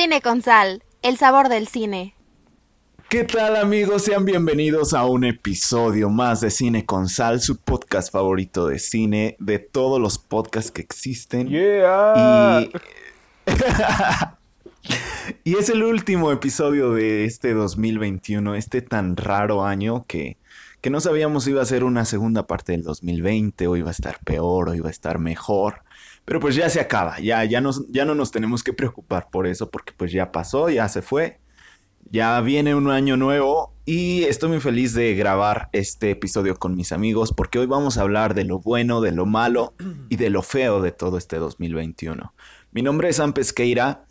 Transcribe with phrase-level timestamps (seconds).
[0.00, 2.14] Cine con sal, el sabor del cine.
[3.08, 4.02] ¿Qué tal amigos?
[4.02, 9.34] Sean bienvenidos a un episodio más de Cine con Sal, su podcast favorito de cine,
[9.40, 11.48] de todos los podcasts que existen.
[11.48, 12.60] Yeah.
[12.60, 12.70] Y...
[15.50, 20.36] y es el último episodio de este 2021, este tan raro año que,
[20.80, 23.90] que no sabíamos si iba a ser una segunda parte del 2020 o iba a
[23.90, 25.82] estar peor o iba a estar mejor.
[26.28, 29.46] Pero pues ya se acaba, ya, ya, nos, ya no nos tenemos que preocupar por
[29.46, 31.40] eso porque pues ya pasó, ya se fue.
[32.10, 36.92] Ya viene un año nuevo y estoy muy feliz de grabar este episodio con mis
[36.92, 39.72] amigos porque hoy vamos a hablar de lo bueno, de lo malo
[40.10, 42.34] y de lo feo de todo este 2021.
[42.72, 44.04] Mi nombre es Sam Pesqueira.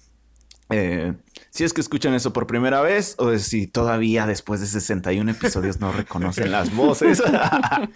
[0.69, 1.13] Eh,
[1.49, 5.79] si es que escuchan eso por primera vez o si todavía después de 61 episodios
[5.79, 7.23] no reconocen las voces.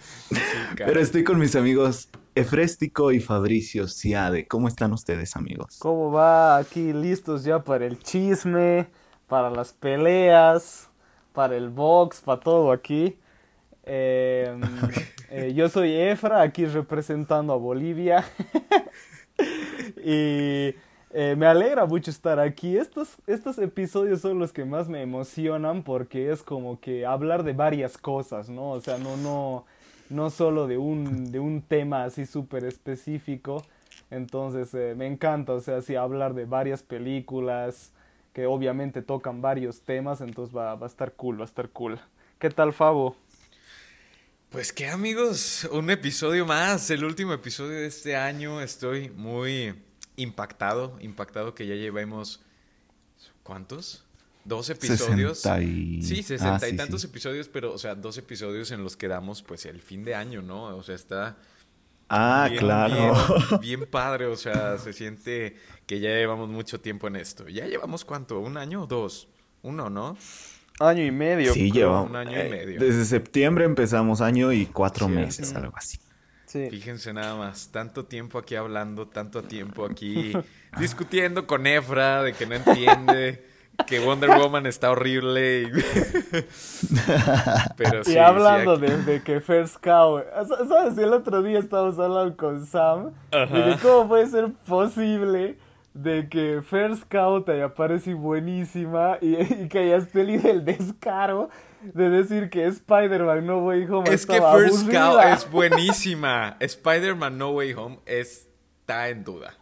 [0.76, 4.46] Pero estoy con mis amigos Efréstico y Fabricio Ciade.
[4.46, 5.76] ¿Cómo están ustedes, amigos?
[5.78, 6.56] ¿Cómo va?
[6.56, 8.88] Aquí listos ya para el chisme,
[9.28, 10.88] para las peleas,
[11.34, 13.18] para el box, para todo aquí.
[13.84, 14.58] Eh,
[15.30, 18.24] eh, yo soy Efra, aquí representando a Bolivia.
[20.02, 20.74] y
[21.12, 22.76] eh, me alegra mucho estar aquí.
[22.76, 27.52] Estos, estos episodios son los que más me emocionan porque es como que hablar de
[27.52, 28.70] varias cosas, ¿no?
[28.70, 29.66] O sea, no, no,
[30.08, 33.64] no solo de un, de un tema así súper específico.
[34.10, 37.92] Entonces eh, me encanta, o sea, así hablar de varias películas
[38.32, 42.00] que obviamente tocan varios temas, entonces va, va a estar cool, va a estar cool.
[42.38, 43.16] ¿Qué tal, Fabo?
[44.48, 48.60] Pues qué amigos, un episodio más, el último episodio de este año.
[48.60, 49.74] Estoy muy
[50.16, 52.40] impactado, impactado que ya llevemos
[53.42, 54.04] ¿cuántos?
[54.44, 55.38] Dos episodios.
[55.38, 56.02] 60 y...
[56.02, 57.06] Sí, sesenta Ah, y tantos sí.
[57.06, 60.42] episodios, pero o sea, dos episodios en los que damos pues el fin de año,
[60.42, 60.76] ¿no?
[60.76, 61.36] O sea, está
[62.08, 63.14] Ah, bien, claro.
[63.50, 67.48] bien, bien padre, o sea, se siente que ya llevamos mucho tiempo en esto.
[67.48, 68.40] ¿Ya llevamos cuánto?
[68.40, 69.28] ¿Un año o dos?
[69.62, 70.16] Uno, ¿no?
[70.80, 71.54] Año y medio.
[71.54, 72.10] Sí, llevamos.
[72.10, 72.80] un año y eh, medio.
[72.80, 75.98] Desde septiembre empezamos año y cuatro meses, algo así.
[76.52, 76.68] Sí.
[76.68, 80.32] Fíjense nada más, tanto tiempo aquí hablando, tanto tiempo aquí
[80.78, 83.42] discutiendo con Efra de que no entiende,
[83.86, 85.62] que Wonder Woman está horrible.
[85.62, 85.70] y-
[87.76, 90.98] Pero sí, y sí, hablando aquí- de, de que First Cow, sa- ¿sabes?
[90.98, 93.58] El otro día estábamos hablando con Sam Ajá.
[93.58, 95.56] de cómo puede ser posible
[95.94, 101.50] de que First Cow te haya parecido buenísima y, y que hayas tenido el descaro
[101.82, 106.56] de decir que Spider-Man No Way Home Es que First Cow es buenísima.
[106.60, 109.54] Spider-Man No Way Home está en duda.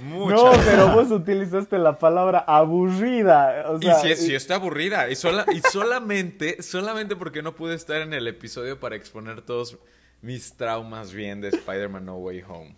[0.00, 0.62] Mucha No, duda.
[0.64, 3.64] pero vos utilizaste la palabra aburrida.
[3.70, 5.08] O Y si, si está aburrida.
[5.10, 9.78] Y, sola, y solamente, solamente porque no pude estar en el episodio para exponer todos
[10.22, 12.76] mis traumas bien de Spider-Man No Way Home.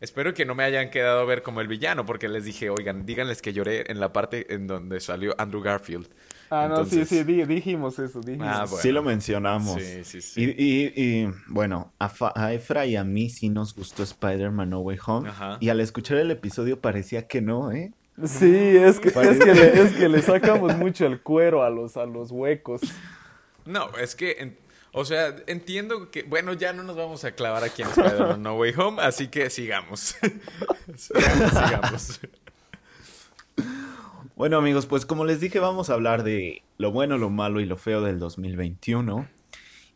[0.00, 3.04] Espero que no me hayan quedado a ver como el villano, porque les dije, oigan,
[3.04, 6.08] díganles que lloré en la parte en donde salió Andrew Garfield.
[6.50, 8.46] Ah, no, sí, sí, di- dijimos eso, dijimos.
[8.50, 8.82] Ah, bueno.
[8.82, 9.80] Sí lo mencionamos.
[9.82, 10.42] Sí, sí, sí.
[10.42, 10.92] Y, y-
[11.24, 15.28] y, bueno, a, a Efra y a mí sí nos gustó Spider-Man No Way Home.
[15.28, 15.58] Ajá.
[15.60, 17.92] Y al escuchar el episodio parecía que no, ¿eh?
[18.24, 21.96] Sí, es que, es, que le, es que le sacamos mucho el cuero a los,
[21.96, 22.80] a los huecos.
[23.66, 24.56] No, es que, en-
[24.92, 28.54] o sea, entiendo que, bueno, ya no nos vamos a clavar aquí en Spider-Man No
[28.56, 30.16] Way Home, así que sigamos.
[30.96, 32.20] sigamos, sigamos.
[34.38, 37.64] Bueno amigos, pues como les dije vamos a hablar de lo bueno, lo malo y
[37.64, 39.26] lo feo del 2021.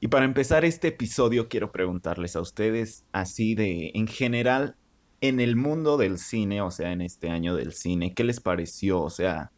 [0.01, 4.75] Y para empezar este episodio quiero preguntarles a ustedes así de en general
[5.21, 9.01] en el mundo del cine, o sea, en este año del cine, ¿qué les pareció?
[9.01, 9.53] O sea,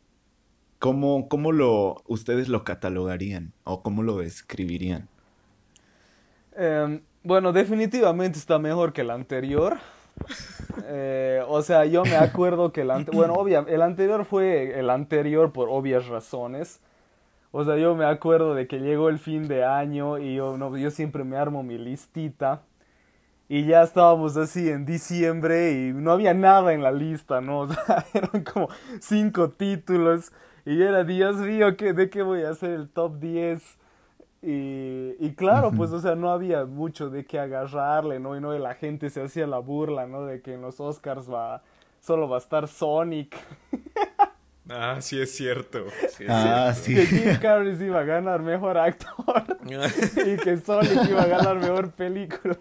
[0.78, 5.08] ¿cómo, cómo lo ustedes lo catalogarían o cómo lo describirían?
[6.54, 9.78] Em, bueno, definitivamente está mejor que el anterior.
[10.86, 14.90] Eh, o sea, yo me acuerdo que el anterior, bueno, obvia, el anterior fue el
[14.90, 16.80] anterior por obvias razones.
[17.52, 20.76] O sea, yo me acuerdo de que llegó el fin de año y yo, no,
[20.76, 22.62] yo siempre me armo mi listita.
[23.48, 27.60] Y ya estábamos así en diciembre y no había nada en la lista, ¿no?
[27.60, 28.68] O sea, eran como
[29.00, 30.32] cinco títulos.
[30.64, 33.78] Y era, Dios mío, ¿qué, ¿de qué voy a hacer el top 10?
[34.46, 38.36] Y, y claro, pues, o sea, no había mucho de qué agarrarle, ¿no?
[38.36, 40.26] Y no, y la gente se hacía la burla, ¿no?
[40.26, 41.62] De que en los Oscars va,
[42.00, 43.34] solo va a estar Sonic.
[44.68, 45.86] Ah, sí es cierto.
[46.10, 47.10] sí es Ah, cierto.
[47.10, 49.44] Que Jim Carrey iba a ganar mejor actor.
[49.64, 52.56] y que Sonic iba a ganar mejor película.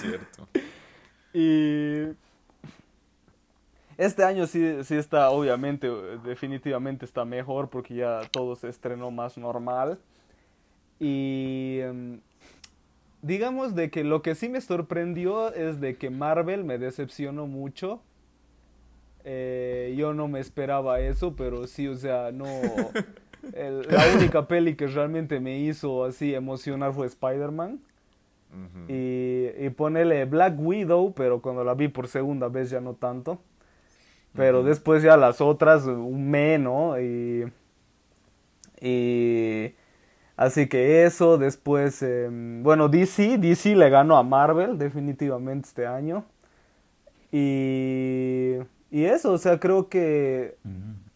[0.00, 0.48] cierto.
[1.32, 2.04] Y
[3.98, 5.88] este año sí, sí está, obviamente,
[6.24, 9.98] definitivamente está mejor porque ya todo se estrenó más normal.
[11.00, 12.20] Y em,
[13.22, 18.00] digamos de que lo que sí me sorprendió es de que Marvel me decepcionó mucho.
[19.24, 22.46] Eh, yo no me esperaba eso, pero sí, o sea, no...
[23.52, 27.80] el- la única peli que realmente me hizo así emocionar fue Spider-Man.
[28.88, 33.38] Y, y ponele Black Widow, pero cuando la vi por segunda vez ya no tanto.
[34.38, 37.00] Pero después ya las otras, un me, ¿no?
[37.00, 37.52] Y,
[38.80, 39.74] y
[40.36, 46.24] así que eso, después, em, bueno, DC, DC le ganó a Marvel definitivamente este año.
[47.32, 48.58] Y,
[48.92, 50.56] y eso, o sea, creo que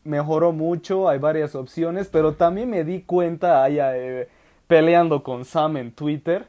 [0.02, 4.28] mejoró mucho, hay varias opciones, pero también me di cuenta, allá, eh,
[4.66, 6.48] peleando con Sam en Twitter,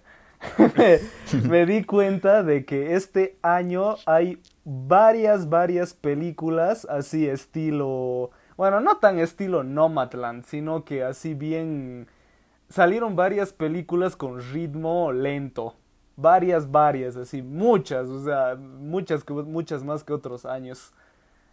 [0.76, 1.00] me,
[1.48, 8.98] me di cuenta de que este año hay varias, varias películas así estilo, bueno, no
[8.98, 12.08] tan estilo Nomadland, sino que así bien,
[12.70, 15.76] salieron varias películas con ritmo lento.
[16.16, 20.94] Varias, varias, así, muchas, o sea, muchas, muchas más que otros años.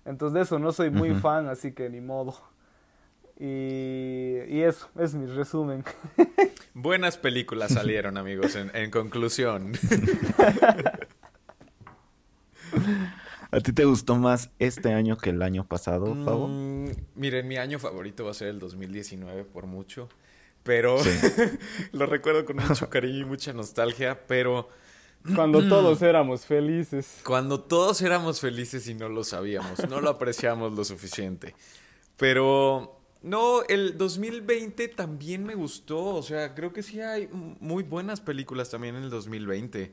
[0.05, 2.35] Entonces de eso no soy muy fan, así que ni modo.
[3.39, 5.83] Y, y eso, es mi resumen.
[6.75, 9.73] Buenas películas salieron, amigos, en, en conclusión.
[13.53, 16.47] ¿A ti te gustó más este año que el año pasado, Fabo?
[16.49, 20.09] Mm, miren, mi año favorito va a ser el 2019 por mucho,
[20.63, 20.97] pero
[21.93, 24.69] lo recuerdo con mucho cariño y mucha nostalgia, pero
[25.35, 27.19] Cuando todos éramos felices.
[27.25, 31.55] cuando todos éramos felices y no lo sabíamos, no lo apreciamos lo suficiente.
[32.17, 38.21] Pero no, el 2020 también me gustó, o sea, creo que sí hay muy buenas
[38.21, 39.93] películas también en el 2020.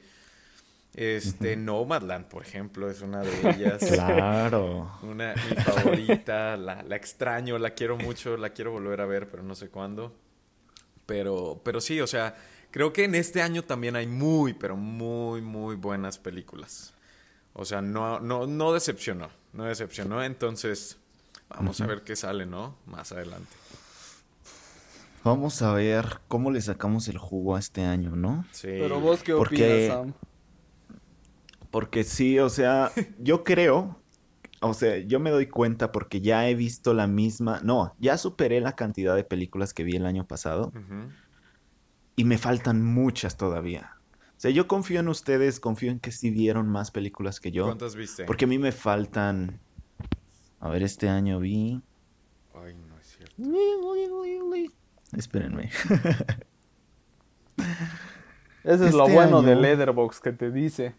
[0.95, 3.79] Este, Nomadland, por ejemplo, es una de ellas.
[3.91, 4.91] Claro.
[5.03, 9.43] Una, mi favorita, la, la extraño, la quiero mucho, la quiero volver a ver, pero
[9.43, 10.15] no sé cuándo.
[11.05, 12.35] Pero, pero sí, o sea,
[12.71, 16.93] creo que en este año también hay muy, pero muy, muy buenas películas.
[17.53, 20.23] O sea, no, no, no decepcionó, no decepcionó.
[20.23, 20.97] Entonces,
[21.49, 22.75] vamos a ver qué sale, ¿no?
[22.85, 23.55] Más adelante.
[25.23, 28.45] Vamos a ver cómo le sacamos el jugo a este año, ¿no?
[28.51, 28.67] Sí.
[28.67, 30.13] Pero vos qué Porque- opinas, Sam?
[31.71, 34.01] Porque sí, o sea, yo creo,
[34.61, 38.61] o sea, yo me doy cuenta porque ya he visto la misma, no, ya superé
[38.61, 41.11] la cantidad de películas que vi el año pasado Ujú.
[42.15, 43.93] y me faltan muchas todavía.
[44.37, 47.65] O sea, yo confío en ustedes, confío en que sí vieron más películas que yo,
[47.65, 48.23] ¿Cuántas viste?
[48.25, 49.59] porque a mí me faltan,
[50.59, 51.81] a ver, este año vi,
[52.53, 53.35] Ay, no es cierto.
[55.15, 55.69] espérenme,
[58.63, 60.93] Ese es lo este bueno de año- Letterboxd que te dice.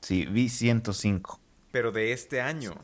[0.00, 1.40] Sí, vi 105
[1.72, 2.74] Pero de este año.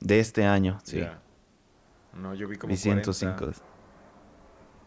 [0.00, 1.20] de este año, sí, Ya.
[2.14, 3.12] No, yo vi como vi 40.
[3.12, 3.62] 105.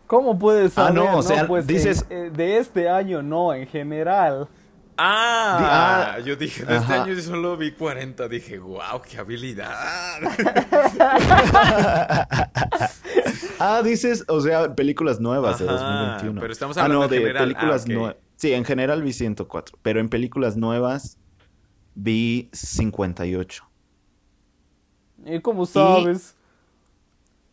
[0.08, 0.94] ¿Cómo puedes Ah, saber?
[0.96, 4.50] no, o sea, pues, dices- en- eh, de este año no, en general.
[4.98, 8.28] Ah, Di- ah, yo dije, de este año solo vi 40.
[8.28, 10.20] Dije, wow, qué habilidad.
[13.64, 16.42] Ah, dices, o sea, películas nuevas de Ajá, 2021.
[16.42, 17.44] pero estamos ah, hablando no, en de general.
[17.44, 17.90] películas Ah, ok.
[17.94, 18.16] nuevas.
[18.42, 21.20] Sí, en general vi 104, pero en películas nuevas
[21.94, 23.64] vi 58.
[25.24, 26.36] ¿Y cómo sabes?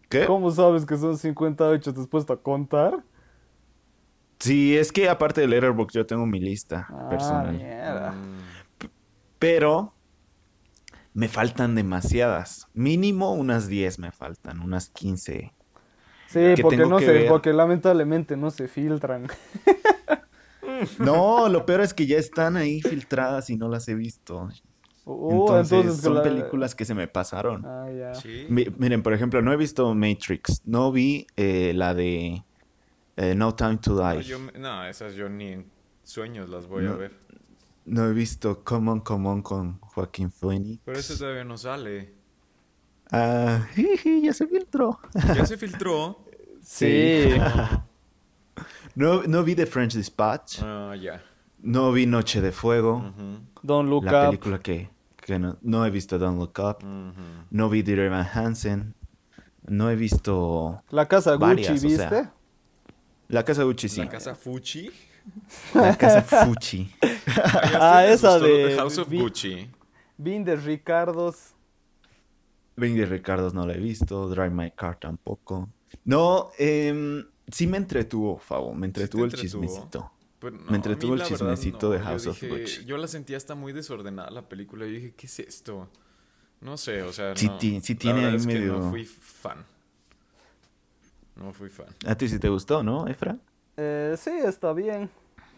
[0.09, 0.25] ¿Qué?
[0.25, 1.93] ¿Cómo sabes que son 58?
[1.93, 3.05] ¿Te has puesto a contar?
[4.39, 7.59] Sí, es que aparte de Letterboxd yo tengo mi lista Ah, personal.
[7.59, 8.13] mierda.
[8.13, 8.89] Mm,
[9.39, 9.93] Pero
[11.13, 12.67] me faltan demasiadas.
[12.73, 15.53] Mínimo unas 10 me faltan, unas 15.
[16.29, 19.27] Sí, que porque no se, porque lamentablemente no se filtran.
[20.99, 24.49] No, lo peor es que ya están ahí filtradas y no las he visto.
[25.05, 27.65] Oh, entonces, entonces son la- películas que se me pasaron.
[27.65, 28.15] Ah, ya.
[28.15, 28.47] sí.
[28.51, 30.61] Mi- miren, por ejemplo, no he visto Matrix.
[30.67, 32.45] No vi eh, la de
[33.17, 34.23] eh, No Time to No, Die.
[34.23, 35.71] yo no, esas yo ni en
[36.05, 37.13] sueños las voy a ver.
[37.87, 40.83] No he visto Come On, Come On con Joaquín Phoenix.
[40.85, 42.13] Pero eso todavía no sale.
[43.11, 45.01] Ah, jiji, ya se filtró.
[45.35, 46.25] Ya se filtró.
[46.61, 47.31] Sí.
[48.99, 50.61] No, no vi The French Dispatch.
[50.63, 51.21] Ah, ya.
[51.63, 53.13] No vi Noche de Fuego.
[53.63, 54.27] Don't look la up.
[54.31, 56.83] película que, que no, no he visto Don't Look Up.
[57.51, 58.95] No vi Dear Evan Hansen.
[59.69, 61.97] No he visto La casa Gucci, o ¿viste?
[62.09, 62.33] sea,
[63.29, 64.01] La Casa Gucci, sí.
[64.01, 64.91] La casa Fuchi.
[65.75, 66.91] La Casa Fuchi.
[67.81, 69.71] Ah, esa de de- House of vi- Gucci.
[70.17, 71.55] Vin de Ricardos.
[72.77, 74.29] Bing de Ricardos no la he visto.
[74.29, 75.69] Drive My Car tampoco.
[76.05, 78.75] No, em, sí me entretuvo, Fabo.
[78.75, 79.63] Me entretuvo el entretuvo?
[79.65, 80.13] chismecito.
[80.41, 81.93] Pero no, Me entretuvo mí el verdad chismecito no.
[81.95, 82.85] de Yo House of dije- Gucci.
[82.85, 84.87] Yo la sentía hasta muy desordenada la película.
[84.87, 85.89] Yo dije, ¿qué es esto?
[86.61, 87.59] No sé, o sea, Sí no.
[87.59, 89.65] ti- sí La tiene ahí es que medio- no fui fan.
[91.37, 91.87] No fui fan.
[92.07, 93.37] A ti sí te gustó, ¿no, Efra?
[93.77, 95.09] Eh, sí, está bien.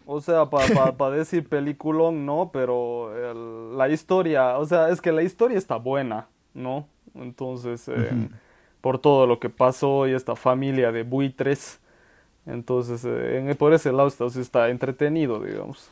[0.06, 5.22] O sea, para decir peliculón, no, pero el- la historia, o sea, es que la
[5.22, 6.86] historia está buena, ¿no?
[7.14, 8.28] Entonces, eh,
[8.80, 11.79] por todo lo que pasó y esta familia de buitres,
[12.46, 15.90] entonces, eh, en- por ese lado está, sí está entretenido, digamos.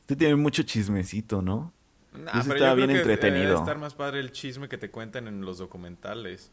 [0.00, 1.72] Usted tiene mucho chismecito, ¿no?
[2.12, 3.48] Nah, pero estaba yo bien creo que entretenido.
[3.50, 6.50] Debe estar más padre el chisme que te cuentan en los documentales.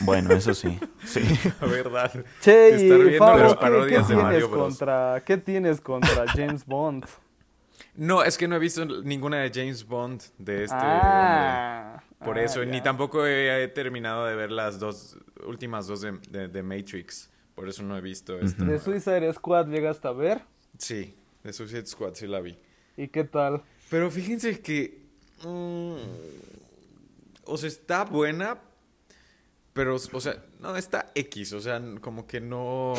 [0.00, 0.78] Bueno, eso sí.
[1.04, 1.20] Sí.
[1.60, 2.10] La verdad.
[2.40, 4.62] Che, estar y viendo las ¿qué- ¿qué, parodias de tienes Mario Bros.
[4.64, 7.04] contra, ¿qué tienes contra James Bond?
[7.96, 12.42] No, es que no he visto ninguna de James Bond de este ah, Por ah,
[12.42, 12.70] eso, ya.
[12.70, 17.30] ni tampoco he, he terminado de ver las dos últimas dos de, de- de Matrix.
[17.54, 18.64] Por eso no he visto esta.
[18.64, 20.42] ¿De Suicide Squad llegaste a ver?
[20.78, 22.58] Sí, de Suicide Squad sí la vi.
[22.96, 23.62] ¿Y qué tal?
[23.90, 25.02] Pero fíjense que.
[25.44, 25.96] mm,
[27.44, 28.58] o sea, está buena.
[29.72, 31.52] Pero, o sea, no, está X.
[31.52, 32.94] O sea, como que no.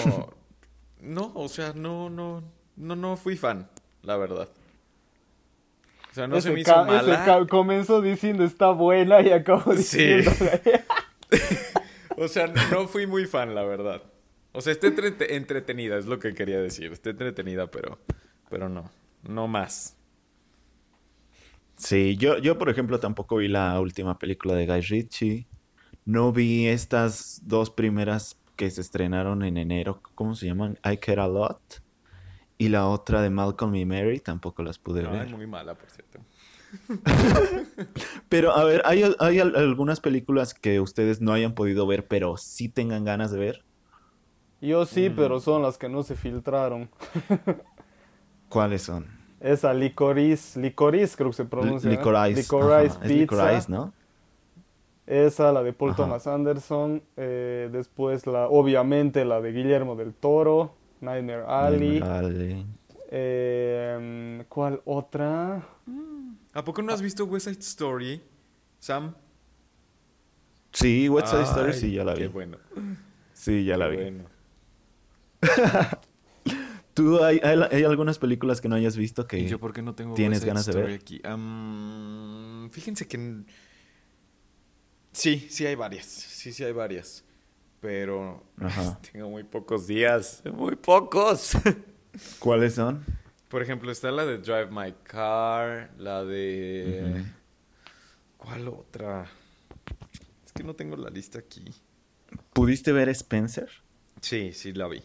[1.02, 2.44] No, o sea, no, no.
[2.78, 3.70] No, no fui fan,
[4.02, 4.50] la verdad.
[6.12, 7.46] O sea, no se me hizo mala.
[7.50, 10.16] comenzó diciendo está buena y acabó Sí.
[10.16, 10.32] diciendo...
[12.18, 14.02] O sea, no fui muy fan, la verdad.
[14.56, 16.92] O sea, está entrete- entretenida, es lo que quería decir.
[16.92, 18.00] Está entretenida, pero,
[18.50, 18.90] pero no.
[19.24, 19.98] No más.
[21.78, 25.48] Sí, yo, yo por ejemplo tampoco vi la última película de Guy Ritchie.
[26.06, 30.02] No vi estas dos primeras que se estrenaron en enero.
[30.16, 30.80] ¿Cómo se llaman?
[30.90, 31.82] I Care a Lot.
[32.58, 35.26] Y la otra de Malcolm y Mary tampoco las pude No, ver.
[35.28, 36.20] es muy mala, por cierto.
[38.30, 42.38] Pero a ver, ¿hay, hay al- algunas películas que ustedes no hayan podido ver, pero
[42.38, 43.66] sí tengan ganas de ver?
[44.62, 45.16] Yo sí, Mm.
[45.16, 46.90] pero son las que no se filtraron.
[48.50, 49.06] ¿Cuáles son?
[49.40, 51.90] Esa licorice, licorice creo que se pronuncia.
[51.90, 51.96] ¿no?
[51.98, 52.42] Licorice.
[52.42, 53.14] Licorice Ajá, es Pizza.
[53.14, 53.94] Licorice, ¿no?
[55.06, 55.98] Esa, la de Paul Ajá.
[56.04, 57.04] Thomas Anderson.
[57.16, 60.74] eh, después, la, obviamente, la de Guillermo del Toro.
[61.02, 62.02] Nightmare Alley.
[63.12, 65.64] Eh, ¿Cuál otra?
[66.54, 68.22] ¿A poco no has visto West Side Story,
[68.80, 69.14] Sam?
[70.72, 72.22] Sí, West Side Story sí, ya la vi.
[72.22, 72.58] Qué bueno.
[73.34, 74.04] Sí, ya la qué vi.
[74.04, 74.24] bueno.
[76.94, 79.82] ¿Tú hay, hay, hay algunas películas que no hayas visto que ¿Y yo por qué
[79.82, 80.94] no tengo tienes ganas de ver?
[80.94, 81.22] aquí?
[82.72, 83.44] Fíjense que...
[85.12, 86.06] Sí, sí hay varias.
[86.06, 87.26] Sí, sí hay varias.
[87.82, 89.00] Pero Ajá.
[89.12, 90.42] tengo muy pocos días.
[90.54, 91.52] Muy pocos.
[92.40, 93.04] ¿Cuáles son?
[93.50, 97.26] Por ejemplo, está la de Drive My Car, la de...
[98.38, 99.26] ¿Cuál otra?
[100.46, 101.66] Es que no tengo la lista aquí.
[102.54, 103.70] ¿Pudiste ver Spencer?
[104.22, 105.04] Sí, sí la vi.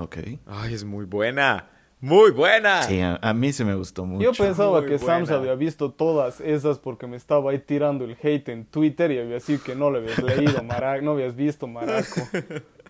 [0.00, 0.16] Ok.
[0.46, 1.68] Ay, es muy buena.
[2.00, 2.82] Muy buena.
[2.84, 4.24] Sí, a, a mí se me gustó mucho.
[4.24, 5.36] Yo pensaba Muy que Sam se buena.
[5.36, 9.34] había visto todas esas porque me estaba ahí tirando el hate en Twitter y había
[9.34, 12.20] decir que no le habías leído, Maraco, no habías visto Maraco.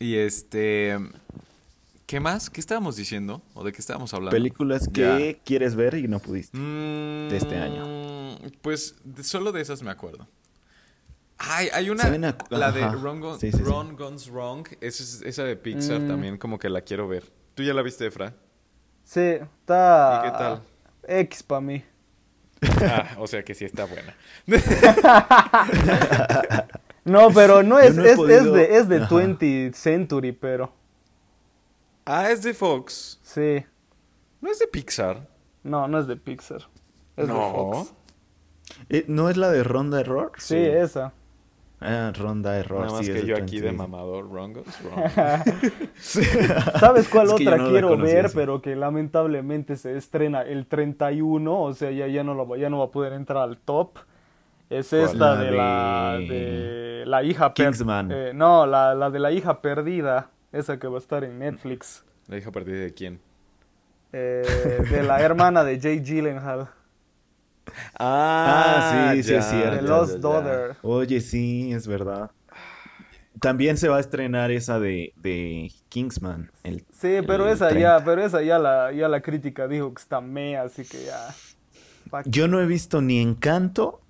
[0.00, 0.96] Y este...
[2.06, 2.48] ¿Qué más?
[2.50, 3.42] ¿Qué estábamos diciendo?
[3.54, 4.30] ¿O de qué estábamos hablando?
[4.30, 6.56] Películas que quieres ver y no pudiste.
[6.56, 8.38] Mm, de este año.
[8.62, 10.26] Pues solo de esas me acuerdo.
[11.38, 12.86] Ay, hay una, ¿Saben a- la de.
[12.88, 16.08] Wrong, Gun- Sí, Guns Wrong, esa, es- esa de Pixar Mm.
[16.08, 17.24] también como que la quiero ver.
[17.54, 18.34] ¿Tú ya la viste, Efra?
[19.04, 19.20] Sí,
[19.60, 20.22] está...
[20.24, 20.62] ¿Y qué tal?
[21.06, 21.84] X para mí.
[22.82, 24.14] Ah, o sea que sí está buena.
[27.04, 29.08] No, pero no es, no es, podido- es de, es de Ajá.
[29.08, 30.72] 20th Century, pero
[32.04, 33.18] Ah, es de Fox.
[33.22, 33.64] sí.
[34.40, 35.26] No es de Pixar.
[35.62, 36.68] No, no es de Pixar.
[37.16, 37.50] Es de No.
[37.72, 37.94] Fox.
[38.90, 40.32] Eh, ¿No es la de Ronda Error?
[40.36, 40.66] Sí, Sí.
[40.66, 41.12] esa.
[41.80, 42.80] Ah, Ronda Error.
[42.80, 43.76] Nada más sí, que yo de aquí de 20.
[43.86, 44.28] mamador.
[44.28, 44.56] Wrong.
[46.00, 50.42] ¿Sabes cuál Es que yo otra no la quiero ver, pero que lamentablemente se estrena
[50.42, 53.58] el 31, o sea, ya, ya, no, va- ya no va a poder entrar al
[53.58, 53.98] top?
[54.70, 58.10] Es esta La de, la, de- la hija per- Kingsman.
[58.12, 62.04] eh, no, la, la de la hija perdida, esa que va a estar en Netflix.
[62.26, 63.20] ¿La hija partida de quién?
[64.12, 64.42] Eh,
[64.90, 66.68] de la hermana de Jake Gyllenhaal,
[67.98, 69.76] Ah, sí, sí, es cierto.
[69.76, 70.20] ya, Lost ya, ya.
[70.22, 70.76] Daughter.
[70.82, 72.30] Oye, sí, es verdad.
[73.40, 76.50] También se va a estrenar esa de, de Kingsman.
[76.64, 77.98] el- Sí, pero el esa 30.
[77.98, 81.34] ya, pero esa ya la, ya la crítica dijo que está mea, así que ya.
[82.24, 84.00] Yo no he visto ni Encanto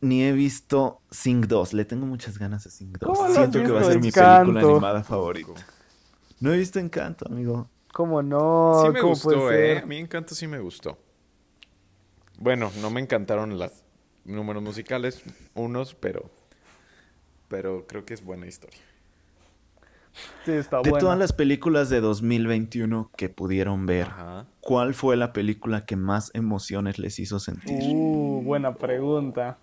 [0.00, 1.74] ni he visto Sing 2.
[1.74, 3.08] Le tengo muchas ganas a Sing 2.
[3.08, 5.52] ¿Cómo no has Siento que va a ser mi película animada favorita.
[6.40, 7.68] No he visto Encanto, amigo.
[7.92, 8.80] ¿Cómo no?
[8.82, 9.78] sí me ¿Cómo gustó, puede ¿eh?
[9.78, 10.98] A mí Encanto sí me gustó.
[12.42, 13.84] Bueno, no me encantaron los
[14.24, 15.22] números musicales,
[15.54, 16.28] unos, pero...
[17.46, 18.80] Pero creo que es buena historia.
[20.44, 20.98] Sí, está De buena.
[20.98, 24.46] todas las películas de 2021 que pudieron ver, Ajá.
[24.60, 27.78] ¿cuál fue la película que más emociones les hizo sentir?
[27.94, 29.58] Uh, buena pregunta.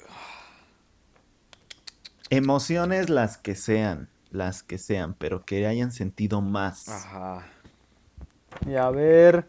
[2.29, 4.07] Emociones las que sean.
[4.31, 6.87] las que sean, pero que hayan sentido más.
[6.87, 7.45] Ajá.
[8.65, 9.47] Y a ver,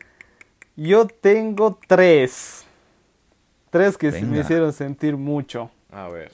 [0.74, 2.64] yo tengo tres.
[3.70, 5.70] Tres que me hicieron sentir mucho.
[5.90, 6.32] A ver.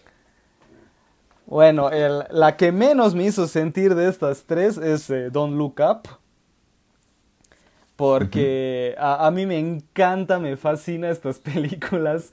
[1.46, 5.76] Bueno, el- la que menos me hizo sentir de estas tres es eh, Don't Look
[5.80, 6.08] Up.
[7.96, 12.32] Porque a, a mí me encanta, me fascina estas películas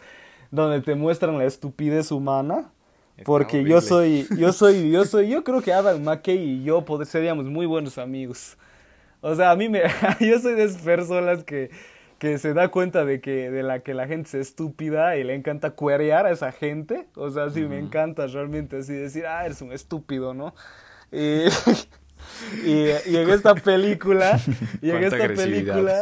[0.52, 2.72] donde te muestran la estupidez humana.
[3.16, 6.84] Está Porque yo soy, yo soy, yo soy, yo creo que Adam McKay y yo
[7.06, 8.58] seríamos muy buenos amigos.
[9.22, 9.84] O sea, a mí me,
[10.20, 11.70] yo soy de esas personas que,
[12.24, 15.36] que se da cuenta de que, de la que la gente es estúpida y le
[15.36, 17.06] encanta cuerear a esa gente.
[17.16, 20.56] O sea, sí me encanta realmente así decir, ah, eres un estúpido, ¿no?
[21.12, 21.42] Y,
[22.66, 24.40] y, y en esta película,
[24.82, 26.02] y en esta película,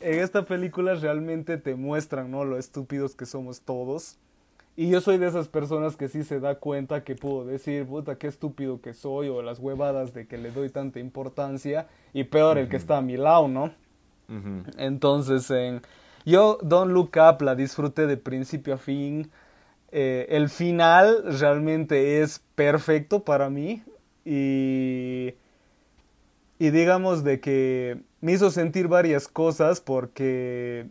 [0.00, 2.44] en esta película realmente te muestran, ¿no?
[2.44, 4.18] Lo estúpidos que somos todos.
[4.76, 8.18] Y yo soy de esas personas que sí se da cuenta que puedo decir, puta,
[8.18, 12.56] qué estúpido que soy, o las huevadas de que le doy tanta importancia, y peor
[12.56, 13.72] el que está a mi lado, ¿no?
[14.78, 15.82] Entonces, en-
[16.24, 19.30] yo Don't Look Up la disfruté de principio a fin.
[19.92, 23.82] Eh, el final realmente es perfecto para mí
[24.24, 25.34] y,
[26.58, 30.88] y digamos de que me hizo sentir varias cosas porque,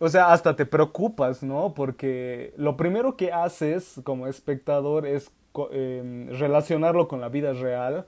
[0.00, 1.74] o sea, hasta te preocupas, ¿no?
[1.74, 5.30] Porque lo primero que haces como espectador es
[5.72, 8.06] em, relacionarlo con la vida real.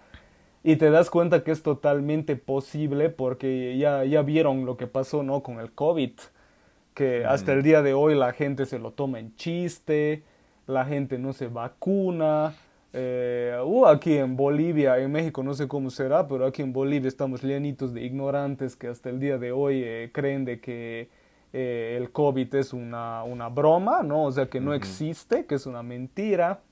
[0.66, 5.23] Y te das cuenta que es totalmente posible porque ya, ya vieron lo que pasó,
[5.23, 5.44] ¿no?
[5.44, 6.11] Con el COVID.
[6.92, 10.25] Que hasta el día de hoy la gente se lo toma en chiste,
[10.66, 12.56] la gente no se vacuna.
[12.92, 17.06] Eh, uh, aquí en Bolivia, en México no sé cómo será, pero aquí en Bolivia
[17.06, 21.11] estamos llenitos de ignorantes que hasta el día de hoy eh, creen de que
[21.52, 24.25] eh, el COVID es una, una broma, ¿no?
[24.25, 26.62] O sea, que no existe, que es una mentira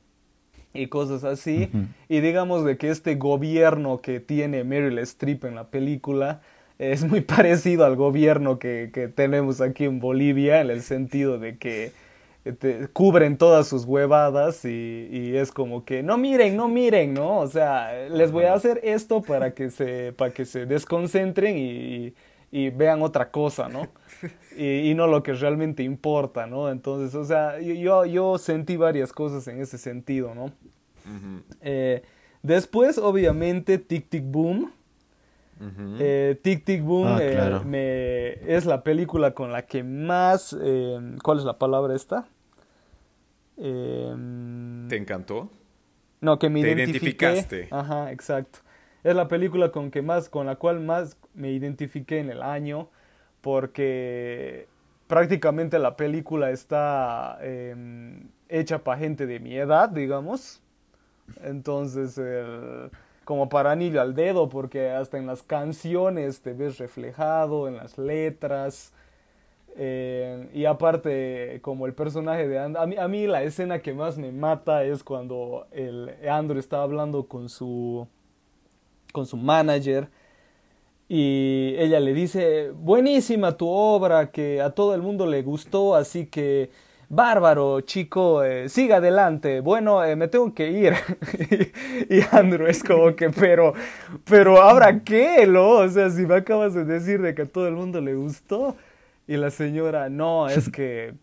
[0.75, 1.71] y cosas así.
[2.09, 6.41] Y digamos de que este gobierno que tiene Meryl Streep en la película
[6.79, 11.57] es muy parecido al gobierno que, que tenemos aquí en Bolivia, en el sentido de
[11.59, 11.93] que
[12.45, 17.15] eh, te- cubren todas sus huevadas y, y es como que no miren, no miren,
[17.15, 17.39] ¿no?
[17.39, 22.15] O sea, les voy a hacer esto para que se, para que se desconcentren y,
[22.51, 23.89] y vean otra cosa, ¿no?
[24.57, 26.71] Y, y no lo que realmente importa, ¿no?
[26.71, 30.53] Entonces, o sea, yo, yo sentí varias cosas en ese sentido, ¿no?
[31.61, 32.03] Eh,
[32.43, 34.73] después, obviamente, Tic Tic Boom.
[35.61, 35.97] Ujú.
[36.01, 37.65] Eh, Tic Tic Boom Ah, eh, claro.
[37.65, 40.57] me- es la película con la que más...
[40.61, 42.27] eh, ¿Cuál es la palabra esta?
[43.57, 45.51] Em, ¿Te encantó?
[46.21, 47.27] no, que me Te identifiqué.
[47.27, 47.69] identificaste.
[47.71, 48.61] Ajá, exacto.
[49.03, 52.89] Es la película con que más, con la cual más me identifiqué en el año,
[53.43, 54.69] porque
[55.07, 60.63] prácticamente la película está em, hecha para gente de mi edad, digamos.
[61.43, 62.21] Entonces,
[63.25, 67.99] como para anillo al dedo, porque hasta en las canciones te ves reflejado, en las
[67.99, 68.93] letras.
[69.77, 73.93] Eh, y aparte, como el personaje de Andrew, a mí, a mí la escena que
[73.93, 78.07] más me mata es cuando el Andrew está hablando con su,
[79.13, 80.09] con su manager
[81.09, 86.27] y ella le dice, buenísima tu obra, que a todo el mundo le gustó, así
[86.27, 86.71] que
[87.09, 90.95] bárbaro, chico, eh, siga adelante, bueno, eh, me tengo que ir.
[92.11, 93.75] y Andrew es como que, pero,
[94.25, 95.71] pero ahora qué, ¿no?
[95.71, 98.77] O sea, si me acabas de decir de que a todo el mundo le gustó.
[99.27, 101.15] Y la señora, no, es que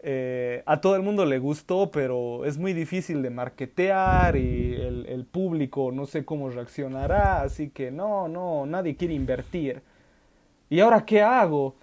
[0.00, 5.06] eh, a todo el mundo le gustó, pero es muy difícil de marketear y el,
[5.06, 9.82] el público no sé cómo reaccionará, así que no, no, nadie quiere invertir.
[10.70, 11.76] ¿Y ahora qué hago?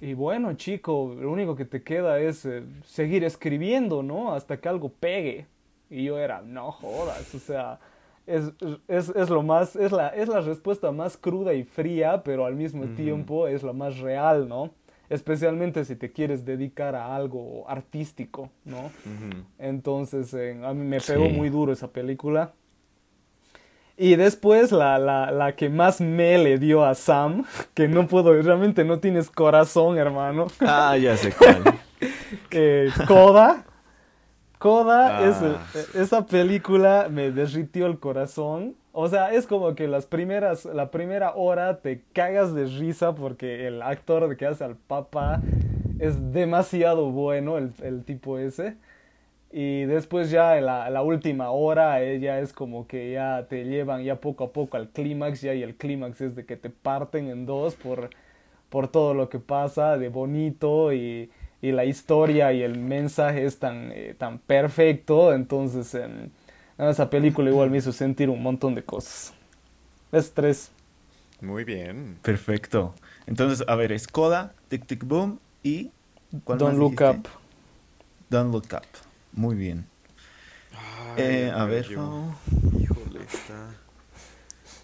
[0.00, 4.34] Y bueno, chico, lo único que te queda es eh, seguir escribiendo, ¿no?
[4.34, 5.46] Hasta que algo pegue.
[5.90, 7.78] Y yo era, no jodas, o sea,
[8.26, 8.52] es,
[8.88, 12.56] es, es lo más, es la, es la respuesta más cruda y fría, pero al
[12.56, 14.70] mismo tiempo es la más real, ¿no?
[15.10, 18.90] Especialmente si te quieres dedicar a algo artístico, ¿no?
[19.58, 21.32] Entonces, eh, a mí me pegó Sí.
[21.32, 22.52] muy duro esa película.
[23.96, 28.32] Y después la, la, la que más me le dio a Sam, que no puedo,
[28.42, 30.48] realmente no tienes corazón, hermano.
[30.60, 31.62] Ah, ya sé cuál.
[32.50, 33.64] Eh, Coda.
[34.58, 35.28] Coda, Ah.
[35.28, 38.74] es el- esa película me derritió el corazón.
[38.92, 43.66] O sea, es como que las primeras, la primera hora te cagas de risa porque
[43.66, 45.42] el actor que hace al papá
[45.98, 48.76] es demasiado bueno, el, el tipo ese.
[49.56, 54.02] Y después ya en la, la última hora ella es como que ya te llevan
[54.04, 57.28] ya poco a poco al clímax ya y el clímax es de que te parten
[57.30, 58.10] en dos por,
[58.70, 61.30] por todo lo que pasa de bonito y,
[61.62, 65.32] y la historia y el mensaje es tan, eh, tan perfecto.
[65.34, 66.30] Entonces, em,
[66.78, 69.34] Esa película igual me hizo sentir un montón de cosas.
[70.12, 70.72] Es tres.
[71.40, 72.18] Muy bien.
[72.22, 72.94] Perfecto.
[73.26, 75.92] Entonces, a ver, es Coda, Tic Tic Boom y...
[76.44, 77.02] ¿cuál Don't más Look dijiste?
[77.02, 77.28] Up.
[78.28, 79.03] Don't Look Up.
[79.34, 79.86] Muy bien.
[81.16, 82.34] Eh, a ver, yo-.
[82.78, 83.74] Híjole, está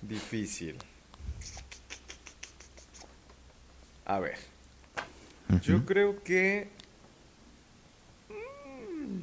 [0.02, 0.76] difícil.
[4.04, 4.38] A ver,
[5.62, 6.68] yo creo que...
[8.28, 9.22] Mm.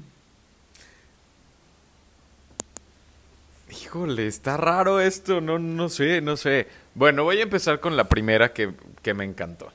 [3.69, 6.67] Híjole, está raro esto, no, no sé, no sé.
[6.95, 9.73] Bueno, voy a empezar con la primera que, que me encantó,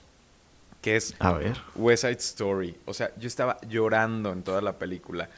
[0.80, 1.58] que es A ver.
[1.74, 2.78] West Side Story.
[2.86, 5.28] O sea, yo estaba llorando en toda la película.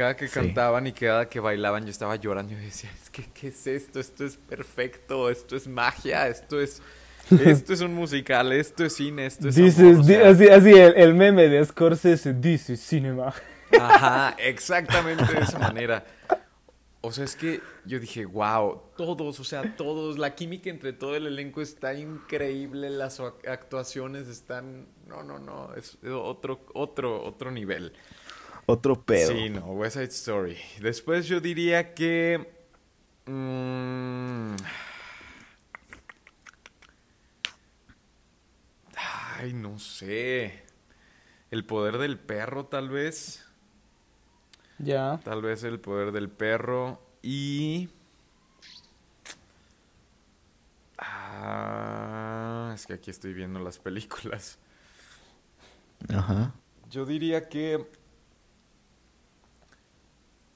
[0.00, 0.32] Cada que Sí.
[0.34, 2.54] cantaban y cada que bailaban, yo estaba llorando.
[2.54, 4.00] Yo decía, es que, ¿qué es esto?
[4.00, 6.80] Esto es perfecto, esto es magia, esto es,
[7.44, 10.28] esto es un musical, esto es cine, esto es This amor", is- o di- sea,
[10.30, 13.34] así, así el, el meme de Scorsese, This is cinema.
[13.78, 16.02] Ajá, exactamente de esa manera.
[17.02, 21.14] O sea, es que yo dije, wow, todos, o sea, todos, la química entre todo
[21.14, 27.50] el elenco está increíble, las ac- actuaciones están, no, no, no, es otro, otro, otro
[27.50, 27.92] nivel.
[28.70, 29.32] Otro pedo.
[29.32, 30.56] Sí, no, West Side Story.
[30.80, 32.48] Después yo diría que...
[33.26, 34.54] mm,
[38.96, 40.62] ay, no sé.
[41.50, 43.44] El poder del perro, tal vez.
[44.78, 45.18] Ya.
[45.24, 47.02] Tal vez el poder del perro.
[47.22, 47.88] Y...
[50.96, 54.58] Ah, es que aquí estoy viendo las películas.
[56.08, 56.54] Ajá.
[56.88, 57.99] Yo diría que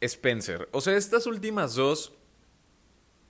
[0.05, 0.69] Spencer.
[0.73, 2.13] O sea, estas últimas dos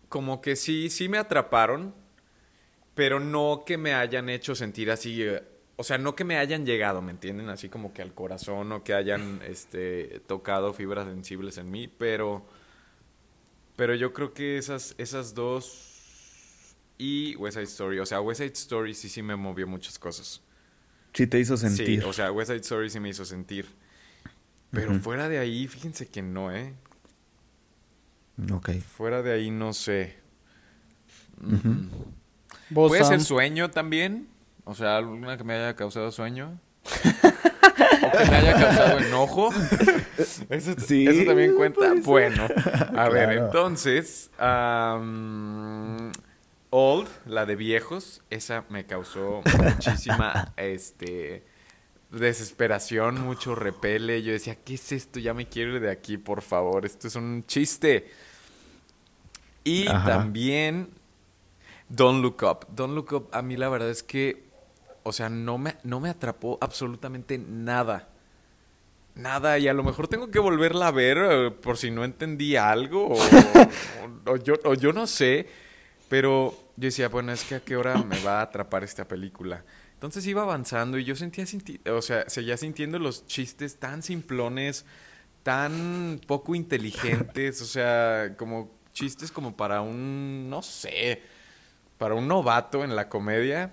[0.09, 1.95] como que sí, sí me atraparon,
[2.95, 5.25] pero no que me hayan hecho sentir así,
[5.77, 7.49] o sea, no que me hayan llegado, ¿me entienden?
[7.49, 12.47] Así como que al corazón o que hayan este tocado fibras sensibles en mí, pero
[13.77, 18.53] pero yo creo que esas esas dos y West Side Story, o sea, West Side
[18.53, 20.41] Story sí sí me movió muchas cosas.
[21.13, 22.03] Sí te hizo sentir.
[22.03, 23.67] Sí, o sea, West Side Story sí me hizo sentir.
[24.75, 26.75] Pero fuera de ahí, fíjense que no, ¿eh?
[28.53, 28.71] Ok.
[28.81, 30.17] Fuera de ahí no sé.
[32.71, 34.29] Vos, ¿Puede ser sueño también?
[34.65, 36.59] O sea, alguna que me haya causado sueño.
[36.85, 39.51] o que me haya causado enojo.
[40.49, 41.93] Eso, Sí, eso también cuenta.
[42.03, 42.47] Bueno,
[42.97, 44.31] a ver, entonces.
[46.71, 51.45] Old, la de viejos, esa me causó muchísima este
[52.19, 54.23] desesperación, mucho repele.
[54.23, 55.21] Yo decía, ¿qué es esto?
[55.21, 56.85] Ya me quiero ir de aquí, por favor.
[56.87, 58.11] Esto es un chiste.
[59.65, 60.05] Y Ajá.
[60.05, 60.91] también
[61.89, 62.67] Don't Look Up.
[62.75, 64.45] Don't Look Up, a mí la verdad es que,
[65.03, 68.09] o sea, no me, no me atrapó absolutamente nada.
[69.15, 72.57] Nada, y a lo mejor tengo que volverla a ver eh, por si no entendí
[72.57, 73.15] algo o,
[74.27, 75.49] o- o yo, o yo no sé,
[76.09, 79.65] pero yo decía, bueno, es que a qué hora me va a atrapar esta película.
[80.05, 84.85] Entonces iba avanzando y yo sentía, sinti- o sea, seguía sintiendo los chistes tan simplones,
[85.43, 91.23] tan poco inteligentes, o sea, como chistes como para un, no sé,
[91.97, 93.73] para un novato en la comedia.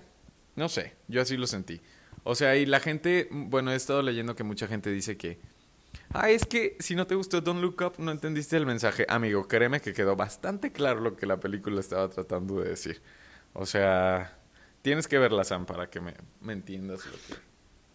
[0.56, 1.82] No sé, yo así lo sentí.
[2.24, 5.38] O sea, y la gente, bueno, he estado leyendo que mucha gente dice que,
[6.14, 9.06] ah, es que si no te gustó Don't Look Up, no entendiste el mensaje.
[9.10, 13.02] Amigo, créeme que quedó bastante claro lo que la película estaba tratando de decir.
[13.54, 14.38] O sea,
[14.82, 17.42] tienes que verla, Sam, para que me, me entiendas lo que,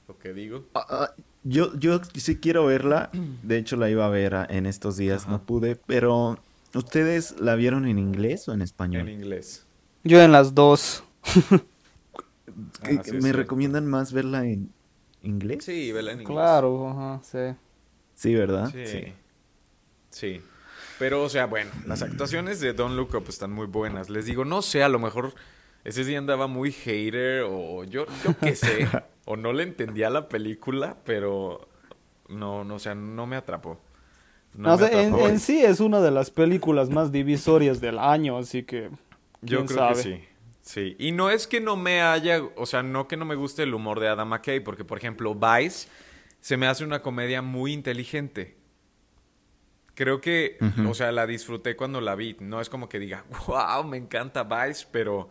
[0.09, 0.65] lo que digo.
[0.75, 3.11] Ah, ah, yo, yo sí quiero verla.
[3.43, 5.33] De hecho, la iba a ver ah, en estos días, Ajá.
[5.33, 5.77] no pude.
[5.77, 6.39] Pero,
[6.75, 9.09] ¿ustedes la vieron en inglés o en En español?
[9.09, 9.65] inglés.
[10.05, 11.03] Yo en las dos.
[12.83, 14.73] ¿Qué- Ah, sí, ¿Me recomiendan más verla en
[15.23, 15.65] inglés?
[15.65, 16.35] Sí, vela en inglés.
[16.35, 17.57] Claro, ajá, sí.
[18.15, 18.73] Sí, ¿verdad?
[18.73, 19.13] Sí.
[20.11, 20.41] Sí.
[20.99, 24.09] Pero, o sea, bueno, las actuaciones de Don't Look Up están muy buenas.
[24.09, 25.35] Les digo, no sé, a lo mejor
[25.87, 28.89] ese día andaba muy hater o yo, yo qué sé,
[29.25, 31.69] o no le entendía la película, pero
[32.29, 33.81] no, no, o sea, no me atrapó.
[34.53, 38.65] No me sé, en, sí es una de las películas más divisorias del año, así
[38.65, 38.91] que.
[39.43, 39.95] Yo creo sabe.
[39.95, 40.25] que sí.
[40.63, 40.97] Sí.
[40.99, 43.73] Y no es que no me haya, o sea, no que no me guste el
[43.73, 45.89] humor de Adam McKay, porque, por ejemplo, Vice
[46.41, 48.57] se me hace una comedia muy inteligente.
[49.95, 52.37] Creo que, o sea, la disfruté cuando la vi.
[52.41, 55.31] No es como que diga, wow, me encanta Vice, pero,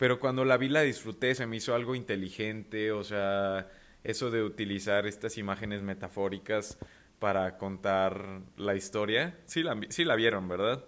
[0.00, 3.68] pero cuando la vi la disfruté, se me hizo algo inteligente, o sea,
[4.02, 6.78] eso de utilizar estas imágenes metafóricas
[7.18, 9.38] para contar la historia.
[9.44, 10.86] Sí la, sí la vieron, ¿verdad?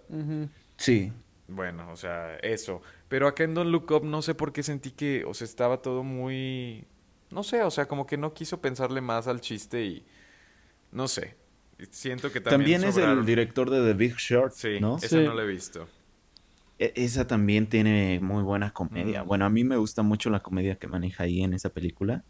[0.77, 1.13] Sí.
[1.47, 2.81] Bueno, o sea, eso.
[3.07, 5.83] Pero acá en Don't Look Up no sé por qué sentí que, o sea, estaba
[5.83, 6.83] todo muy...
[7.29, 10.03] No sé, o sea, como que no quiso pensarle más al chiste y...
[10.91, 11.35] No sé.
[11.91, 14.97] siento que también También es el director de The Big Short, Sí, ¿no?
[14.97, 15.17] esa Sí.
[15.17, 15.87] no la he visto.
[16.83, 19.21] E- Esa también tiene muy buena comedia.
[19.23, 22.23] Bueno, a mí me gusta mucho la comedia que maneja ahí en esa película.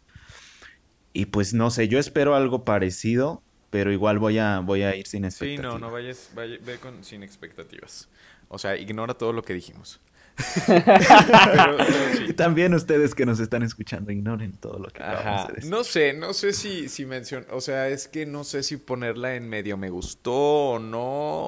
[1.12, 5.06] Y pues no sé, yo espero algo parecido, pero igual voy a, voy a ir
[5.06, 5.74] sin Sí, expectativas.
[5.74, 8.08] no, no vayas, vaya- ve con, sin expectativas.
[8.48, 10.00] O sea, ignora todo lo que dijimos.
[10.66, 10.82] pero,
[11.78, 12.24] pero sí.
[12.28, 15.70] Y también ustedes que nos están escuchando, ignoren todo lo que acabamos de decir.
[15.70, 17.46] No sé, no sé si, si mencion...
[17.50, 21.00] O sea, es que no sé si ponerla en medio me gustó o no,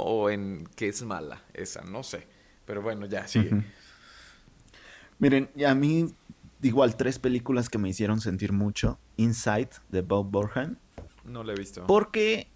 [0.02, 2.26] o en que es mala esa, no sé.
[2.66, 3.48] Pero bueno, ya, sigue.
[3.54, 3.62] Ujú.
[5.18, 6.06] Miren, y a mí
[6.62, 8.98] igual tres películas que me hicieron sentir mucho.
[9.16, 10.78] Inside de Bob Borhan.
[11.24, 11.86] No la he visto.
[11.86, 12.48] Porque,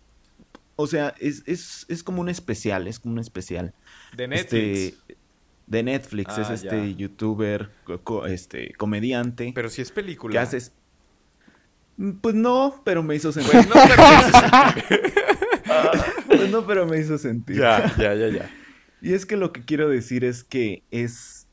[0.76, 3.72] o sea, es, es, es como un especial, es como un especial.
[4.16, 4.78] De Netflix.
[4.78, 5.16] Este,
[5.66, 6.96] de Netflix, Ah, es este ya.
[6.96, 7.70] youtuber,
[8.02, 9.52] co- este, comediante.
[9.54, 10.32] Pero si es película.
[10.32, 10.72] que haces...
[11.96, 13.52] Mm, Pues no, pero me hizo sentir.
[13.52, 14.02] Pues no, pero...
[16.26, 17.56] Pues no, pero me hizo sentir.
[17.56, 18.50] ya, ya, ya, ya.
[19.02, 21.48] Y es que lo que quiero decir es que es,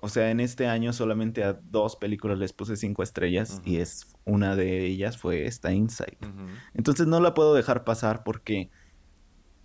[0.00, 4.14] o sea, en este año solamente a dos películas les puse cinco estrellas y es
[4.24, 6.18] una de ellas fue esta Inside.
[6.74, 8.70] Entonces no la puedo dejar pasar porque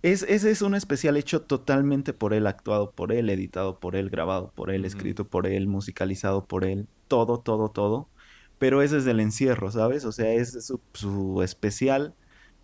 [0.02, 4.08] es, ese es un especial hecho totalmente por él, actuado por él, editado por él,
[4.08, 8.08] grabado por él, escrito por él, musicalizado por él, todo, todo, todo.
[8.58, 10.04] Pero es desde el encierro, ¿sabes?
[10.04, 12.14] O sea, es su, su especial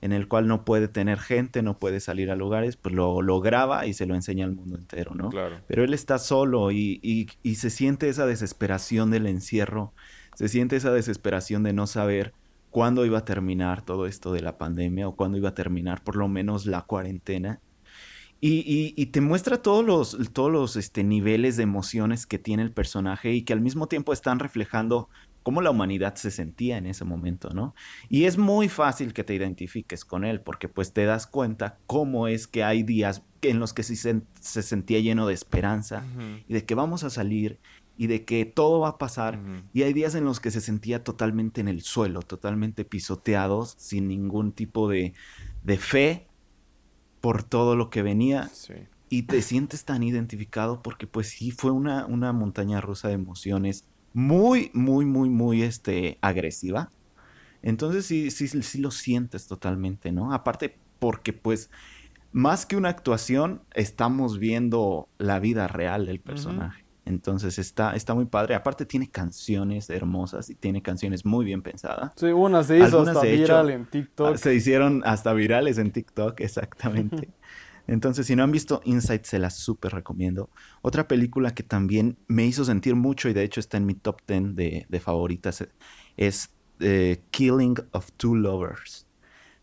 [0.06, 3.40] en el cual no puede tener gente, no puede salir a lugares, pues lo, lo
[3.42, 5.28] graba y se lo enseña al mundo entero, ¿no?
[5.28, 5.56] Claro.
[5.66, 9.92] Pero él está solo y, y- y se siente esa desesperación del encierro,
[10.34, 12.32] se siente esa desesperación de no saber
[12.70, 16.16] cuándo iba a terminar todo esto de la pandemia o cuándo iba a terminar por
[16.16, 17.60] lo menos la cuarentena.
[18.38, 22.62] Y, y- y te muestra todos los, todos los este, niveles de emociones que tiene
[22.62, 25.08] el personaje y que al mismo tiempo están reflejando
[25.46, 27.76] cómo la humanidad se sentía en ese momento, ¿no?
[28.08, 32.26] Y es muy fácil que te identifiques con él porque pues te das cuenta cómo
[32.26, 36.04] es que hay días en los que sí se, se sentía lleno de esperanza
[36.48, 37.60] y de que vamos a salir
[37.96, 39.38] y de que todo va a pasar.
[39.72, 44.08] Y hay días en los que se sentía totalmente en el suelo, totalmente pisoteados, sin
[44.08, 45.14] ningún tipo de,
[45.62, 46.26] de fe
[47.20, 48.48] por todo lo que venía.
[48.52, 48.74] Sí.
[49.10, 53.86] Y te sientes tan identificado porque pues sí fue una, una montaña rusa de emociones
[54.16, 56.90] muy, muy, muy, muy este, agresiva.
[57.60, 60.32] Entonces sí, sí, sí lo sientes totalmente, ¿no?
[60.32, 61.70] Aparte porque pues
[62.32, 66.86] más que una actuación, estamos viendo la vida real del personaje.
[67.04, 68.54] Entonces está, está muy padre.
[68.54, 72.12] Aparte tiene canciones hermosas y tiene canciones muy bien pensadas.
[72.16, 74.34] Sí, una se hizo Algunas hasta hecho, viral en TikTok.
[74.34, 77.28] Ah, Se hicieron hasta virales en TikTok, exactamente.
[77.86, 80.50] Entonces, si no han visto Inside, se las súper recomiendo.
[80.82, 84.20] Otra película que también me hizo sentir mucho y de hecho está en mi top
[84.26, 85.66] 10 de, de favoritas
[86.16, 89.06] es eh, Killing of Two Lovers.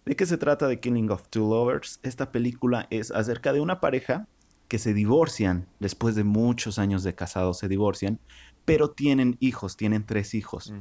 [0.06, 2.00] ¿De qué se trata de Killing of Two Lovers?
[2.04, 4.28] Esta película es acerca de una pareja
[4.68, 8.20] que se divorcian después de muchos años de casados, se divorcian,
[8.66, 10.74] pero tienen hijos, tienen tres hijos.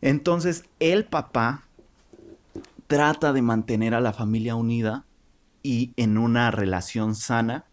[0.00, 1.64] Entonces, el papá
[2.86, 5.04] trata de mantener a la familia unida
[5.64, 7.64] y en una relación sana,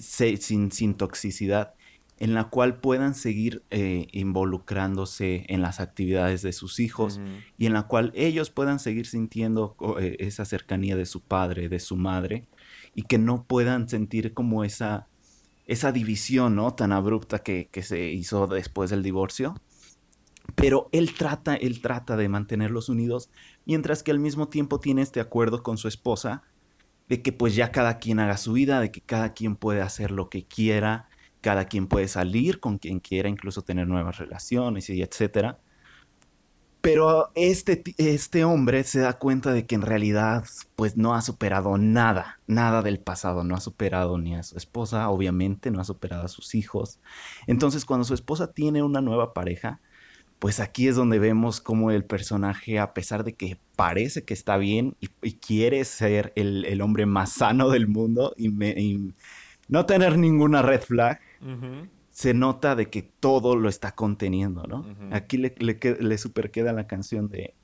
[0.00, 1.74] se- sin, sin toxicidad,
[2.20, 7.18] en la cual puedan seguir eh, involucrándose en las actividades de sus hijos
[7.58, 11.80] y en la cual ellos puedan seguir sintiendo eh, esa cercanía de su padre, de
[11.80, 12.46] su madre,
[12.94, 15.08] y que no puedan sentir como esa,
[15.66, 16.74] esa división, ¿no?
[16.74, 19.60] Tan abrupta que, que se hizo después del divorcio.
[20.54, 23.30] Pero él trata, él trata de mantenerlos unidos,
[23.66, 26.44] mientras que al mismo tiempo tiene este acuerdo con su esposa
[27.08, 30.10] de que pues ya cada quien haga su vida, de que cada quien puede hacer
[30.10, 31.08] lo que quiera,
[31.40, 35.58] cada quien puede salir con quien quiera, incluso tener nuevas relaciones y etcétera.
[36.80, 40.44] Pero este, este hombre se da cuenta de que en realidad
[40.76, 45.08] pues no ha superado nada, nada del pasado, no ha superado ni a su esposa,
[45.08, 47.00] obviamente, no ha superado a sus hijos.
[47.46, 49.80] Entonces cuando su esposa tiene una nueva pareja,
[50.44, 54.58] pues aquí es donde vemos cómo el personaje, a pesar de que parece que está
[54.58, 59.14] bien y, y quiere ser el, el hombre más sano del mundo y, me- y
[59.68, 61.18] no tener ninguna red flag,
[62.10, 64.84] se nota de que todo lo está conteniendo, ¿no?
[65.14, 67.54] Aquí le, le, que- le super queda la canción de...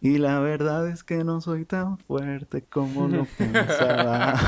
[0.00, 4.38] Y la verdad es que no soy tan fuerte como lo pensaba.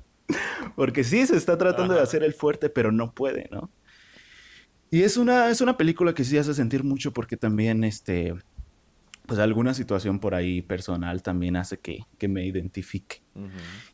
[0.76, 3.70] Porque sí, se está tratando de hacer el fuerte, pero no puede, ¿no?
[4.90, 8.34] Y es una, es una película que sí hace sentir mucho porque también, este...
[9.26, 13.22] pues alguna situación por ahí personal también hace que, que me identifique.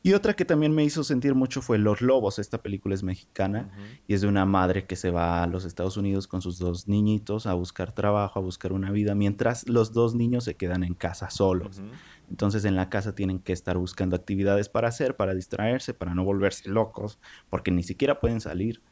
[0.02, 2.38] Y otra que también me hizo sentir mucho fue Los Lobos.
[2.38, 3.72] Esta película es mexicana
[4.06, 6.86] y es de una madre que se va a los Estados Unidos con sus dos
[6.86, 10.94] niñitos a buscar trabajo, a buscar una vida, mientras los dos niños se quedan en
[10.94, 11.82] casa solos.
[12.28, 16.22] Entonces en la casa tienen que estar buscando actividades para hacer, para distraerse, para no
[16.24, 18.82] volverse locos, porque ni siquiera pueden salir.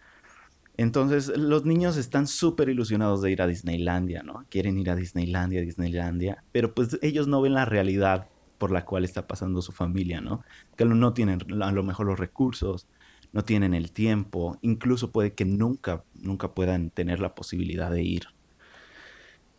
[0.77, 4.47] Entonces los niños están súper ilusionados de ir a Disneylandia, ¿no?
[4.49, 8.29] Quieren ir a Disneylandia, Disneylandia, pero pues ellos no ven la realidad
[8.59, 10.43] por la cual está pasando su familia, ¿no?
[10.77, 12.87] Que no tienen a lo mejor los recursos,
[13.33, 18.27] no tienen el tiempo, incluso puede que nunca, nunca puedan tener la posibilidad de ir.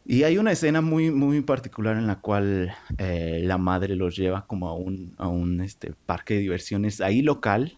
[0.06, 4.48] Y hay una escena muy, muy particular en la cual eh, la madre los lleva
[4.48, 7.78] como a un, a un este, parque de diversiones ahí local.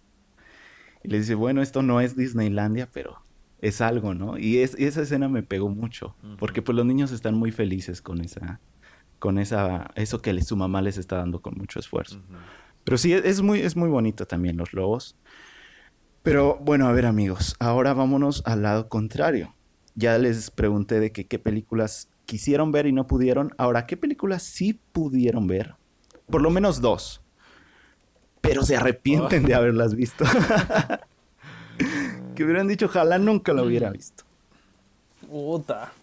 [1.04, 3.22] Y le dice, bueno, esto no es Disneylandia, pero
[3.60, 4.38] es algo, ¿no?
[4.38, 8.22] Y, es, esa escena me pegó mucho, porque pues los niños están muy felices con
[8.22, 8.60] esa,
[9.20, 12.22] con esa, eso que su mamá les está dando con mucho esfuerzo.
[12.84, 15.16] Pero sí, es muy, es muy bonito también los lobos.
[16.24, 19.56] Pero bueno, a ver amigos, ahora vámonos al lado contrario.
[19.96, 23.54] Ya les pregunté de qué películas quisieron ver y no pudieron.
[23.58, 25.76] Ahora, ¿qué películas sí pudieron ver?
[26.28, 27.23] Por lo menos dos.
[28.44, 30.26] Pero se arrepienten de haberlas visto.
[32.36, 33.94] que hubieran dicho, ojalá nunca lo hubiera mm.
[33.94, 34.26] visto.
[35.30, 35.94] Puta.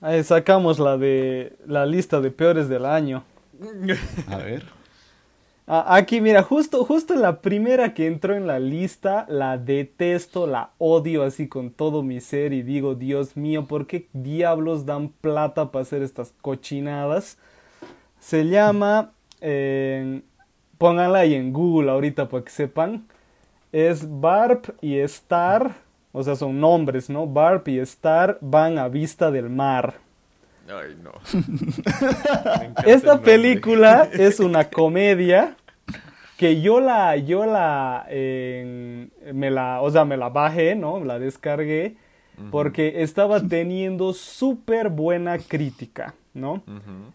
[0.00, 3.24] Ahí sacamos la de la lista de peores del año.
[4.28, 4.62] A ver.
[5.66, 11.24] Aquí, mira, justo, justo la primera que entró en la lista, la detesto, la odio
[11.24, 15.82] así con todo mi ser y digo, Dios mío, ¿por qué diablos dan plata para
[15.82, 17.36] hacer estas cochinadas?
[18.20, 20.22] Se llama, eh,
[20.82, 23.06] pónganla ahí en Google ahorita para que sepan,
[23.70, 25.76] es Barb y Star,
[26.10, 27.24] o sea, son nombres, ¿no?
[27.24, 29.94] Barb y Star van a vista del mar.
[30.68, 31.12] Ay, no.
[32.84, 35.54] Esta película es una comedia
[36.36, 41.04] que yo la, yo la, me la, o sea, me la bajé, ¿no?
[41.04, 41.94] La descargué
[42.50, 46.62] porque estaba teniendo súper buena crítica, ¿no?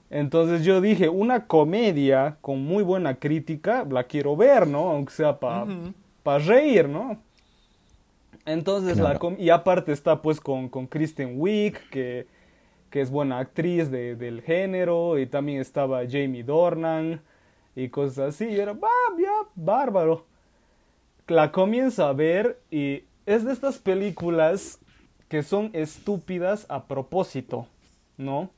[0.09, 4.89] Entonces yo dije, una comedia con muy buena crítica, la quiero ver, ¿no?
[4.89, 5.65] Aunque sea para
[6.27, 7.17] para reír, ¿no?
[8.45, 12.27] Entonces, la y aparte está pues con, con Kristen Wiig, que,
[12.89, 17.21] que es buena actriz de, del género, y también estaba Jamie Dornan
[17.77, 20.25] y cosas así, y era, bah, ya, bárbaro.
[21.27, 24.79] La comienzo a ver y es de estas películas
[25.29, 27.67] que son estúpidas a propósito,
[28.17, 28.49] ¿no?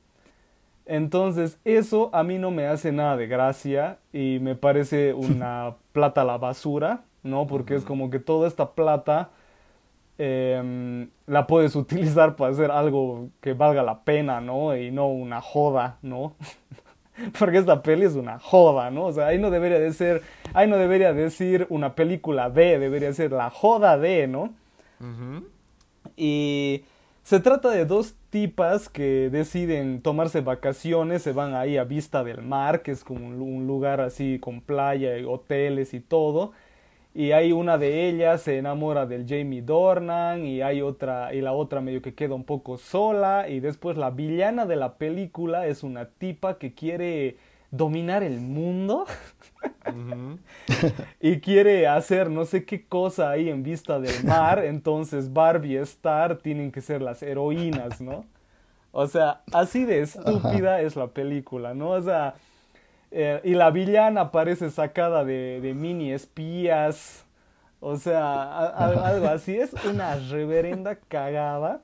[0.86, 6.22] Entonces, eso a mí no me hace nada de gracia y me parece una plata
[6.22, 7.04] a la basura.
[7.22, 7.46] ¿no?
[7.46, 9.30] Porque es como que toda esta plata
[10.18, 14.76] em, la puedes utilizar para hacer algo que valga la pena, ¿no?
[14.76, 16.34] Y no una joda, ¿no?
[17.38, 19.06] Porque esta peli es una joda, ¿no?
[19.06, 20.22] O sea, ahí no debería de ser,
[20.54, 24.54] ahí no debería decir una película de, debería ser la joda de, ¿no?
[26.20, 26.84] Y
[27.22, 32.42] se trata de dos tipas que deciden tomarse vacaciones, se van ahí a vista del
[32.42, 36.52] mar, que es como un lugar así con playa y hoteles y todo
[37.12, 41.52] y hay una de ellas se enamora del Jamie Dornan y hay otra y la
[41.52, 45.82] otra medio que queda un poco sola y después la villana de la película es
[45.82, 47.36] una tipa que quiere
[47.70, 49.06] dominar el mundo
[51.20, 55.76] y quiere hacer no sé qué cosa ahí en vista del mar, entonces Barbie y
[55.76, 58.24] Star tienen que ser las heroínas, ¿no?
[58.92, 61.90] O sea, así de estúpida es la película, ¿no?
[61.90, 62.34] O sea,
[63.10, 67.24] eh, y la villana parece sacada de, mini espías.
[67.80, 69.56] O sea, algo así.
[69.56, 71.82] Es una reverenda cagada.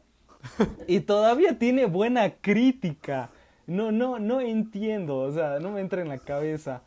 [0.86, 3.30] Y todavía tiene buena crítica.
[3.66, 5.18] No, no, no entiendo.
[5.18, 6.82] O sea, no me entra en la cabeza.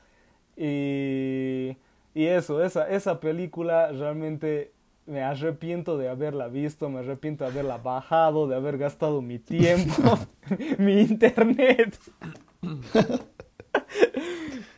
[0.58, 1.78] Y,
[2.14, 4.72] y eso, esa, esa película realmente
[5.06, 10.20] me arrepiento de haberla visto, me arrepiento de haberla bajado, de haber gastado mi tiempo,
[10.78, 11.98] mi internet.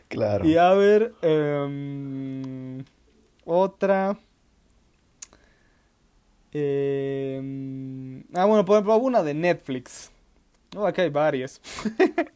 [0.08, 0.46] claro.
[0.46, 2.84] Y a ver, em,
[3.46, 4.18] otra.
[6.54, 10.12] Em, ah, bueno, por ejemplo, una de Netflix.
[10.74, 11.62] No, acá hay varias.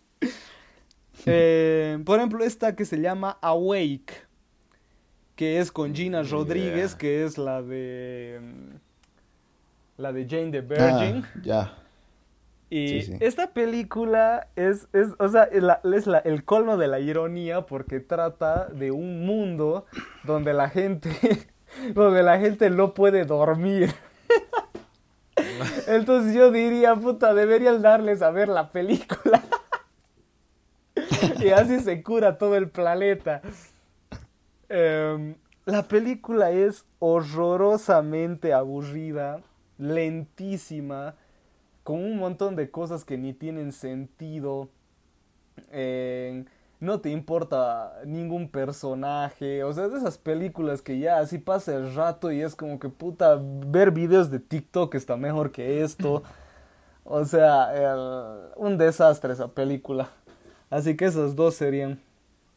[1.28, 4.14] Em, por ejemplo, esta que se llama Awake,
[5.36, 8.40] que es con Gina Rodríguez, que es la de
[9.98, 11.24] la de Jane the Virgin.
[11.26, 11.74] Ah, ya.
[12.70, 15.64] Y esta película es, es o sea, es,
[16.08, 19.86] la, el colmo de la ironía porque trata de un mundo
[20.24, 21.10] donde la gente,
[21.94, 23.94] donde la gente no puede dormir.
[25.88, 29.42] Entonces yo diría, puta, deberían darles a ver la película.
[31.40, 33.42] y así se cura todo el planeta.
[34.70, 35.36] Em,
[35.66, 39.42] la película es horrorosamente aburrida,
[39.78, 41.16] lentísima,
[41.84, 44.70] con un montón de cosas que ni tienen sentido.
[46.80, 49.64] No te importa ningún personaje.
[49.64, 52.90] O sea, de esas películas que ya así pasa el rato y es como que
[52.90, 56.24] puta, ver videos de TikTok está mejor que esto.
[57.08, 60.10] O sea, el- un desastre esa película.
[60.72, 62.02] Así que esas dos serían.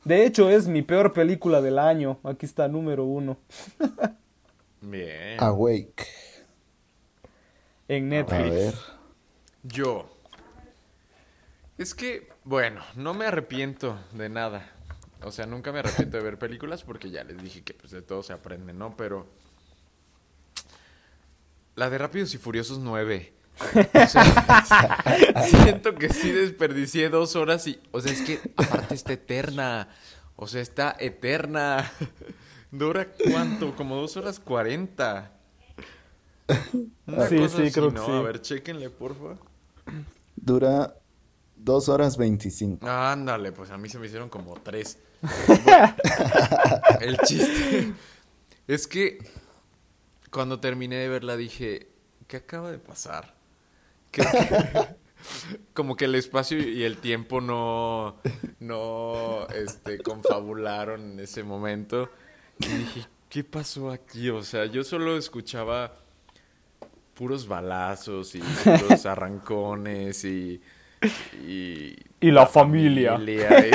[0.04, 2.16] De hecho, es mi peor película del año.
[2.24, 3.36] Aquí está, número uno.
[4.80, 5.36] Bien.
[5.38, 6.06] Awake.
[7.88, 8.50] En A Netflix.
[8.50, 8.74] ver.
[9.64, 10.06] Yo.
[11.76, 14.72] Es que, bueno, no me arrepiento de nada.
[15.22, 18.00] O sea, nunca me arrepiento de ver películas porque ya les dije que pues, de
[18.00, 18.96] todo se aprende, ¿no?
[18.96, 19.26] Pero.
[21.74, 23.34] La de Rápidos y Furiosos 9.
[23.60, 25.04] O sea,
[25.46, 27.82] siento que sí desperdicié dos horas y.
[27.90, 29.90] O sea, es que aparte está eterna.
[30.36, 31.92] O sea, está eterna.
[32.70, 33.76] ¿Dura cuánto?
[33.76, 35.32] Como dos horas cuarenta.
[36.48, 36.94] Sí,
[37.28, 38.06] sí, así, creo que ¿no?
[38.06, 38.12] sí.
[38.12, 39.36] A ver, chéquenle, porfa.
[40.34, 40.97] Dura
[41.58, 42.86] 2 horas 25.
[42.86, 44.98] Ándale, pues a mí se me hicieron como tres.
[47.00, 47.92] El chiste
[48.66, 49.18] es que
[50.30, 51.88] cuando terminé de verla dije,
[52.26, 53.34] ¿qué acaba de pasar?
[55.74, 58.16] Como que el espacio y el tiempo no,
[58.60, 62.10] no, este, confabularon en ese momento.
[62.58, 64.30] Y dije, ¿qué pasó aquí?
[64.30, 65.96] O sea, yo solo escuchaba
[67.14, 70.60] puros balazos y puros arrancones y...
[71.46, 73.12] Y, Y la familia.
[73.12, 73.70] familia, y...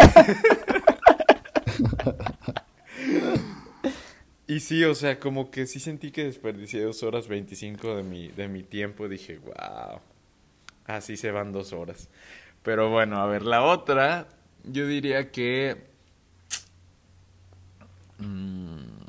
[4.48, 8.28] y sí, o sea, como que sí sentí que desperdicié dos horas 25 de mi,
[8.30, 9.08] de mi tiempo.
[9.08, 10.00] Dije, wow,
[10.88, 12.10] así se van dos horas.
[12.64, 14.28] Pero bueno, a ver, la otra,
[14.66, 15.78] yo diría que...
[18.20, 19.04] mm,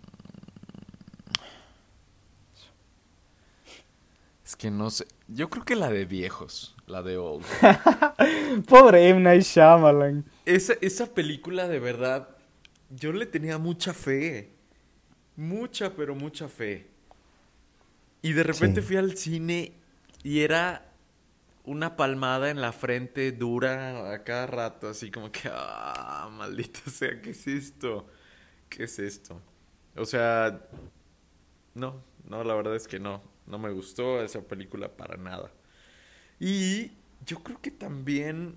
[4.45, 5.07] Es que no sé.
[5.29, 7.45] Yo creo que la de viejos, la de old.
[8.69, 9.21] Pobre M.
[9.21, 10.25] Night Shyamalan.
[10.45, 12.29] Esa, esa película de verdad,
[12.91, 14.51] yo le tenía mucha fe.
[15.37, 16.87] Mucha, pero mucha fe.
[18.23, 18.87] Y de repente Sí.
[18.89, 19.73] fui al cine
[20.23, 20.91] y era
[21.65, 27.21] una palmada en la frente dura a cada rato, así como que, ah, maldita sea,
[27.21, 28.07] ¿qué es esto?
[28.69, 29.41] ¿Qué es esto?
[29.97, 30.61] O sea,
[31.75, 35.51] no, no, la verdad es que no, no me gustó esa película para nada.
[36.41, 36.93] Y
[37.27, 38.57] yo creo que también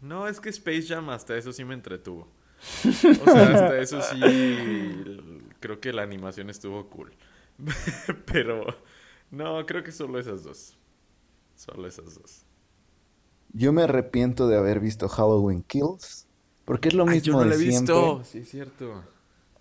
[0.00, 2.28] No, es que Space Jam hasta eso sí me entretuvo.
[3.18, 4.18] O sea, hasta eso sí
[5.60, 7.12] creo que la animación estuvo cool.
[8.26, 8.66] Pero
[9.30, 10.76] no, creo que solo esas dos.
[11.56, 12.46] Solo esas dos.
[13.52, 16.28] Yo me arrepiento de haber visto Halloween Kills.
[16.64, 17.94] Porque es lo Ay, mismo yo no de la he siempre.
[17.94, 18.22] visto.
[18.24, 19.02] Sí, es cierto.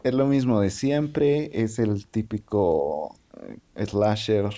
[0.04, 1.50] Es lo mismo de siempre.
[1.54, 3.16] Es el típico
[3.76, 4.50] eh, slasher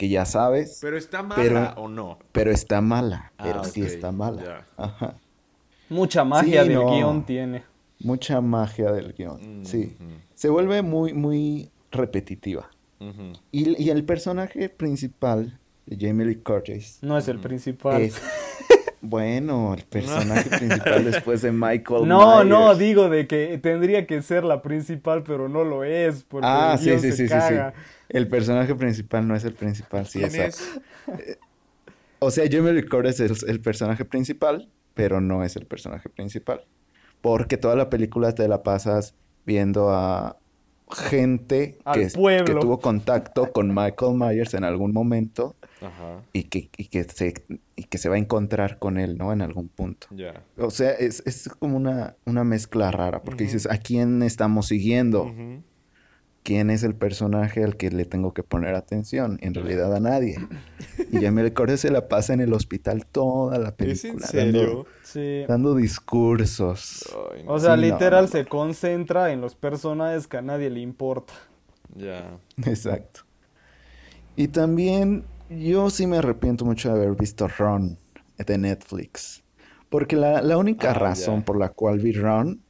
[0.00, 0.78] que ya sabes.
[0.80, 2.18] Pero está mala Pero- o no.
[2.32, 3.32] Pero está mala.
[3.36, 4.66] Ah, Pero sí está mala.
[4.78, 5.14] Ajá.
[5.90, 6.90] Mucha magia Sí, del no.
[6.90, 7.64] guion tiene.
[7.98, 9.60] Mucha magia del guion.
[9.60, 9.94] Mm, Sí.
[10.00, 10.08] ujú.
[10.34, 12.70] Se vuelve muy, muy repetitiva.
[12.98, 13.32] Ujú.
[13.52, 18.00] Y, y el personaje principal de Jamie Lee Curtis No es el principal.
[18.00, 18.14] es...
[19.02, 24.44] Bueno, el personaje principal después de Michael No, no, digo de que tendría que ser
[24.44, 27.54] la principal, pero no lo es, porque Ah, el sí, sí, se sí, sí.
[28.10, 30.80] El personaje principal no es el principal, sí, ¿Quién es?
[32.18, 36.66] O sea, Lee Curtis es el personaje principal, pero no es el personaje principal.
[37.22, 39.14] Porque toda la película te la pasas
[39.46, 40.36] viendo a
[40.92, 42.08] gente que,
[42.60, 47.34] tuvo contacto con Michael Myers en algún momento Ajá, y que, y que, se,
[47.76, 49.32] y que se va a encontrar con él, ¿no?
[49.32, 50.08] En algún punto.
[50.58, 55.24] O sea, es, es como una, una mezcla rara, porque dices, ¿a quién estamos siguiendo?
[55.24, 55.62] Ujú.
[56.42, 59.38] ¿Quién es el personaje al que le tengo que poner atención?
[59.42, 60.38] En realidad a nadie.
[61.12, 64.26] Y Jamie Lee Curtis se la pasa en el hospital toda la ¿Es en película.
[64.26, 64.60] serio?
[64.66, 65.44] Dando, Sí.
[65.46, 67.04] dando discursos.
[67.34, 67.52] Ay, no.
[67.52, 68.28] O sea, Sí, literal no.
[68.30, 71.34] se concentra en los personajes que a nadie le importa.
[71.94, 72.38] Ya.
[72.66, 73.20] Exacto.
[74.36, 77.98] Y también yo sí me arrepiento mucho de haber visto Ron
[78.38, 79.42] de Netflix.
[79.90, 81.44] Porque la, la única Ah, razón ya.
[81.44, 82.62] por la cual vi Ron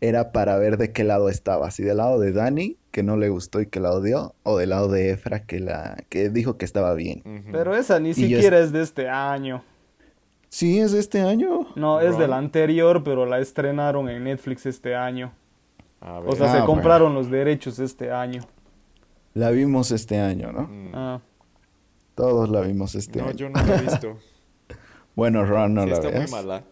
[0.00, 1.70] era para ver de qué lado estaba.
[1.70, 4.70] Si del lado de Dani, que no le gustó y que la odió, o del
[4.70, 7.24] lado de Efra, que, la, que dijo que estaba bien.
[7.50, 9.64] Pero esa ni Y siquiera es de este año.
[10.48, 11.66] Sí, es de este año.
[11.74, 12.20] No, es Ron.
[12.20, 15.32] del anterior, pero la estrenaron en Netflix este año.
[16.00, 16.30] A ver.
[16.30, 16.66] O sea, Ah, se bueno.
[16.66, 18.42] compraron los derechos este año.
[19.32, 20.68] La vimos este año, ¿no?
[20.68, 20.90] Mm.
[20.94, 21.20] Ah.
[22.14, 23.34] Todos la vimos este No, año.
[23.36, 24.18] yo no lo he visto.
[25.16, 26.62] Bueno, Ron, no Sí, la está muy mala.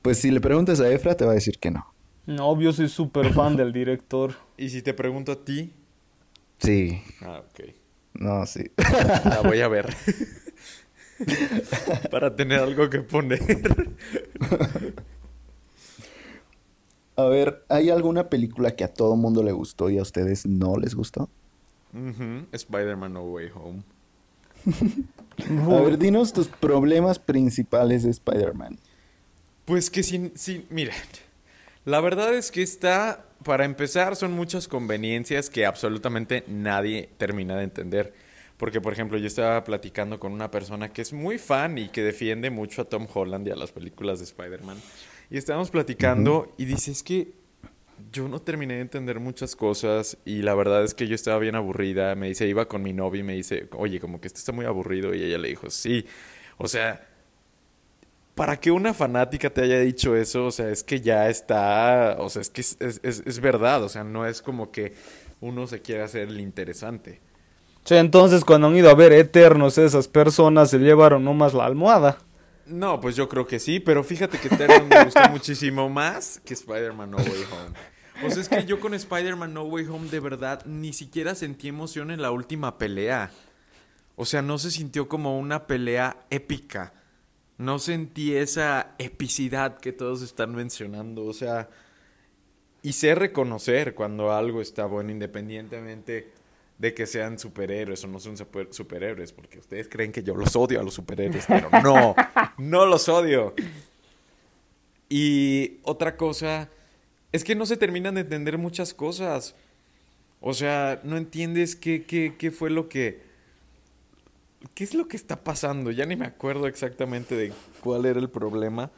[0.00, 1.91] Pues si le preguntas a Efra, te va a decir que no.
[2.26, 4.34] No, yo soy súper fan del director.
[4.56, 5.72] Y si te pregunto a ti...
[6.58, 7.74] Sí, Ah, ok.
[8.14, 8.70] no, sí.
[9.24, 9.92] La voy a ver.
[12.10, 13.40] Para tener algo que poner.
[17.16, 20.76] A ver, ¿hay alguna película que a todo mundo le gustó y a ustedes no
[20.76, 21.28] les gustó?
[21.92, 23.82] Ujú, Spider-Man No Way Home.
[25.70, 28.78] A ver, dinos tus problemas principales de Spider-Man.
[29.64, 30.94] Pues que sin, sin, mira,
[31.84, 37.64] la verdad es que está, para empezar, son muchas conveniencias que absolutamente nadie termina de
[37.64, 38.12] entender.
[38.56, 42.02] Porque, por ejemplo, yo estaba platicando con una persona que es muy fan y que
[42.02, 44.76] defiende mucho a Tom Holland y a las películas de Spider-Man.
[45.30, 47.32] Y estábamos platicando y dice, es que
[48.12, 51.56] yo no terminé de entender muchas cosas y la verdad es que yo estaba bien
[51.56, 52.14] aburrida.
[52.14, 54.66] Me dice, iba con mi novia y me dice, oye, como que esto está muy
[54.66, 55.12] aburrido.
[55.12, 56.06] Y ella le dijo, sí.
[56.58, 57.04] O sea,
[58.34, 62.28] para que una fanática te haya dicho eso, o sea, es que ya está, o
[62.30, 64.94] sea, es que es, es- es- verdad, o sea, no es como que
[65.40, 67.20] uno se quiera hacer el interesante.
[67.84, 72.18] Che, entonces cuando han ido a ver Eternos, esas personas se llevaron nomás la almohada.
[72.66, 76.54] No, pues yo creo que sí, pero fíjate que Eternal me gustó muchísimo más que
[76.54, 78.26] Spider-Man No Way Home.
[78.26, 81.66] O sea, es que yo con Spider-Man No Way Home de verdad ni siquiera sentí
[81.68, 83.30] emoción en la última pelea.
[84.14, 86.92] O sea, no se sintió como una pelea épica.
[87.62, 91.24] No sentí esa epicidad que todos están mencionando.
[91.24, 91.70] O sea,
[92.82, 96.32] y sé reconocer cuando algo está bueno independientemente
[96.78, 100.56] de que sean superhéroes o no son super- superhéroes, porque ustedes creen que yo los
[100.56, 102.16] odio a los superhéroes, pero no,
[102.58, 103.54] no los odio.
[105.08, 106.68] Y otra cosa
[107.30, 109.54] es que no se terminan de entender muchas cosas.
[110.40, 113.30] O sea, no entiendes qué, qué, qué fue lo que...
[114.74, 115.90] ¿Qué es lo que está pasando?
[115.90, 117.52] Ya ni me acuerdo exactamente de
[117.82, 118.90] cuál era el problema.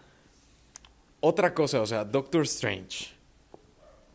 [1.21, 3.09] Otra cosa, o sea, Doctor Strange.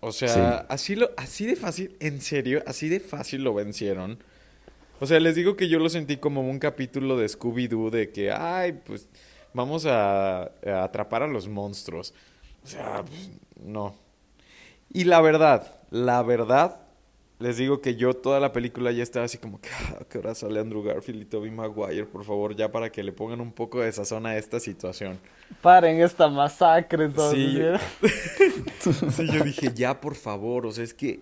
[0.01, 0.29] O sea,
[0.61, 0.65] Sí.
[0.69, 4.19] así, lo, así de fácil, en serio, así de fácil lo vencieron.
[5.01, 8.31] O sea, les digo que yo lo sentí como un capítulo de Scooby-Doo de que,
[8.31, 9.07] ay, pues
[9.53, 12.13] vamos a, a atrapar a los monstruos.
[12.63, 13.29] O sea, pues,
[13.63, 13.95] no.
[14.93, 16.79] Y la verdad, la verdad,
[17.39, 20.17] les digo que yo toda la película ya estaba así como que, "Ah, ¿a qué
[20.17, 22.05] hora sale Andrew Garfield y Tobey Maguire?
[22.05, 25.19] Por favor, ya para que le pongan un poco de sazón a esta situación.
[25.61, 27.05] Paren esta masacre.
[27.05, 28.91] entonces, Sí.
[28.91, 28.91] ¿sí?
[29.11, 31.21] Sí, yo dije, ya por favor, o sea, es que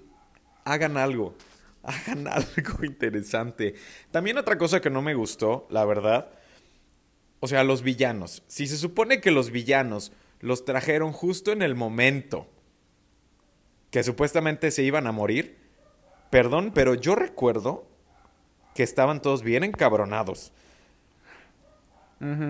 [0.66, 1.36] hagan algo,
[1.84, 3.76] hagan algo interesante.
[4.12, 6.30] También otra cosa que no me gustó, la verdad,
[7.40, 8.42] o sea, los villanos.
[8.48, 12.48] Si se supone que los villanos los trajeron justo en el momento
[13.92, 15.57] que supuestamente se iban a morir,
[16.30, 17.86] perdón, pero yo recuerdo
[18.76, 20.52] que estaban todos bien encabronados.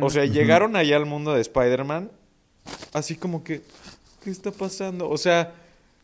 [0.02, 2.10] O sea, llegaron allá al mundo de Spider-Man,
[2.94, 3.62] así como que,
[4.24, 5.10] ¿qué está pasando?
[5.10, 5.54] O sea,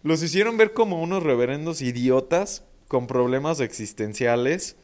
[0.04, 4.76] los hicieron ver como unos reverendos idiotas con problemas existenciales.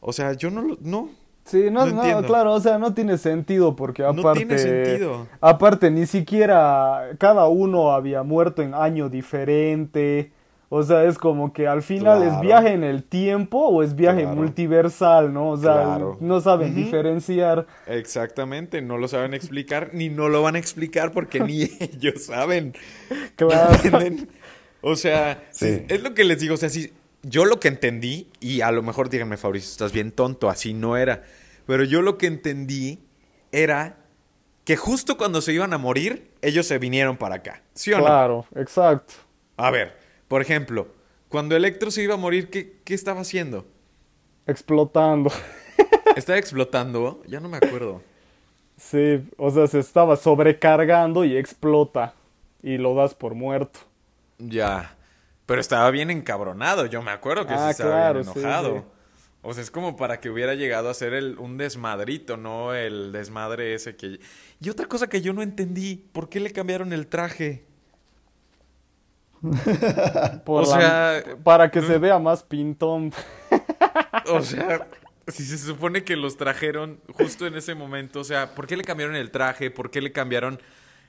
[0.00, 0.78] O sea, yo no lo...
[0.80, 1.10] No,
[1.44, 4.46] Sí, no, No no, claro, o sea, no tiene sentido porque no aparte...
[4.46, 5.26] tiene sentido.
[5.42, 10.32] Aparte, ni siquiera cada uno había muerto en año diferente.
[10.70, 12.34] O sea, es como que al final Claro.
[12.34, 14.36] es viaje en el tiempo o es viaje Claro.
[14.36, 15.50] multiversal, ¿no?
[15.50, 16.16] O sea, Claro.
[16.20, 17.66] no saben diferenciar.
[17.86, 22.74] Exactamente, no lo saben explicar, ni no lo van a explicar porque ni ellos saben.
[23.36, 23.74] Claro.
[23.84, 24.28] ¿Entienden?
[24.80, 26.54] O sea, sí, es lo que les digo.
[26.54, 26.92] O sea, si
[27.22, 30.96] yo lo que entendí, y a lo mejor díganme, Fabricio, estás bien tonto, así no
[30.96, 31.22] era.
[31.66, 32.98] Pero yo lo que entendí
[33.52, 33.96] era
[34.64, 37.62] que justo cuando se iban a morir, ellos se vinieron para acá.
[37.74, 38.04] ¿Sí o no?
[38.04, 39.14] Claro, exacto.
[39.56, 39.96] A ver,
[40.28, 40.88] por ejemplo,
[41.28, 43.66] cuando Electro se iba a morir, ¿qué, qué estaba haciendo?
[44.46, 45.30] Explotando.
[46.16, 47.22] ¿Estaba explotando?
[47.26, 48.02] Ya no me acuerdo.
[48.76, 52.14] Sí, o sea, se estaba sobrecargando y explota.
[52.62, 53.80] Y lo das por muerto.
[54.38, 54.96] Ya.
[55.46, 56.86] Pero estaba bien encabronado.
[56.86, 58.78] Yo me acuerdo que sí Ah, estaba claro, bien sí, enojado.
[58.78, 58.84] sí.
[59.42, 63.12] O sea, es como para que hubiera llegado a ser el, un desmadrito, no el
[63.12, 64.18] desmadre ese que...
[64.60, 67.66] Y otra cosa que yo no entendí, ¿por qué le cambiaron el traje?
[70.44, 73.12] Por O la- sea, para que se vea más pintón.
[74.30, 74.86] O sea,
[75.28, 78.84] si se supone que los trajeron justo en ese momento, o sea, ¿por qué le
[78.84, 79.70] cambiaron el traje?
[79.70, 80.60] ¿Por qué le cambiaron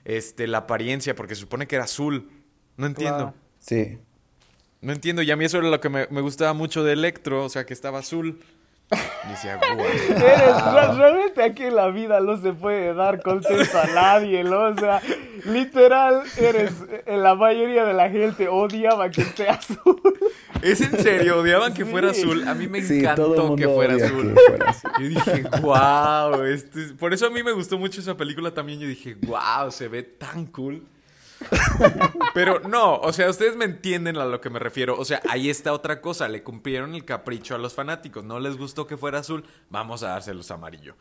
[0.04, 1.16] este, la apariencia?
[1.16, 2.30] Porque se supone que era azul.
[2.78, 3.18] No entiendo.
[3.18, 3.34] Claro.
[3.60, 3.98] Sí.
[4.82, 5.22] No entiendo.
[5.22, 7.66] Y a mí eso era lo que me, me gustaba mucho de Electro, o sea,
[7.66, 8.40] que estaba azul.
[8.92, 9.80] Y decía, guau.
[9.80, 14.60] Eres, re- realmente aquí en la vida no se puede dar contento a nadie, ¿no?
[14.62, 15.02] O sea,
[15.46, 16.72] literal, eres,
[17.06, 20.02] eh, la mayoría de la gente odiaba que esté azul.
[20.62, 21.92] Es en serio, odiaban que Sí.
[21.92, 22.48] fuera azul.
[22.48, 24.34] A mí me Sí, encantó que fuera azul.
[24.36, 24.92] que fuera azul.
[25.00, 26.92] Yo dije, wow, este es-".
[26.94, 28.80] por eso a mí me gustó mucho esa película también.
[28.80, 30.84] Yo dije, wow, se ve tan cool.
[32.34, 34.98] Pero no, o sea, ustedes me entienden a lo que me refiero.
[34.98, 36.28] O sea, ahí está otra cosa.
[36.28, 38.24] Le cumplieron el capricho a los fanáticos.
[38.24, 39.44] No les gustó que fuera azul.
[39.70, 40.96] Vamos a dárselos amarillo.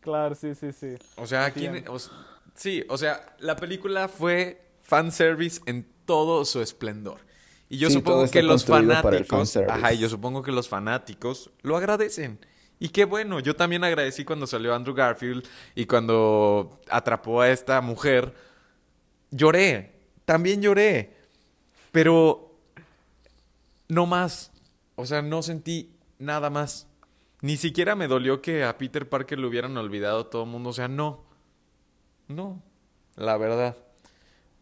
[0.00, 0.94] Claro, sí, sí, sí.
[1.16, 1.66] O sea, aquí.
[1.66, 1.92] Entiendo.
[1.92, 2.10] o s-
[2.54, 7.18] sí, o sea, la película fue fanservice en todo su esplendor.
[7.68, 9.56] Y yo Sí, supongo que los fanáticos.
[9.56, 12.44] Ajá, y yo supongo que los fanáticos lo agradecen.
[12.80, 17.80] Y qué bueno, yo también agradecí cuando salió Andrew Garfield y cuando atrapó a esta
[17.82, 18.34] mujer.
[19.30, 19.92] Lloré,
[20.24, 21.16] también lloré.
[21.92, 22.54] Pero
[23.88, 24.52] no más.
[24.96, 26.86] O sea, no sentí nada más.
[27.42, 30.70] Ni siquiera me dolió que a Peter Parker le hubieran olvidado todo el mundo.
[30.70, 31.24] O sea, no.
[32.28, 32.62] No.
[33.16, 33.76] La verdad.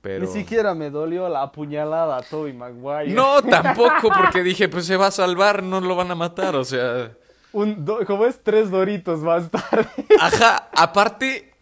[0.01, 0.27] Pero...
[0.27, 3.13] Ni siquiera me dolió la apuñalada a Tobey Maguire.
[3.13, 6.55] No, tampoco, porque dije, pues se va a salvar, no lo van a matar.
[6.57, 7.13] O sea...
[7.53, 9.89] Un, do- como es tres doritos más tarde.
[10.21, 11.53] Ajá, aparte...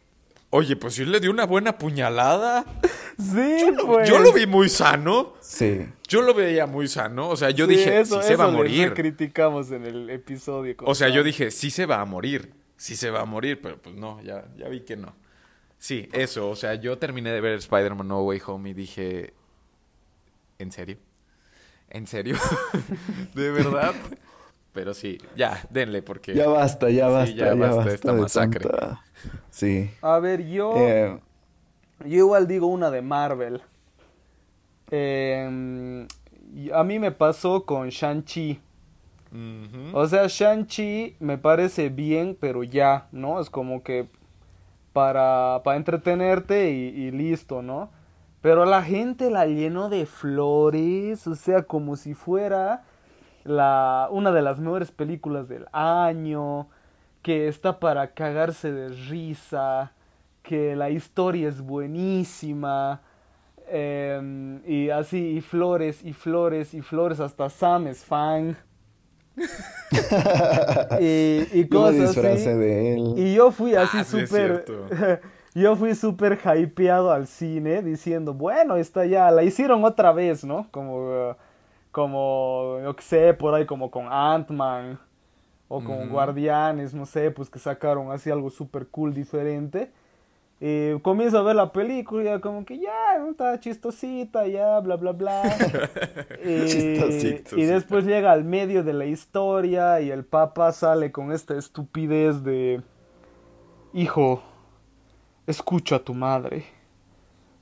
[0.50, 2.64] Oye, pues sí le dio una buena puñalada.
[3.18, 4.08] Sí, pues.
[4.08, 5.34] Yo lo vi muy sano.
[5.40, 5.86] Sí.
[6.08, 7.28] Yo lo veía muy sano.
[7.28, 8.94] O sea, yo Sí, dije, eso- sí se va a morir.
[8.94, 10.76] criticamos en el episodio.
[10.84, 13.78] O sea, yo dije, sí se va a morir, sí se va a morir, pero
[13.80, 15.14] pues no, ya, ya vi que no.
[15.78, 19.34] Sí, eso, o sea, yo terminé de ver Spider-Man No Way Home y dije,
[20.58, 20.96] ¿en serio?
[21.90, 22.36] ¿En serio?
[23.34, 23.94] ¿De verdad?
[24.72, 26.34] Pero sí, ya, denle porque...
[26.34, 28.60] Ya basta, ya Sí, basta, ya ya, basta basta, esta masacre.
[28.68, 29.02] tanta-
[29.50, 29.90] Sí.
[30.02, 30.74] A ver, yo.
[30.76, 31.18] Eh,
[32.01, 33.62] Yo igual digo una de Marvel.
[34.90, 36.07] Eh,
[36.55, 38.61] y a mí me pasó con Shang-Chi.
[39.92, 43.40] O sea, Shang-Chi me parece bien, pero ya, ¿no?
[43.40, 44.09] Es como que
[44.92, 47.90] para, para entretenerte y, y listo, ¿no?
[48.40, 52.84] Pero la gente la llenó de flores, o sea, como si fuera
[53.44, 56.68] la, una de las mejores películas del año,
[57.22, 59.92] que está para cagarse de risa,
[60.47, 63.03] que la historia es buenísima,
[63.68, 68.57] em, y así, y flores, y flores, y flores, hasta Sam es fan.
[71.01, 72.59] y, cosas disfracé así.
[72.59, 73.14] de él.
[73.16, 74.64] Y yo fui así Ah, sí es súper.
[75.55, 80.68] yo fui súper hypeado al cine diciendo, bueno, está ya, la hicieron otra vez, ¿no?
[80.70, 81.36] Como,
[81.90, 85.01] como, yo qué sé, por ahí como con Ant-Man
[85.66, 86.09] o con.
[86.09, 89.90] Guardianes, no sé, pues que sacaron así algo súper cool, diferente.
[90.59, 93.30] Y comienzo a ver la película como que ya, ¿no?
[93.30, 95.42] está chistosita, ya, bla, bla, bla.
[96.44, 101.59] y, y después llega al medio de la historia y el papa sale con esta
[101.59, 102.80] estupidez de,
[103.92, 104.42] hijo,
[105.46, 106.64] escucha a tu madre.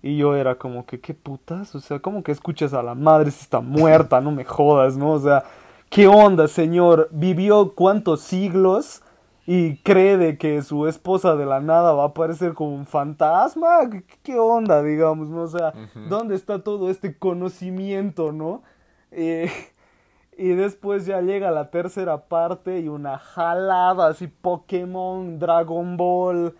[0.02, 1.74] Y yo era como que, ¿qué putas?
[1.74, 4.20] O sea, ¿cómo que escuchas a la madre si está muerta?
[4.20, 5.12] No me jodas, ¿no?
[5.12, 5.44] O sea,
[5.88, 7.08] ¿qué onda, señor?
[7.10, 9.02] ¿Vivió cuántos siglos?
[9.46, 13.90] Y cree de que su esposa de la nada va a aparecer como un fantasma.
[13.90, 15.42] ¿Qué, qué onda, digamos, no?
[15.42, 15.74] O sea,
[16.08, 18.62] ¿dónde está todo este conocimiento, no?
[19.10, 19.50] Eh,
[20.38, 26.54] y después ya llega la tercera parte y una jalada así Pokémon, Dragon Ball,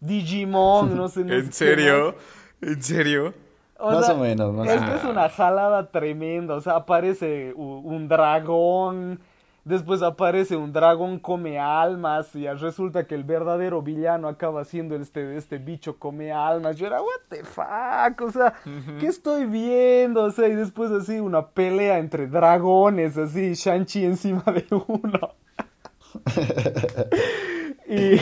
[0.00, 1.20] Digimon, no sé.
[1.28, 2.14] ¿En serio?
[2.60, 3.34] ¿En serio?
[3.80, 6.54] Más o menos, más o es que es una jalada tremenda.
[6.54, 9.20] O sea, aparece un dragón.
[9.64, 12.34] Después aparece un dragón come almas.
[12.34, 16.76] Y resulta que el verdadero villano acaba siendo este, este bicho come almas.
[16.76, 18.20] Yo era, what the fuck.
[18.20, 18.54] O sea,
[18.98, 20.24] ¿qué estoy viendo?
[20.24, 23.16] O sea, y después así una pelea entre dragones.
[23.16, 25.34] Así, Shang-Chi encima de uno.
[27.88, 28.14] y,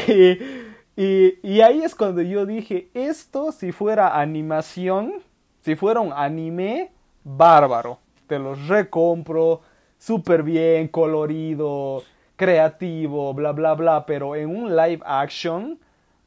[0.97, 5.15] y, y ahí es cuando yo dije, esto si fuera animación,
[5.61, 6.93] si fuera un anime,
[7.25, 7.99] bárbaro.
[8.27, 9.63] Te los recompro,
[10.01, 12.03] súper bien, colorido,
[12.35, 14.07] creativo, bla, bla, bla.
[14.07, 15.79] Pero en un live action,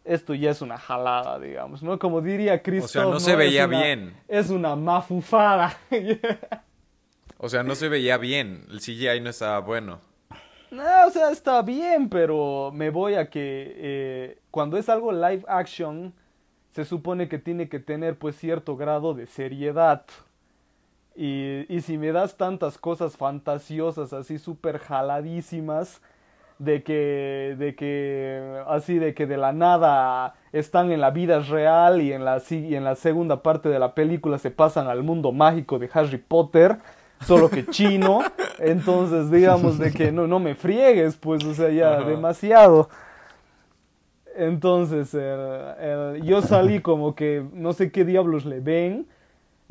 [0.06, 1.98] esto ya es una jalada, digamos, ¿no?
[2.00, 3.12] Como diría Christoph.
[3.12, 4.14] no se Es veía una- bien.
[4.30, 5.78] Es una mafufada.
[7.38, 10.00] O sea, no se veía bien, el CGI no estaba bueno.
[10.72, 15.44] No, o sea, está bien, pero me voy a que eh, cuando es algo live
[15.48, 16.14] action,
[16.72, 20.06] se supone que tiene que tener pues cierto grado de seriedad.
[21.16, 26.02] Y, y si me das tantas cosas fantasiosas, así súper jaladísimas,
[26.60, 32.02] de que, de que, así de que de la nada están en la vida real
[32.02, 35.32] y en la, y en la segunda parte de la película se pasan al mundo
[35.32, 36.78] mágico de Harry Potter,
[37.26, 38.20] solo que chino.
[38.60, 42.08] Entonces, digamos de que no, no me friegues, pues, o sea, ya Ajá.
[42.08, 42.90] demasiado.
[44.36, 49.08] Entonces, eh, eh, yo salí como que no sé qué diablos le ven.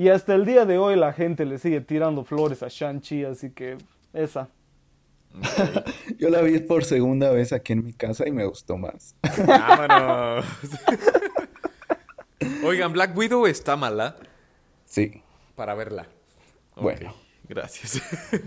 [0.02, 3.50] Y hasta el día de hoy la gente le sigue tirando flores a Shang-Chi, así
[3.50, 3.78] que
[4.12, 4.48] esa.
[6.18, 9.14] Yo la vi por segunda vez aquí en mi casa y me gustó más.
[9.46, 10.44] Vámonos.
[12.64, 14.16] Oigan, Black Widow está mala
[14.86, 15.22] Sí.
[15.54, 16.08] para verla.
[16.74, 17.14] Bueno.
[17.48, 18.02] Gracias.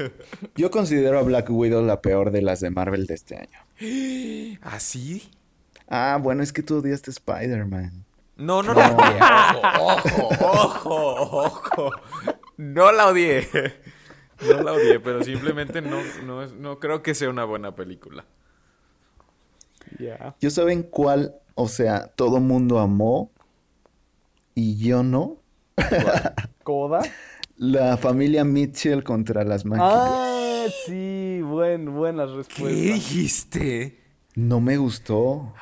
[0.58, 4.58] Yo considero a Black Widow la peor de las de Marvel de este año.
[4.62, 5.32] ¿Así?
[5.88, 8.05] Ah, bueno, es que tú odiaste Spider-Man.
[8.38, 9.20] No, no la odié.
[9.80, 11.92] Ojo, ojo, ojo, ojo.
[12.58, 13.48] No la odié.
[14.50, 18.26] No la odié, pero simplemente no, no, es- no creo que sea una buena película.
[20.00, 20.36] Ya.
[20.42, 23.32] ¿Yo saben cuál, o sea, todo mundo amó
[24.54, 25.38] y yo no?
[26.64, 27.02] Coda.
[27.58, 29.94] La familia Mitchell contra las máquinas.
[29.96, 32.68] Ah, sí, buen, buena respuesta.
[32.68, 34.02] dijiste?
[34.36, 35.54] No me gustó.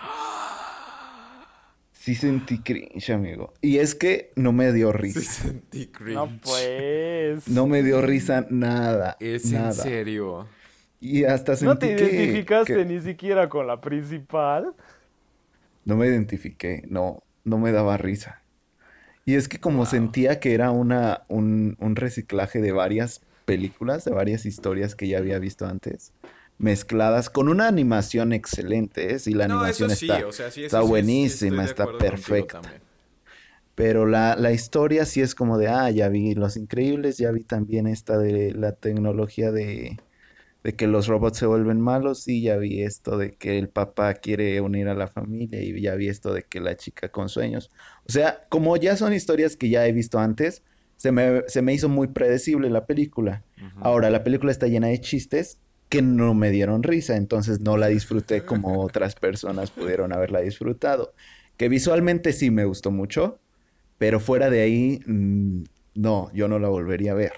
[2.03, 3.53] Sí sentí cringe, amigo.
[3.61, 5.21] Y es que no me dio Sí risa.
[5.43, 6.15] sentí cringe.
[6.15, 7.47] No, pues.
[7.47, 9.15] No me dio risa nada.
[9.21, 9.67] Es nada.
[9.69, 10.45] en serio.
[10.99, 14.73] Y hasta sentí No te identificaste que- ni siquiera con la principal.
[15.85, 18.41] No me identifiqué, no, no me daba risa.
[19.23, 24.11] Y es que como sentía que era una, un, un reciclaje de varias películas, de
[24.11, 26.11] varias historias que ya había visto antes,
[26.57, 29.19] mezcladas con una animación excelente, ¿eh?
[29.19, 31.97] Sí, la No, animación eso sí, está, o sea, sí, eso está sí, buenísima, está
[31.97, 32.75] perfecta.
[33.75, 37.43] Pero la, la historia sí es como de, ah, ya vi Los Increíbles, ya vi
[37.43, 40.03] también esta de la tecnología de,
[40.63, 44.15] de que los robots se vuelven malos, y ya vi esto de que el papá
[44.15, 47.71] quiere unir a la familia, y ya vi esto de que la chica con sueños.
[48.07, 50.63] O sea, como ya son historias que ya he visto antes,
[50.97, 53.45] se me, se me hizo muy predecible la película.
[53.79, 55.59] Ahora, la película está llena de chistes
[55.89, 61.13] que no me dieron risa, entonces no la disfruté como otras personas pudieron haberla disfrutado.
[61.57, 63.39] Que visualmente sí me gustó mucho,
[63.97, 65.63] pero fuera de ahí, mm,
[65.95, 67.33] no, yo no la volvería a ver.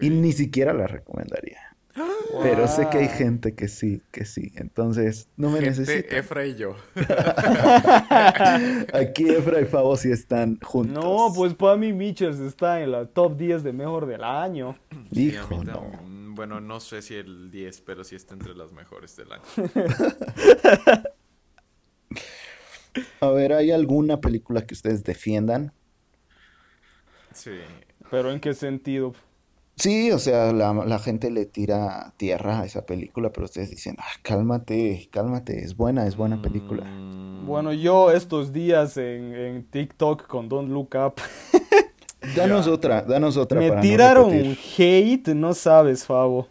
[0.00, 1.70] Y ni siquiera la recomendaría.
[2.42, 4.52] Pero sé que hay gente que sí, que sí.
[4.56, 6.14] Entonces, no me necesito.
[6.14, 6.76] Efra y yo.
[8.94, 11.04] Aquí Efra y Favo sí están juntos.
[11.04, 14.76] No, pues para mí Mitchells está en la top 10 de mejor del año.
[15.12, 15.90] Sí, a mí Hijo, no.
[16.34, 19.44] Bueno, no sé si el 10, pero sí está entre las mejores del año.
[23.20, 25.72] A ver, ¿hay alguna película que ustedes defiendan?
[27.32, 27.50] Sí.
[28.10, 29.14] Pero ¿en qué sentido?
[29.76, 33.96] Sí, o sea, la, la gente le tira tierra a esa película, pero ustedes dicen,
[33.98, 36.84] ah, cálmate, cálmate, es buena, es buena película.
[36.84, 41.14] Mm, Bueno, yo estos días en, en TikTok con Don't Look Up
[42.36, 44.30] Danos otra, danos otra me para no tiraron
[44.78, 46.48] hate, no sabes, Favo.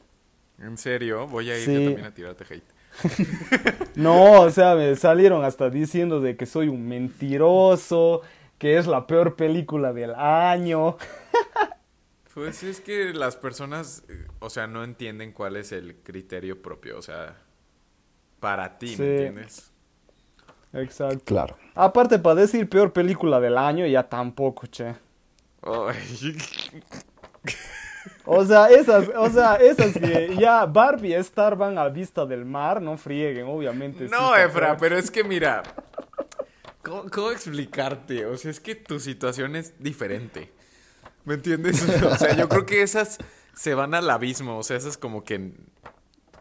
[0.60, 1.28] ¿En serio?
[1.28, 1.74] Voy a ir Sí.
[1.74, 2.64] yo también a tirarte hate.
[3.96, 8.22] No, o sea, me salieron hasta diciendo de que soy un mentiroso,
[8.58, 10.98] que es la peor película del año.
[12.34, 16.98] Pues es que las personas, eh, o sea, no entienden cuál es el criterio propio,
[16.98, 17.36] o sea,
[18.40, 19.02] para ti, Sí.
[19.02, 19.72] ¿me entiendes?
[20.72, 21.20] Exacto.
[21.26, 21.58] Claro.
[21.76, 24.96] Aparte, para decir peor película del año, ya tampoco, che.
[25.64, 26.38] Ay,
[28.26, 32.46] O sea, esas, o sea, esas que ya Barbie y Star van a vista del
[32.46, 34.08] mar, no frieguen, obviamente.
[34.08, 35.64] No, Efra, pero es que mira,
[36.84, 38.26] ¿cómo, cómo explicarte?
[38.26, 40.52] O sea, es que tu situación es diferente.
[41.26, 41.84] ¿Me entiendes?
[42.04, 43.18] O sea, yo creo que esas
[43.54, 45.52] se van al abismo, o sea, esas como que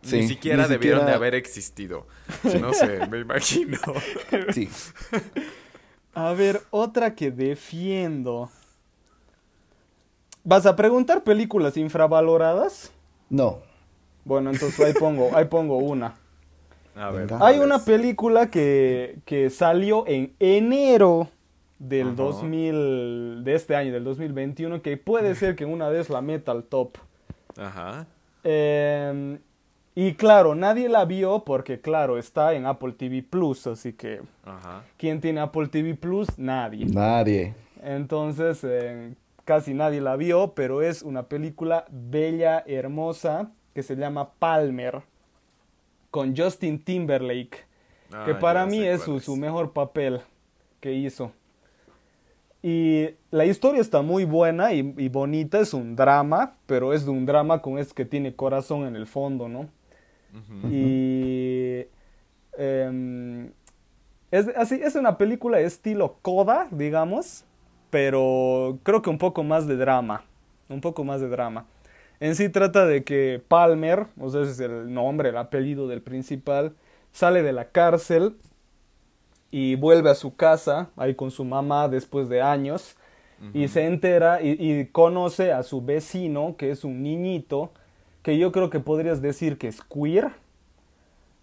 [0.03, 2.07] Sí, ni siquiera ni debieron de haber existido.
[2.61, 3.79] No sé, me imagino.
[4.53, 4.69] Sí.
[6.15, 8.51] A ver, otra que defiendo.
[10.49, 12.91] ¿Vas a preguntar películas infravaloradas?
[13.29, 13.59] No.
[14.25, 16.15] Bueno, entonces ahí pongo, ahí pongo una.
[16.97, 17.27] A ver.
[17.27, 17.47] Venga.
[17.47, 21.29] Hay una película que, que salió en enero
[21.79, 22.17] del Ajá.
[22.17, 26.65] 2000, de este año, del 2021, que puede ser que una vez la meta al
[26.65, 26.97] top.
[27.59, 28.07] Ajá.
[28.43, 29.39] Eh,
[29.95, 34.83] y claro, nadie la vio porque, claro, está en Apple TV Plus, así que, Ajá.
[34.97, 36.39] ¿quién tiene Apple TV Plus?
[36.39, 36.87] Nadie.
[36.87, 37.55] Nadie.
[37.83, 39.13] Entonces, eh,
[39.49, 45.01] casi nadie la vio, pero es una película bella, hermosa, que se llama Palmer,
[46.11, 47.65] con Justin Timberlake,
[48.27, 50.21] que Ah, para ya mí es su, su mejor papel
[50.81, 51.33] que hizo.
[52.63, 57.11] Y la historia está muy buena y, y bonita, es un drama, pero es de
[57.11, 59.71] un drama con es que tiene corazón en el fondo, ¿no?
[60.71, 61.87] Y
[62.59, 63.51] em,
[64.31, 67.47] es, así, es una película estilo Coda, digamos,
[67.91, 70.25] pero creo que un poco más de drama,
[70.69, 71.67] un poco más de drama.
[72.21, 76.03] En sí trata de que Palmer, o sea, ese es el nombre, el apellido del
[76.03, 76.75] principal,
[77.13, 78.37] sale de la cárcel
[79.51, 82.97] y vuelve a su casa, ahí con su mamá después de años,
[83.53, 87.73] y se entera y, y conoce a su vecino, que es un niñito,
[88.23, 90.33] que yo creo que podrías decir que es queer.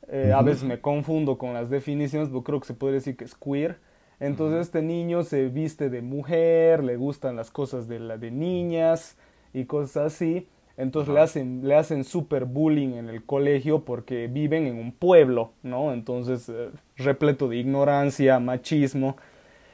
[0.08, 3.26] Eh, A veces me confundo con las definiciones, pero creo que se podría decir que
[3.26, 3.78] es queer.
[4.20, 9.18] Entonces este niño se viste de mujer, le gustan las cosas de, la, de niñas
[9.53, 10.47] y cosas así.
[10.78, 15.53] Entonces le hacen, le hacen super bullying en el colegio porque viven en un pueblo,
[15.63, 15.93] ¿no?
[15.93, 19.16] Entonces, eh, repleto de ignorancia, machismo.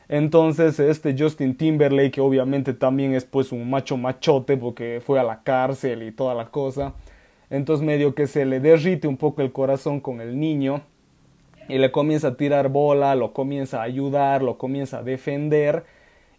[0.08, 5.24] Entonces, este Justin Timberlake, que obviamente también es pues un macho machote porque fue a
[5.24, 6.94] la cárcel y toda la cosa.
[7.50, 10.82] Entonces, medio que se le derrite un poco el corazón con el niño
[11.68, 15.86] y le comienza a tirar bola, lo comienza a ayudar, lo comienza a defender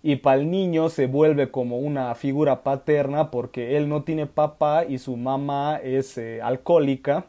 [0.02, 4.84] y para el niño se vuelve como una figura paterna porque él no tiene papá
[4.84, 7.26] y su mamá es eh, alcohólica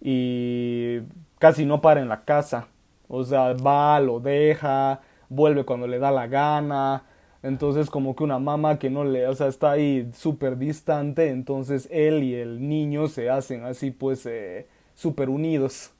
[0.00, 1.00] y
[1.38, 2.68] casi no para en la casa.
[3.08, 7.04] O sea, va, lo deja, vuelve cuando le da la gana.
[7.42, 11.88] Entonces como que una mamá que no le, o sea, está ahí súper distante, entonces
[11.90, 15.92] él y el niño se hacen así pues eh, súper unidos.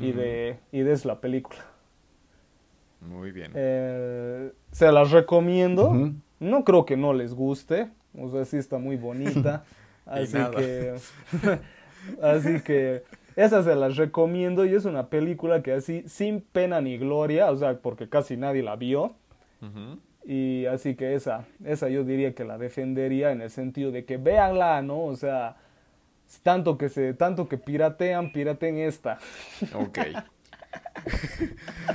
[0.00, 1.58] Y de, y de eso la película.
[3.00, 3.52] Muy bien.
[3.54, 6.12] Eh, se las recomiendo.
[6.40, 7.90] No creo que no les guste.
[8.18, 9.64] O sea, sí está muy bonita.
[10.06, 10.94] Así que.
[12.22, 13.02] así que.
[13.34, 14.64] Esa se las recomiendo.
[14.64, 17.50] Y es una película que así, sin pena ni gloria.
[17.50, 19.16] O sea, porque casi nadie la vio.
[20.24, 24.16] Y así que esa, esa yo diría que la defendería en el sentido de que
[24.16, 25.04] véanla, ¿no?
[25.04, 25.56] O sea,
[26.42, 29.18] tanto que se, tanto que piratean, piraten esta.
[29.74, 29.98] Ok.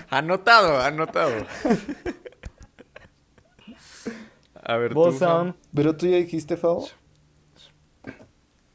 [0.10, 1.46] anotado, anotado.
[4.64, 5.56] A ver, Vos, tú, Sam.
[5.74, 6.88] Pero tú ya dijiste, Fabo.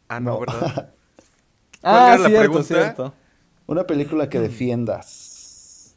[0.09, 0.41] Ah, no, No.
[0.41, 0.95] ¿verdad?
[1.83, 2.65] Ah, era la cierto, pregunta?
[2.65, 3.15] cierto.
[3.67, 5.97] Una película que defiendas.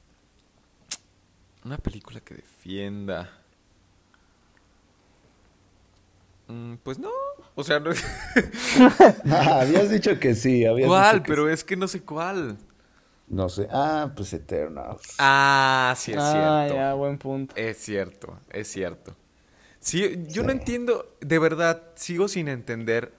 [1.64, 3.30] Una película que defienda.
[6.39, 6.39] Mm,
[6.84, 7.12] pues no.
[7.56, 7.92] O sea, no...
[9.30, 10.66] Ah, habías dicho que sí.
[10.66, 11.14] Habías ¿cuál?
[11.14, 12.58] dicho que Pero es que no sé cuál.
[13.28, 13.68] No sé.
[13.72, 15.16] Ah, pues Eternals.
[15.20, 16.76] Ah, sí es ah, cierto.
[16.76, 17.56] ya, buen punto.
[17.56, 19.16] Es cierto, es cierto.
[19.80, 23.14] Sí, yo no entiendo, de verdad, sigo sin entender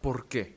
[0.00, 0.56] por qué.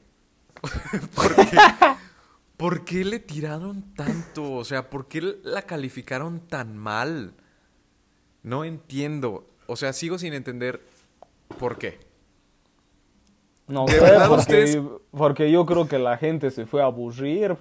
[1.16, 1.58] ¿Por qué?
[2.58, 4.54] ¿Por qué le tiraron tanto?
[4.54, 7.34] O sea, ¿por qué la calificaron tan mal?
[8.44, 9.48] No entiendo.
[9.68, 10.82] O sea, sigo sin entender
[11.60, 12.00] por qué.
[13.68, 14.80] No ¿De sé, verdad porque, ustedes-
[15.12, 17.58] porque yo creo que la gente se fue a aburrir.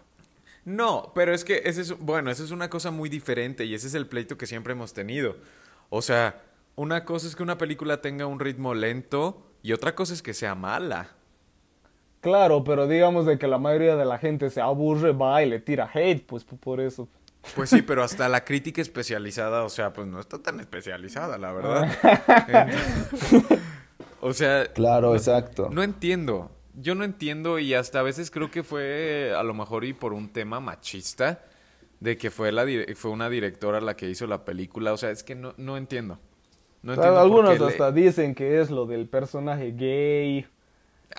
[0.64, 3.86] No, pero es que ese es, bueno, esa es una cosa muy diferente y ese
[3.86, 5.36] es el pleito que siempre hemos tenido.
[5.90, 6.40] O sea,
[6.76, 10.34] una cosa es que una película tenga un ritmo lento y otra cosa es que
[10.34, 11.09] sea mala.
[12.20, 15.61] Claro, pero digamos de que la mayoría de la gente se aburre, va y le
[15.61, 17.07] tira hate, pues por eso.
[17.55, 21.52] Pues sí, pero hasta la crítica especializada, o sea, pues no está tan especializada, la
[21.52, 21.88] verdad.
[22.48, 23.59] Entonces,
[24.25, 25.68] o sea, Claro, exacto.
[25.70, 26.51] no entiendo.
[26.77, 30.12] Yo no entiendo y hasta a veces creo que fue a lo mejor y por
[30.12, 31.45] un tema machista
[32.01, 32.66] de que fue la
[32.97, 36.18] fue una directora la que hizo la película, o sea, es que no, no entiendo.
[36.83, 40.47] No entiendo Algunos le- hasta dicen que es lo del personaje gay.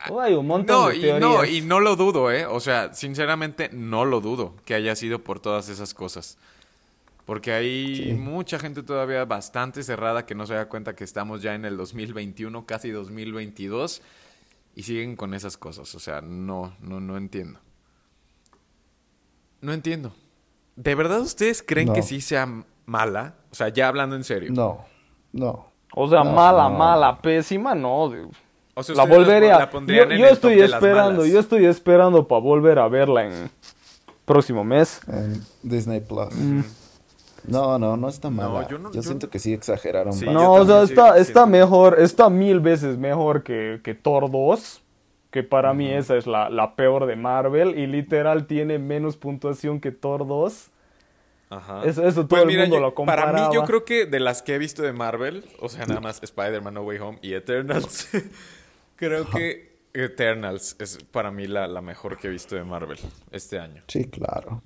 [0.09, 1.21] Oh, hay un montón No, de y teorías.
[1.21, 2.45] no, y no lo dudo, ¿eh?
[2.45, 6.37] O sea, sinceramente no lo dudo que haya sido por todas esas cosas.
[7.25, 8.13] Porque hay Sí.
[8.13, 11.75] mucha gente todavía bastante cerrada que no se da cuenta que estamos ya en el
[11.75, 14.01] 2021, casi 2022,
[14.75, 15.93] y siguen con esas cosas.
[15.95, 17.59] O sea, no, no, no entiendo.
[19.61, 20.13] No entiendo.
[20.75, 21.93] ¿De verdad ustedes creen No.
[21.93, 22.47] que sí sea
[22.85, 23.35] mala?
[23.51, 24.51] O sea, ya hablando en serio.
[24.53, 24.85] No,
[25.31, 25.71] no.
[25.93, 26.77] O sea, No, mala, no.
[26.77, 28.11] mala, pésima, no.
[28.75, 29.57] O sea, la volvería.
[29.57, 31.33] la yo en yo el estoy top de las esperando, malas.
[31.33, 33.49] yo estoy esperando para volver a verla en
[34.25, 34.99] próximo mes.
[35.07, 36.33] En Disney Plus.
[37.47, 38.67] No, no, no está No, mala.
[38.67, 40.13] yo, no- yo siento que sí exageraron.
[40.13, 40.43] Sí, bastante.
[40.47, 44.81] no, o sea, sí está, está mejor, está mil veces mejor que, que Thor 2,
[45.31, 49.79] que para mí esa es la, la peor de Marvel, y literal tiene menos puntuación
[49.79, 50.69] que Thor 2.
[51.49, 51.83] Ajá.
[51.85, 53.49] Eso, eso todo Pues el mira, mundo yo- lo para comparaba.
[53.49, 56.21] mí yo creo que de las que he visto de Marvel, o sea, nada más
[56.23, 58.09] Spider-Man No Way Home y Eternals,
[58.95, 62.97] creo que Eternals es para mí la, la mejor que he visto de Marvel
[63.31, 63.83] este año.
[63.87, 64.61] Sí, claro.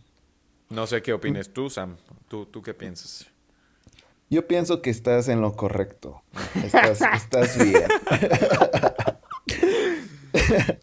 [0.69, 1.97] No sé qué opines tú, Sam.
[2.27, 3.27] ¿Tú, tú qué piensas?
[4.29, 6.21] Yo pienso que estás en lo correcto.
[6.63, 7.83] Estás, estás bien.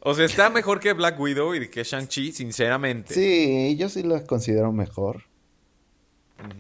[0.00, 3.14] O sea, está mejor que Black Widow y que Shang-Chi, sinceramente.
[3.14, 5.24] Sí, yo sí la considero mejor.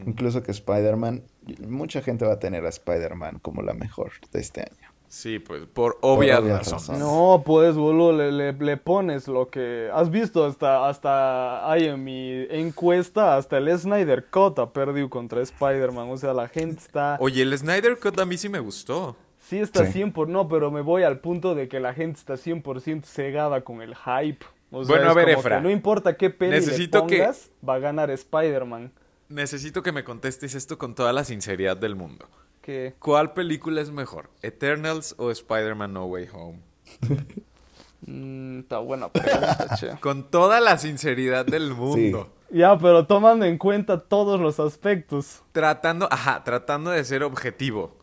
[0.06, 1.24] Incluso que Spider-Man.
[1.66, 4.85] Mucha gente va a tener a Spider-Man como la mejor de este año.
[5.08, 6.88] Sí, pues por obvias obvias razones.
[6.88, 7.00] razones.
[7.00, 9.88] No, pues, boludo, le, le- le pones lo que...
[9.92, 15.40] Has visto hasta, hasta hay en mi encuesta, hasta el Snyder Cut ha perdido contra
[15.40, 16.10] Spider-Man.
[16.10, 17.16] O sea, la gente está...
[17.20, 19.16] Oye, el Snyder Cut a mí sí me gustó.
[19.38, 19.92] Sí está Sí.
[19.92, 20.28] 100 por...
[20.28, 23.94] No, pero me voy al punto de que la gente está 100% cegada con el
[23.94, 24.44] hype.
[24.72, 25.60] O sea, Bueno, a ver, Efra.
[25.60, 28.92] no importa qué peli Necesito le que- pongas, va a ganar Spider-Man.
[29.28, 32.26] Necesito que me contestes esto con toda la sinceridad del mundo.
[32.66, 32.96] Que...
[32.98, 34.28] ¿Cuál película es mejor?
[34.42, 36.58] ¿Eternals o Spider-Man No Way Home?
[38.08, 39.90] mm, está buena pregunta, che.
[40.00, 42.32] Con toda la sinceridad del mundo.
[42.50, 45.44] Ya, pero tomando en cuenta todos los aspectos.
[45.52, 47.96] Tratando, ajá, tratando de ser objetivo.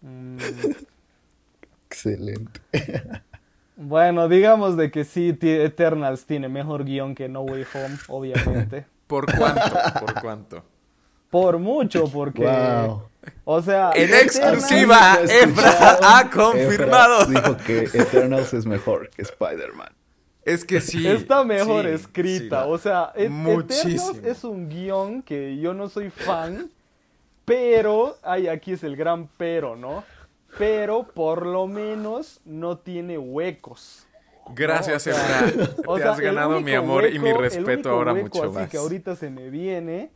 [0.00, 0.38] Mm,
[1.86, 2.60] Excelente.
[3.76, 8.84] Bueno, digamos de que sí, Eternals tiene mejor guion que No Way Home, obviamente.
[9.06, 9.76] ¿Por cuánto?
[10.00, 10.64] ¿Por cuánto?
[11.30, 12.42] Por mucho, porque...
[12.42, 13.02] Wow.
[13.44, 13.90] O sea...
[13.94, 17.22] En Eternals- exclusiva, Efra ha confirmado.
[17.22, 19.92] Efra dijo que Eternals es mejor que Spider-Man.
[20.44, 21.06] Es que sí.
[21.06, 22.62] Está mejor sí, escrita.
[22.64, 22.68] sí.
[22.70, 24.10] o sea, Et- Muchísimo.
[24.10, 26.70] Eternals es un guion que yo no soy fan,
[27.44, 30.04] pero, ay, aquí es el gran pero, ¿no?
[30.58, 34.06] Pero por lo menos no tiene huecos.
[34.54, 35.12] Gracias, ¿no?
[35.12, 35.70] O sea, Efra.
[35.86, 38.54] o Te has ganado mi amor y mi el respeto único ahora hueco mucho así
[38.54, 38.70] más.
[38.70, 40.10] que ahorita se me viene,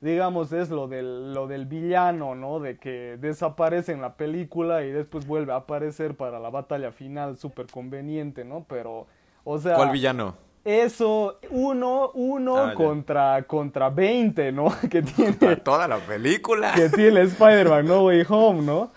[0.00, 2.60] digamos, es lo del, lo del villano, ¿no?
[2.60, 7.36] De que desaparece en la película y después vuelve a aparecer para la batalla final,
[7.36, 8.64] súper conveniente, ¿no?
[8.68, 9.06] Pero,
[9.44, 9.74] o sea...
[9.76, 10.36] ¿Cuál villano?
[10.64, 14.74] Eso, uno, uno Ah, contra, contra 20, ¿no?
[14.90, 16.72] Que tiene, Para toda la película.
[16.74, 18.90] que tiene Spider-Man No Way Home, ¿no?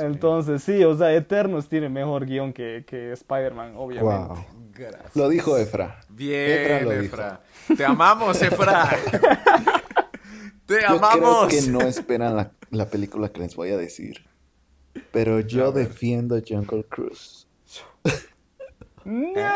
[0.00, 4.26] Entonces, sí, o sea, Eternos tiene mejor guion que, que Spider-Man, obviamente.
[4.34, 4.44] Wow.
[4.74, 5.14] Gracias.
[5.16, 6.00] Lo dijo Efra.
[6.08, 7.40] Bien, Efra lo Efra.
[7.76, 8.88] Te amamos, Efra.
[10.66, 11.46] Te Yo amamos.
[11.46, 14.24] creo que no esperan la, la película que les voy a decir.
[15.12, 17.46] Pero yo defiendo Jungle Cruise.
[19.04, 19.52] ¡No!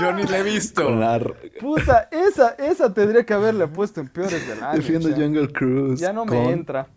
[0.00, 0.90] Yo ni la he visto.
[0.90, 1.20] La-
[1.60, 4.76] Puta, esa, esa tendría que haberle puesto en peores del año.
[4.76, 5.14] defiendo che.
[5.14, 6.00] Jungle Cruise.
[6.00, 6.88] Ya no me con entra.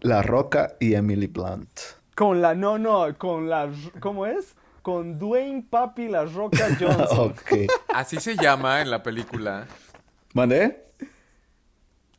[0.00, 1.70] La Roca y Emily Blunt.
[2.14, 4.54] Con la, no, no, con la, ¿cómo es?
[4.82, 7.30] Con Dwayne Papi La Roca Johnson.
[7.30, 7.70] ok.
[7.94, 9.66] Así se llama en la película.
[10.34, 10.84] ¿Mandé?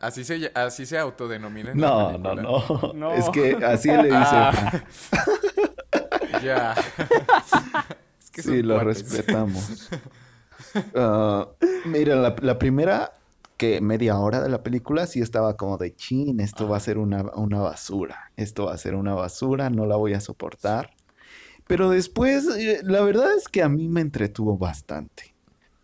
[0.03, 3.13] Así se, así se autodenomina en No, la no, no, No.
[3.13, 4.83] Es que así le dice Ah.
[6.43, 6.73] Ya.
[8.19, 9.03] Es que Sí, lo cuates.
[9.09, 9.89] respetamos.
[10.95, 11.47] Ah,
[11.85, 13.13] mira, la, la primera
[13.57, 16.97] que media hora de la película sí estaba como de chin, esto va a ser
[16.97, 18.31] una, una basura.
[18.35, 20.89] Esto va a ser una basura, no la voy a soportar.
[21.65, 25.32] Pero después, eh, la verdad es que a mí me entretuvo bastante.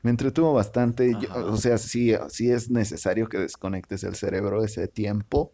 [0.01, 1.13] Me entretuvo bastante.
[1.19, 5.51] Yo- o sea, sí, sí es necesario que desconectes el cerebro ese tiempo.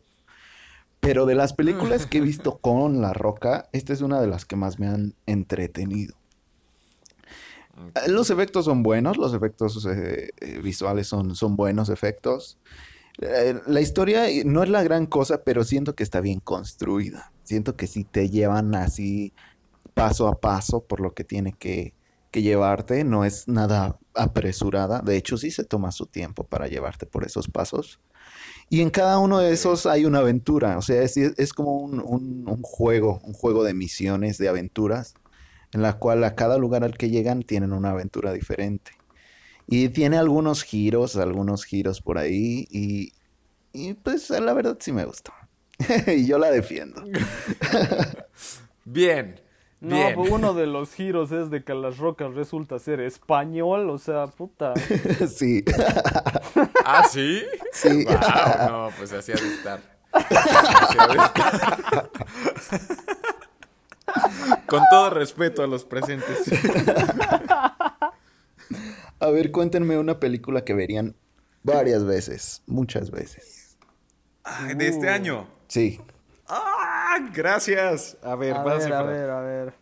[1.00, 4.46] Pero de las películas que he visto con La Roca, esta es una de las
[4.46, 6.16] que más me han entretenido.
[7.96, 12.58] Eh, Los efectos son buenos, los efectos eh, eh, visuales son, son buenos efectos.
[13.22, 17.32] Eh, la historia no es la gran cosa, pero siento que está bien construida.
[17.44, 19.34] Siento que sí te llevan así
[19.94, 21.94] paso a paso por lo que tiene que,
[22.32, 23.04] que llevarte.
[23.04, 25.02] No es nada apresurada.
[25.02, 28.00] De hecho, sí se toma su tiempo para llevarte por esos pasos.
[28.70, 30.78] Y en cada uno de esos hay una aventura.
[30.78, 35.14] O sea, es, es como un, un- un juego, un juego de misiones, de aventuras,
[35.72, 38.92] en la cual a cada lugar al que llegan tienen una aventura diferente.
[39.68, 42.68] Y tiene algunos giros, algunos giros por ahí.
[42.70, 43.14] Y,
[43.74, 45.34] y pues la verdad sí me gustó.
[46.08, 47.04] y yo la defiendo.
[48.86, 49.40] Bien.
[49.86, 50.16] No, bien.
[50.16, 54.26] pues uno de los giros es de que las rocas resulta ser español, o sea,
[54.26, 54.74] puta.
[55.28, 55.64] sí.
[56.86, 57.44] ¿Ah, sí?
[57.72, 58.04] Sí.
[58.06, 58.16] Wow,
[58.68, 59.80] no, pues así ha de estar.
[60.12, 62.10] Así ha de estar.
[64.66, 66.50] Con todo respeto a los presentes.
[69.20, 71.16] A ver, cuéntenme una película que verían
[71.62, 73.78] varias veces, muchas veces.
[74.44, 75.48] Ay, de este año.
[75.68, 76.02] Sí.
[76.48, 77.18] ¡Ah!
[77.34, 78.18] Gracias.
[78.24, 79.74] A ver, A ver, a ver, a ver.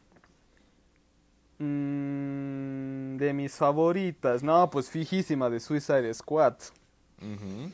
[1.60, 4.44] Mm, de mis favoritas.
[4.44, 6.56] No, pues fijísima de Suicide Squad.
[7.22, 7.72] Ujú.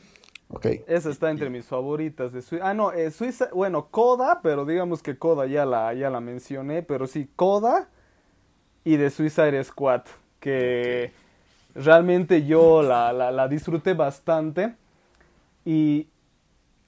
[0.52, 0.66] Ok.
[0.86, 3.50] Esa está entre mis favoritas de Sui- Ah, no, eh, Suicide...
[3.52, 6.82] Bueno, Coda, pero digamos que Coda ya la, ya la mencioné.
[6.82, 7.88] Pero sí, Coda
[8.84, 10.02] y de Suicide Squad.
[10.40, 11.12] Que
[11.74, 14.74] realmente yo la, la, la disfruté bastante.
[15.64, 16.08] Y,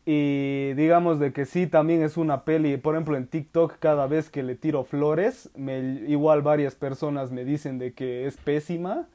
[0.05, 2.77] y digamos de que sí, también es una peli.
[2.77, 5.79] Por ejemplo, en TikTok, cada vez que le tiro flores, me,
[6.09, 9.09] igual varias personas me dicen de que es pésima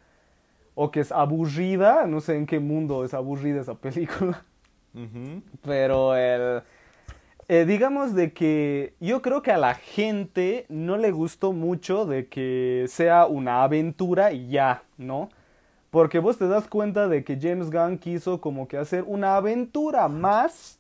[0.76, 2.08] o que es aburrida.
[2.08, 4.46] No sé en qué mundo es aburrida esa película.
[5.64, 6.64] Pero el,
[7.50, 12.28] eh, digamos de que yo creo que a la gente no le gustó mucho de
[12.28, 15.30] que sea una aventura y ya, ¿no?
[15.90, 20.08] Porque vos te das cuenta de que James Gunn quiso como que hacer una aventura
[20.10, 20.77] más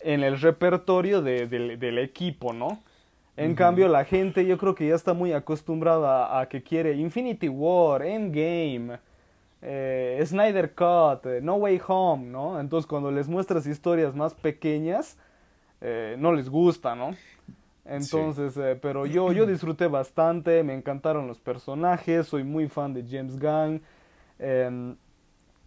[0.00, 2.80] en el repertorio de- del- del equipo, ¿no?
[3.36, 7.48] En cambio, la gente yo creo que ya está muy acostumbrada a, que quiere Infinity
[7.48, 8.98] War, Endgame,
[9.62, 12.60] eh, Snyder Cut, eh, No Way Home, ¿no?
[12.60, 15.18] Entonces cuando les muestras historias más pequeñas,
[15.80, 17.16] eh, no les gusta, ¿no?
[17.86, 23.04] Entonces, eh, pero yo, yo disfruté bastante, me encantaron los personajes, soy muy fan de
[23.08, 23.82] James Gunn.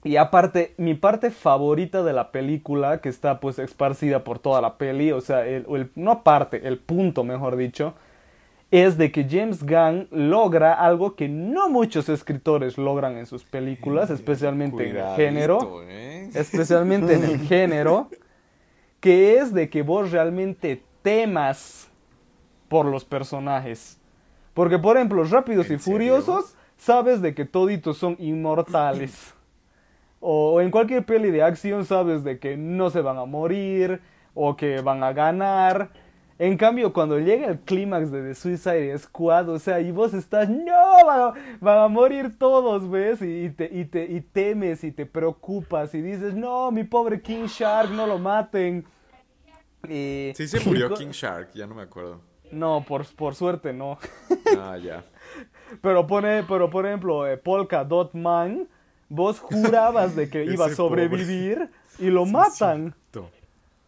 [0.04, 4.78] Y aparte, mi parte favorita de la película, que está pues esparcida por toda la
[4.78, 7.93] peli, o sea, el, no parte, el punto, mejor dicho,
[8.72, 14.10] es de que James Gunn logra algo que no muchos escritores logran en sus películas,
[14.10, 16.30] especialmente en el género ¿eh?
[16.34, 18.10] especialmente en el género,
[18.99, 21.89] que es de que vos realmente temas
[22.68, 23.99] por los personajes.
[24.54, 25.78] Porque, por ejemplo, Rápidos y.
[25.78, 29.34] Furiosos, sabes de que toditos son inmortales.
[30.22, 33.99] O en cualquier peli de acción sabes de que no se van a morir
[34.36, 35.89] o que van a ganar.
[36.38, 40.49] En cambio, cuando llega el clímax de The Suicide Squad, o sea, y vos estás,
[40.49, 43.22] no, van a, van a morir todos, ¿ves?
[43.22, 47.22] Y, y te, y, te, y temes y te preocupas y dices, no, mi pobre
[47.22, 48.86] King Shark, no lo maten.
[49.88, 52.22] Y- Sí se murió King Shark, ya no me acuerdo.
[52.51, 53.97] No, por, por suerte no.
[54.57, 55.03] Ah, ya.
[55.82, 58.67] Pero, pone, pero por ejemplo, eh, Polka Dot Man,
[59.12, 62.95] vos jurabas de que iba a sobrevivir y lo matan.
[63.12, 63.30] Cierto.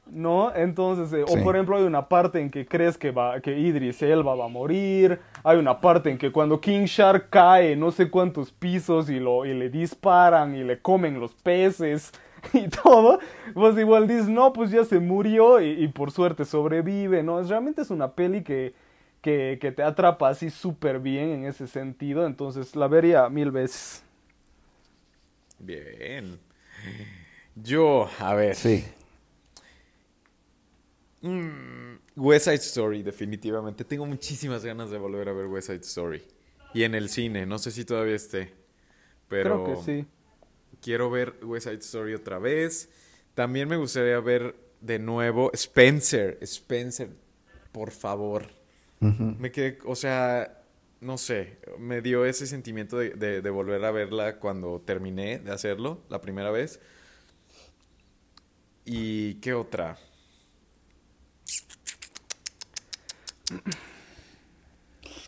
[0.05, 0.53] ¿No?
[0.53, 1.39] Entonces, eh, Sí.
[1.39, 4.45] o por ejemplo, hay una parte en que crees que, va, que Idris Elba va
[4.45, 5.19] a morir.
[5.45, 9.45] Hay una parte en que cuando King Shark cae no sé cuántos pisos y, lo,
[9.45, 12.11] y le disparan y le comen los peces
[12.53, 13.19] y todo.
[13.53, 17.39] Pues igual dices, no, pues ya se murió y, y por suerte sobrevive, ¿no?
[17.39, 18.73] Es, realmente es una peli que,
[19.21, 22.25] que, que te atrapa así súper bien en ese sentido.
[22.27, 24.02] Entonces, la vería mil veces.
[25.65, 26.39] Bien.
[27.55, 28.55] Yo, a ver.
[28.55, 28.83] Sí.
[31.21, 33.85] Mm, West Side Story, definitivamente.
[33.85, 36.23] Tengo muchísimas ganas de volver a ver West Side Story.
[36.73, 38.53] Y en el cine, no sé si todavía esté.
[39.27, 40.07] Pero Creo que sí.
[40.81, 42.89] quiero ver West Side Story otra vez.
[43.35, 46.37] También me gustaría ver de nuevo Spencer.
[46.41, 47.09] Spencer,
[47.71, 48.47] por favor.
[48.99, 50.62] Me quedé, o sea,
[51.03, 55.51] no sé, me dio ese sentimiento de, de- de volver a verla cuando terminé de
[55.51, 56.79] hacerlo la primera vez.
[58.85, 59.97] ¿Y qué otra?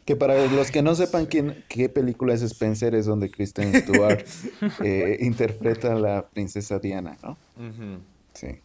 [0.06, 4.24] Que para los que no sepan quién, qué película es Spencer, es donde Kristen Stewart
[4.84, 7.38] eh, interpreta a la princesa Diana, ¿no?
[8.34, 8.60] Sí.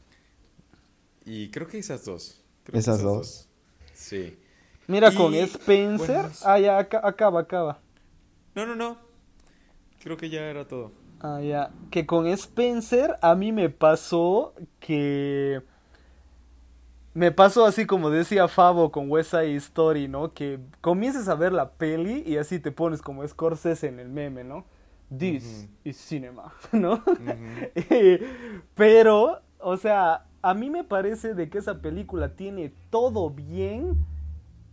[1.25, 2.43] Y creo que esas dos.
[2.65, 3.49] Creo que ¿Esas dos?
[3.95, 4.37] Sí.
[4.91, 6.17] Mira, Y- con Spencer.
[6.17, 7.79] bueno, Ah, ya, aca- acaba, acaba.
[8.55, 8.97] No, no, no.
[10.03, 10.93] Creo que ya era todo.
[11.21, 11.71] Ah, ya.
[11.91, 15.63] Que con Spencer a mí me pasó que...
[17.13, 20.33] Me pasó así como decía Fabo con West Side Story, ¿no?
[20.33, 24.45] Que comiences a ver la peli y así te pones como Scorsese en el meme,
[24.45, 24.65] ¿no?
[25.17, 27.03] This is cinema, ¿no?
[28.75, 33.97] Pero, o sea, a mí me parece de que esa película tiene todo bien,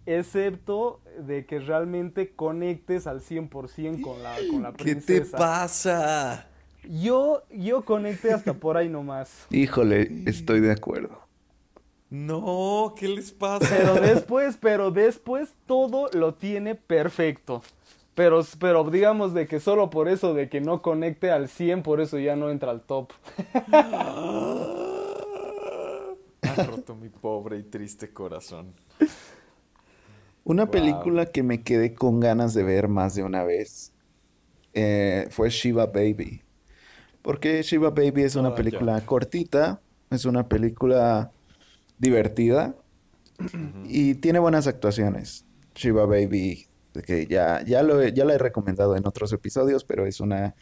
[0.07, 5.37] excepto de que realmente conectes al 100% con la, con la ¿Qué te princesa.
[5.37, 6.47] pasa?
[6.83, 9.45] Yo, yo conecté hasta por ahí nomás.
[9.51, 11.19] Híjole, estoy de acuerdo.
[12.09, 13.67] No, ¿qué les pasa?
[13.69, 17.61] Pero después, pero después todo lo tiene perfecto.
[18.15, 21.99] Pero, pero digamos de que solo por eso de que no conecte al 100, por
[21.99, 23.11] eso ya no entra al top.
[26.41, 28.73] Ha roto mi pobre y triste corazón.
[30.49, 30.71] Una Wow.
[30.71, 33.91] película que me quedé con ganas de ver más de una vez
[34.73, 36.41] eh, fue Shiva Baby.
[37.21, 41.31] Porque Shiva Baby es una película cortita, es una película
[41.99, 42.75] divertida
[43.85, 45.45] y tiene buenas actuaciones.
[45.75, 46.67] Shiva Baby,
[47.05, 50.55] que ya, ya, lo he- ya la he recomendado en otros episodios, pero es una,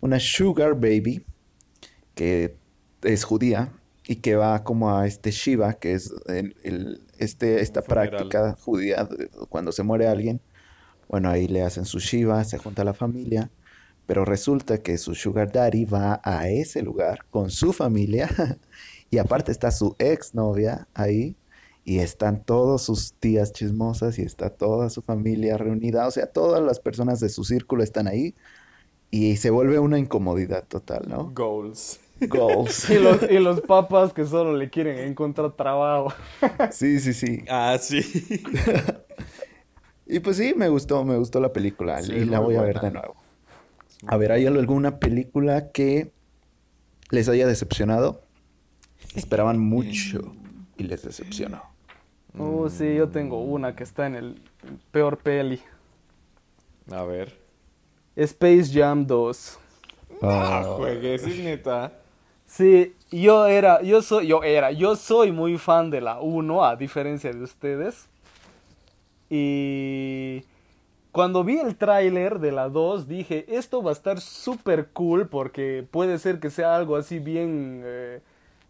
[0.00, 1.26] una Sugar Baby
[2.14, 2.56] que
[3.02, 3.72] es judía
[4.08, 9.08] y que va como a este Shiva, que es el- el- este, esta práctica judía
[9.48, 10.40] cuando se muere alguien.
[11.08, 13.50] Bueno, ahí le hacen su Shiva, se junta la familia,
[14.06, 18.28] pero resulta que su Sugar Daddy va a ese lugar con su familia
[19.10, 21.36] y aparte está su ex novia ahí
[21.84, 26.60] y están todas sus tías chismosas y está toda su familia reunida, o sea, todas
[26.60, 28.34] las personas de su círculo están ahí
[29.10, 31.30] y se vuelve una incomodidad total, ¿no?
[31.32, 32.00] Goals.
[32.20, 32.90] Goals.
[32.90, 36.12] Y los, y los papas que solo le quieren encontrar trabajo.
[36.72, 37.44] Sí, sí, sí.
[37.48, 38.00] Ah, sí.
[40.06, 42.80] Y pues sí, me gustó, me gustó la película Sí, y la voy a ver
[42.80, 43.16] de nuevo.
[44.06, 46.12] A ver, ¿hay alguna película que
[47.10, 48.22] les haya decepcionado?
[49.14, 50.34] Esperaban mucho
[50.76, 51.62] y les decepcionó.
[52.38, 54.42] Uh, sí, yo tengo una que está en el
[54.92, 55.60] peor peli.
[56.92, 57.36] A ver.
[58.14, 59.58] Space Jam 2.
[60.22, 61.92] Ah, juegues, es neta.
[62.56, 66.74] Sí, yo era, yo soy, yo era, yo soy muy fan de la 1, a
[66.76, 68.08] diferencia de ustedes.
[69.28, 70.42] Y
[71.12, 75.86] cuando vi el tráiler de la 2, dije, esto va a estar súper cool porque
[75.90, 78.20] puede ser que sea algo así bien eh,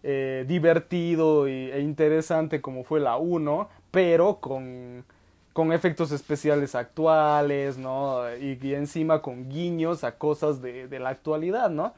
[0.03, 5.05] eh, divertido e interesante como fue la 1, pero con,
[5.53, 8.23] con efectos especiales actuales, ¿no?
[8.37, 11.95] Y, y encima con guiños a cosas de, de la actualidad, ¿no?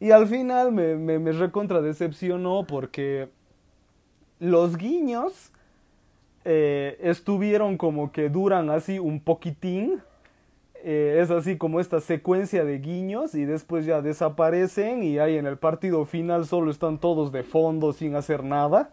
[0.00, 3.28] Y al final me, me, me recontra decepcionó porque
[4.38, 5.52] los guiños
[6.44, 10.02] eh, estuvieron como que duran así un poquitín.
[10.82, 15.46] Eh, es así como esta secuencia de guiños y después ya desaparecen y ahí en
[15.46, 18.90] el partido final solo están todos de fondo sin hacer nada.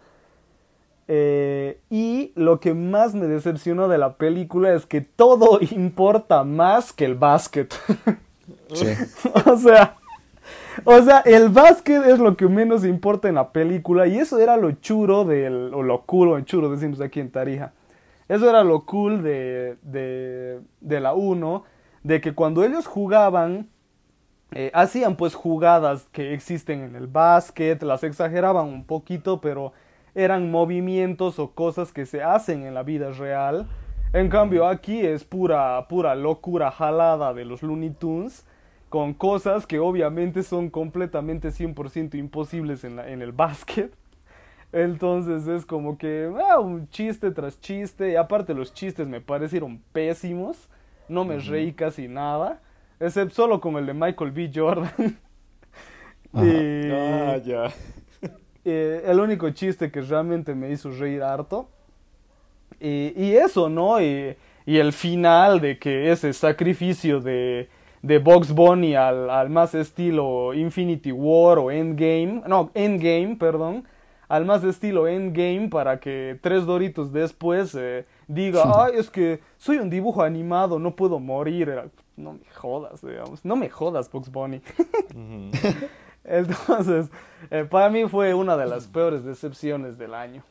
[1.08, 6.92] Eh, y lo que más me decepcionó de la película es que todo importa más
[6.92, 7.74] que el básquet.
[8.74, 8.88] Sí.
[9.46, 9.96] o sea,
[10.86, 14.58] o sea, el básquet es lo que menos importa en la película y eso era
[14.58, 17.74] lo churo del, o lo cool, o churo decimos aquí en Tarija.
[18.28, 21.64] Eso era lo cool de, de, de la 1,
[22.04, 23.70] de que cuando ellos jugaban,
[24.52, 29.74] eh, hacían pues jugadas que existen en el básquet, las exageraban un poquito, pero
[30.16, 33.68] eran movimientos o cosas que se hacen en la vida real.
[34.14, 38.46] En cambio aquí es pura, pura locura jalada de los Looney Tunes
[38.90, 43.94] con cosas que obviamente son completamente 100% imposibles en, la- en el básquet.
[44.74, 48.12] Entonces es como que ah, un chiste tras chiste.
[48.12, 50.70] Y aparte los chistes me parecieron pésimos.
[51.08, 52.62] No me reí casi nada.
[53.00, 54.52] Excepto solo con el de Michael B.
[54.54, 55.18] Jordan.
[56.34, 57.72] y, Ah, ya.
[58.66, 61.70] eh, el único chiste que realmente me hizo reír harto.
[62.80, 64.02] Y, y eso, ¿no?
[64.02, 64.36] Y,
[64.66, 67.70] y el final de que ese sacrificio de,
[68.08, 73.84] de Box Bunny al, al más estilo Infinity War o Endgame, no, Endgame, perdón,
[74.30, 79.78] al más estilo Endgame para que tres doritos después eh, diga, ay, es que soy
[79.78, 81.68] un dibujo animado, no puedo morir.
[81.68, 84.62] Era, no me jodas, digamos, no me jodas, Box Bunny.
[86.24, 87.10] Entonces,
[87.52, 90.44] eh, para mí fue una de las peores decepciones del año.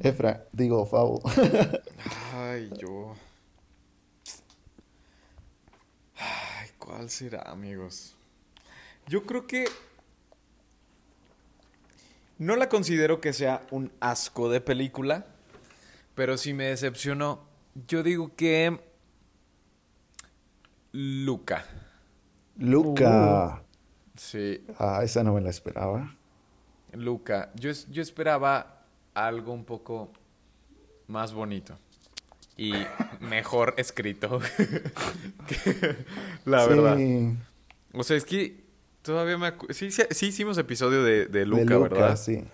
[0.00, 1.20] Efra, digo, Fabo.
[2.34, 3.14] Ay, yo.
[6.16, 6.68] Ay,
[7.04, 8.16] ¿cuál será, amigos?
[9.08, 9.66] Yo creo que.
[12.38, 15.26] No la considero que sea un asco de película,
[16.14, 17.42] pero sí me decepcionó.
[17.86, 18.80] Yo digo que.
[20.92, 21.66] Luca.
[22.56, 23.62] Luca.
[24.16, 26.16] Sí, Ah, esa no me la esperaba.
[26.92, 27.52] Luca.
[27.54, 28.82] Yo, yo esperaba
[29.12, 30.10] algo un poco
[31.08, 31.76] más bonito
[32.56, 32.72] y
[33.20, 34.40] mejor escrito.
[35.46, 35.96] que-
[36.44, 36.98] la Sí, verdad.
[37.92, 38.64] O sea, es que
[39.02, 42.16] todavía me acu- sí, sí, sí hicimos episodio de, de Luca, de Luca, ¿verdad?
[42.16, 42.44] sí.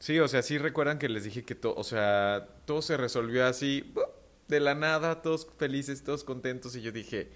[0.00, 3.44] Sí, o sea, sí recuerdan que les dije que todo, o sea, todo se resolvió
[3.46, 3.92] así,
[4.46, 7.30] de la nada, todos felices, todos contentos, y yo dije,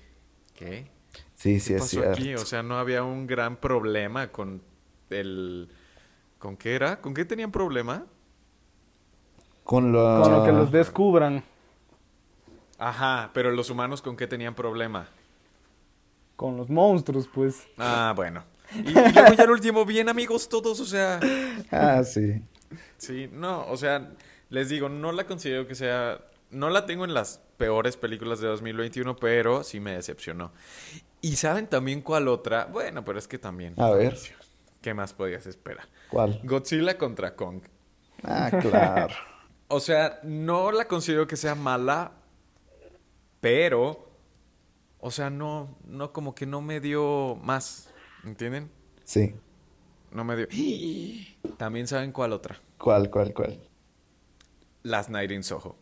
[0.55, 0.87] ¿qué?
[1.35, 2.11] Sí, sí, ¿Qué es pasó cierto.
[2.13, 2.35] aquí?
[2.37, 4.63] O sea, no había un gran problema con
[5.11, 5.69] el...
[6.39, 7.01] ¿Con qué era?
[7.01, 8.07] ¿Con qué tenían problema?
[9.65, 10.21] Con la...
[10.23, 11.43] Con lo que los descubran.
[12.83, 15.09] Ajá, pero los humanos con qué tenían problema.
[16.35, 17.69] Con los monstruos, pues.
[17.79, 18.45] Ah, bueno.
[18.75, 21.21] Y luego ya el último, bien amigos todos, o sea...
[21.71, 22.43] Ah, sí.
[22.97, 24.11] Sí, no, o sea,
[24.49, 28.49] les digo, no la considero que sea, no la tengo en las peores películas de
[28.49, 30.53] 2021, pero sí me decepcionó.
[31.21, 33.75] Y saben también cuál otra, bueno, pero es que también.
[33.77, 34.17] A ver.
[34.81, 35.87] ¿Qué más podías esperar?
[36.11, 36.41] ¿Cuál?
[36.43, 37.61] Godzilla contra Kong.
[38.25, 39.15] Ah, claro.
[39.75, 42.13] O sea, no la considero que sea mala,
[43.43, 44.09] pero,
[45.01, 47.91] o sea, no, no, como que no me dio más,
[48.25, 48.71] ¿entienden?
[49.03, 49.35] Sí.
[50.13, 50.47] No me dio.
[51.59, 52.61] También saben cuál otra.
[52.79, 53.59] ¿Cuál, cuál, cuál?
[54.85, 55.75] Last Night in Soho.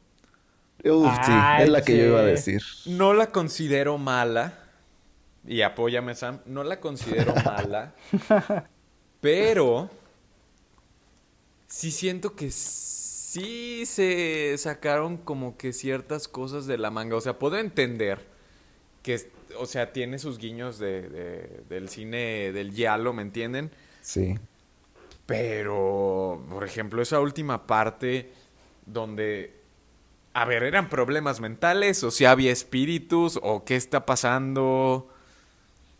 [0.83, 2.63] Uf, sí, Ay, es la que yo iba a decir.
[2.87, 4.55] No la considero mala.
[5.47, 6.41] Y apóyame, Sam.
[6.47, 7.95] No la considero mala.
[9.21, 9.91] pero.
[11.67, 12.51] Sí siento que
[13.33, 17.17] sí se sacaron como que ciertas cosas de la manga.
[17.17, 18.19] O sea, puedo entender
[19.03, 23.71] que o sea, tiene sus guiños de, de- del cine del giallo, ¿me entienden?
[24.01, 24.37] Sí.
[25.27, 28.33] Pero, por ejemplo, esa última parte
[28.87, 29.53] donde,
[30.35, 35.09] a ver, eran problemas mentales o si había espíritus o qué está pasando,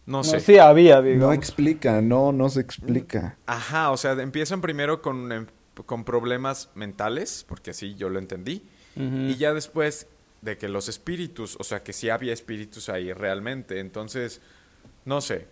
[0.07, 0.41] no No, sé.
[0.41, 1.35] sí había, No digamos.
[1.37, 3.37] explica, no, no se explica.
[3.47, 5.47] Ajá, o sea, empiezan primero con, em,
[5.87, 8.63] con problemas mentales, porque así yo lo entendí,
[8.97, 10.09] y ya después
[10.43, 14.41] de que los espíritus, o sea, que sí había espíritus ahí realmente, entonces,
[15.05, 15.47] no sé,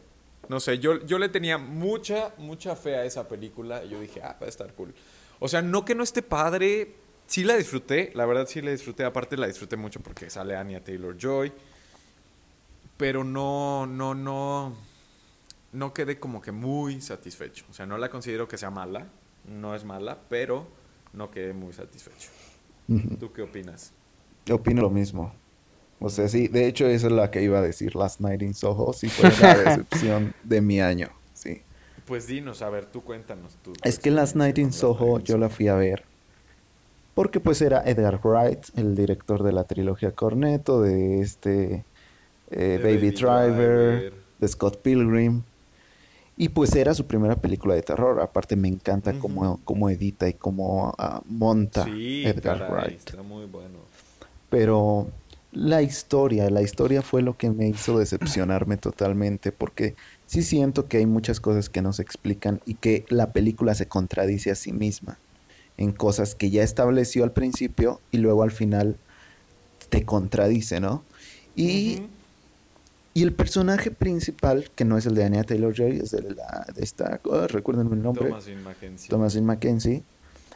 [0.48, 4.20] no sé, yo, yo le tenía mucha, mucha fe a esa película, y yo dije,
[4.22, 4.94] ah, va a estar cool.
[5.40, 6.94] O sea, no que no esté padre,
[7.26, 10.82] sí la disfruté, la verdad sí la disfruté, aparte la disfruté mucho porque sale Anya
[10.82, 11.52] Taylor-Joy,
[12.96, 14.74] pero no, no, no,
[15.72, 17.64] no quedé como que muy satisfecho.
[17.70, 19.06] O sea, no la considero que sea mala,
[19.48, 20.66] no es mala, pero
[21.12, 22.30] no quedé muy satisfecho.
[23.20, 23.92] ¿Tú qué opinas?
[24.46, 25.32] Yo opino lo mismo.
[26.00, 28.54] O sea, sí, de hecho esa es la que iba a decir, Last Night in
[28.54, 31.62] Soho, sí fue la decepción de mi año, sí.
[32.06, 33.56] Pues dinos, a ver, tú cuéntanos.
[33.56, 36.04] Tu Es que Last Night in Soho yo la fui a ver
[37.18, 41.84] porque pues era Edgar Wright, el director de la trilogía Cornetto, de este
[42.48, 44.12] eh, Baby, Baby Driver, Driver.
[44.38, 45.42] de Scott Pilgrim.
[46.40, 48.20] Y pues era su primera película de terror.
[48.22, 51.84] Aparte me encanta cómo, cómo edita y cómo ah, monta.
[51.84, 53.08] Sí, Edgar caray, Wright.
[53.08, 53.80] está muy bueno.
[54.48, 55.08] Pero
[55.50, 59.96] la historia, la historia fue lo que me hizo decepcionarme totalmente porque
[60.26, 63.88] sí siento que hay muchas cosas que no se explican y que la película se
[63.88, 65.18] contradice a sí misma
[65.76, 68.96] en cosas que ya estableció al principio y luego al final
[69.88, 71.02] te contradice, ¿no?
[71.56, 72.02] Y.
[73.18, 76.84] y el personaje principal, que no es el de Anya Taylor-Joy, es de, la, de
[76.84, 79.08] esta, oh, recuérdenme el nombre, Thomasin Mackenzie.
[79.10, 80.02] Thomasin Mackenzie,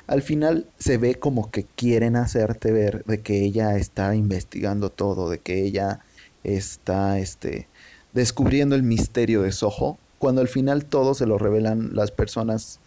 [0.07, 5.29] al final se ve como que quieren hacerte ver de que ella está investigando todo,
[5.29, 6.05] de que ella
[6.45, 7.67] está este,
[8.13, 12.79] descubriendo el misterio de Soho, cuando al final todo se lo revelan las personas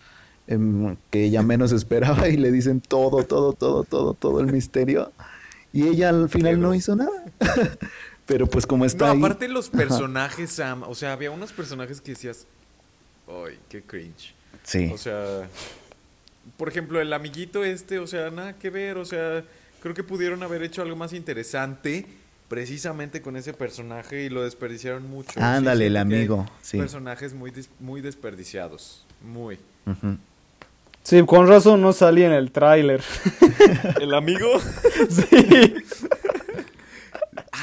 [0.48, 5.12] em, que ella menos esperaba y le dicen todo, todo, todo, todo, todo el misterio.
[5.74, 7.26] Y ella al final no hizo nada.
[8.26, 9.20] Pero pues como está No, ahí...
[9.20, 12.46] aparte los personajes, Sam, o sea, había unos personajes que decías,
[13.28, 14.34] ay, qué cringe.
[14.64, 14.90] Sí.
[14.94, 15.48] O sea,
[16.58, 19.44] por ejemplo, el amiguito este, o sea, nada que ver, o sea,
[19.82, 22.06] creo que pudieron haber hecho algo más interesante
[22.48, 25.32] precisamente con ese personaje y lo desperdiciaron mucho.
[25.34, 26.78] Sí, Ándale, el amigo, sí.
[26.78, 29.60] Personajes muy, des- muy desperdiciados, muy.
[31.04, 33.04] Sí, con razón no salí en el tráiler.
[34.00, 34.60] ¿El amigo?
[35.10, 35.76] sí,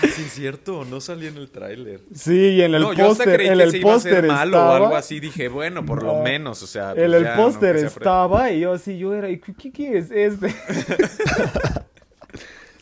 [0.03, 2.01] sí, es cierto, no salí en el tráiler.
[2.15, 3.97] sí, y en el no, yo hasta póster, creí en que el se iba a
[3.97, 4.70] hacer póster malo estaba.
[4.70, 6.23] o algo así, dije, bueno, por lo No.
[6.23, 6.95] menos, o sea.
[6.95, 10.11] pues En el póster estaba y yo así, yo era, ¿y qué, qué- qué es
[10.11, 10.55] este?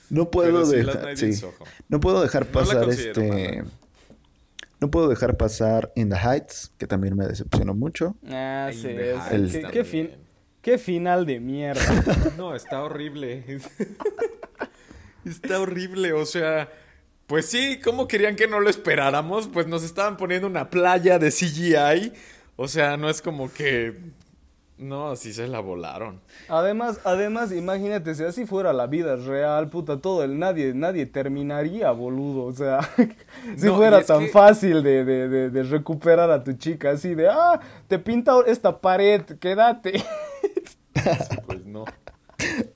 [0.08, 1.16] No puedo sí, dejar...
[1.16, 1.30] Sí.
[1.88, 3.28] No puedo dejar pasar este.
[3.28, 3.64] mala.
[4.80, 8.16] No puedo dejar pasar In the Heights, que también me decepcionó mucho.
[8.28, 9.70] Ah, sí, qué, también.
[9.70, 10.10] qué fin-
[10.62, 11.80] qué final de mierda.
[12.36, 13.44] No, está horrible.
[15.24, 16.68] está horrible, o sea,
[17.30, 19.46] pues sí, ¿cómo querían que no lo esperáramos?
[19.46, 22.12] Pues nos estaban poniendo una playa de CGI.
[22.56, 23.96] O sea, no es como que...
[24.78, 26.20] No, así se la volaron.
[26.48, 31.92] Además, además, imagínate, si así fuera la vida real, puta, todo el nadie, nadie terminaría,
[31.92, 32.46] boludo.
[32.46, 32.80] O sea,
[33.56, 37.14] si No, fuera tan que- fácil de, de, de, de recuperar a tu chica, así
[37.14, 40.02] de, ah, te pinta esta pared, quédate.
[41.46, 41.84] Pues no.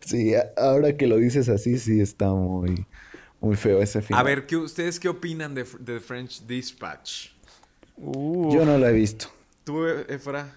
[0.01, 2.87] Sí, ahora que lo dices así, sí está muy,
[3.45, 4.21] muy feo ese final.
[4.21, 7.31] A ver, ¿qué, ¿ustedes qué opinan de, de French Dispatch?
[7.97, 8.53] Uh.
[8.53, 9.27] Yo no lo he visto.
[9.65, 10.55] ¿Tú, Efra?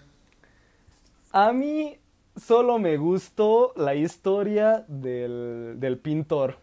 [1.31, 1.97] A mí
[2.35, 6.57] solo me gustó la historia del, del pintor.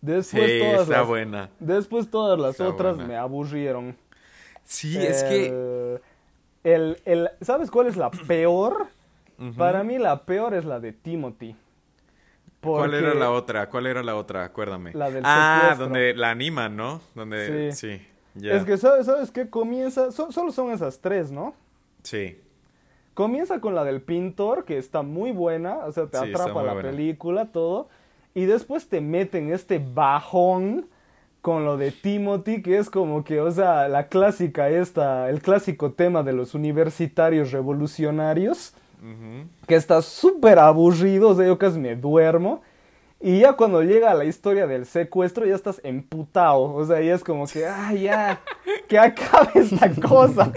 [0.00, 1.50] Después Sí, todas está las, buena.
[1.58, 3.08] Después todas las Está otras buena.
[3.08, 3.96] me aburrieron.
[4.64, 5.50] Sí, es que...
[5.52, 6.00] Eh,
[6.64, 8.88] El, el, ¿Sabes cuál es la peor?
[9.56, 11.54] Para mí la peor es la de Timothy.
[12.66, 13.68] ¿Cuál era la otra?
[13.68, 14.44] ¿Cuál era la otra?
[14.44, 14.92] Acuérdame.
[14.94, 15.84] La del ah, secuestro.
[15.86, 17.00] donde la animan, ¿no?
[17.14, 17.72] Donde...
[17.72, 18.00] Sí.
[18.42, 19.48] Es que, ¿sabes, ¿sabes qué?
[19.48, 20.12] Comienza...
[20.12, 21.54] so- solo son esas tres, ¿no?
[22.02, 22.38] Sí.
[23.14, 26.74] Comienza con la del pintor, que está muy buena, o sea, te Sí, atrapa la
[26.74, 26.90] buena.
[26.90, 27.88] película, todo.
[28.34, 30.86] Y después te meten este bajón
[31.40, 35.92] con lo de Timothy, que es como que, o sea, la clásica esta, el clásico
[35.92, 38.74] tema de los universitarios revolucionarios,
[39.66, 42.62] Que está súper aburrido, o sea, yo casi me duermo.
[43.18, 46.74] Y ya cuando llega la historia del secuestro, ya estás emputado.
[46.74, 48.40] O sea, ya es como que, ah, ya,
[48.86, 50.52] que acabe esta cosa.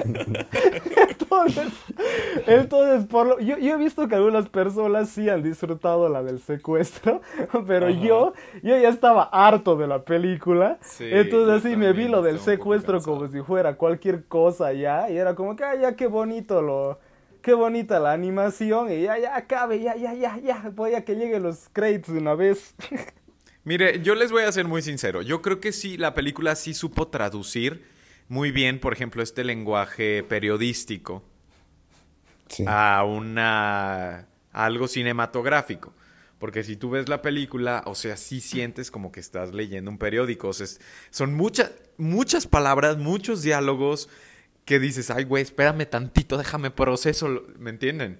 [1.09, 1.71] Entonces,
[2.45, 6.41] entonces, por lo, yo, yo he visto que algunas personas sí han disfrutado la del
[6.41, 7.21] secuestro,
[7.67, 7.95] pero Ajá.
[7.95, 10.79] yo, yo ya estaba harto de la película.
[10.81, 15.09] Sí, entonces yo sí me vi lo del secuestro como si fuera cualquier cosa ya.
[15.09, 16.99] Y era como que, ay, ya qué bonito lo...
[17.49, 21.15] Qué bonita la animación y ya, ya acabe, ya, ya, ya, ya, voy a que
[21.15, 22.75] lleguen los créditos de una vez.
[23.63, 25.23] Mire, yo les voy a ser muy sincero.
[25.23, 27.83] Yo creo que sí, la película sí supo traducir
[28.27, 31.23] muy bien, por ejemplo, este lenguaje periodístico
[32.49, 32.65] Sí.
[32.67, 35.91] a una a algo cinematográfico.
[36.37, 39.97] Porque si tú ves la película, o sea, sí sientes como que estás leyendo un
[39.97, 40.49] periódico.
[40.49, 44.07] O sea, es- son muchas, muchas palabras, muchos diálogos
[44.69, 48.19] que dices, ay, güey, espérame tantito, déjame proceso, lo- ¿me entienden?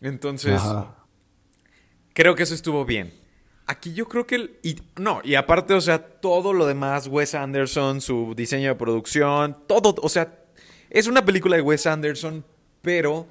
[0.00, 0.96] Entonces, Ajá.
[2.14, 3.12] creo que eso estuvo bien.
[3.66, 4.36] Aquí yo creo que...
[4.36, 8.74] el- y, no, y aparte, o sea, todo lo demás, Wes Anderson, su diseño de
[8.76, 10.38] producción, todo, o sea,
[10.88, 12.42] es una película de Wes Anderson,
[12.80, 13.26] pero...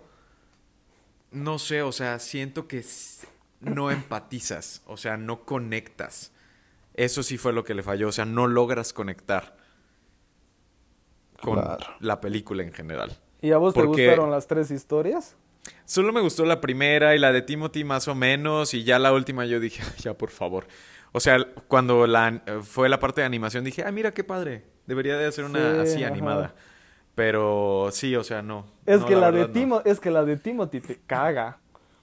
[1.31, 2.85] No sé, o sea, siento que
[3.59, 6.31] no empatizas, o sea, no conectas.
[6.93, 9.57] Eso sí fue lo que le falló, o sea, no logras conectar
[11.41, 11.85] con Claro.
[11.99, 13.11] la película en general.
[13.41, 15.35] ¿Y a vos te gustaron las tres historias?
[15.85, 19.11] Solo me gustó la primera y la de Timothy más o menos y ya la
[19.13, 20.67] última yo dije, "Ay, ya por favor.
[21.11, 21.37] O sea,
[21.67, 25.45] cuando la, fue la parte de animación dije, ah, mira qué padre, debería de hacer
[25.45, 26.11] una Sí, así ajá.
[26.13, 26.55] animada.
[27.15, 28.65] Pero sí, o sea, no.
[28.85, 29.49] Es No, que la, de no.
[29.49, 31.59] Timo, es que la de Timothy te caga.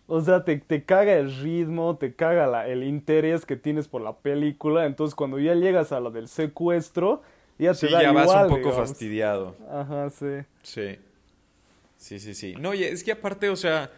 [0.06, 4.00] O sea, te, te caga el ritmo, te caga la- el interés que tienes por
[4.02, 4.86] la película.
[4.86, 7.22] Entonces, cuando ya llegas a la del secuestro,
[7.58, 8.76] ya te Sí, da ya vas un poco digamos.
[8.76, 9.56] fastidiado.
[9.70, 10.26] Ajá, sí.
[10.62, 10.98] Sí.
[11.96, 12.54] Sí, sí, sí.
[12.58, 13.90] No, y es que aparte, o sea,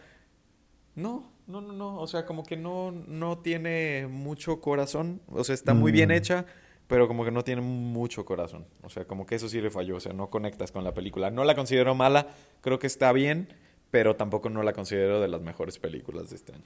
[0.95, 5.55] no, no, no, no, o sea, como que no, no tiene mucho corazón, o sea,
[5.55, 6.13] está muy bien Mm.
[6.13, 6.47] hecha,
[6.87, 9.97] pero como que no tiene mucho corazón, o sea, como que eso sí le falló,
[9.97, 11.31] o sea, no conectas con la película.
[11.31, 12.29] No la considero mala,
[12.61, 13.49] creo que está bien,
[13.91, 16.65] pero tampoco no la considero de las mejores películas de este año.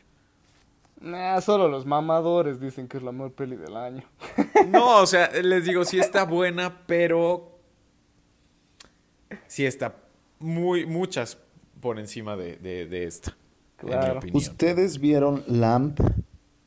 [1.01, 4.03] Nah, solo los mamadores dicen que es la mejor peli del año.
[4.69, 7.59] No, o sea, les digo, sí está buena, pero
[9.47, 9.95] sí está
[10.41, 11.39] muy, muchas
[11.81, 13.37] por encima de, de, de esta,
[13.81, 14.19] en mi Claro.
[14.19, 14.37] opinión.
[14.37, 16.01] ¿Ustedes vieron Lamp?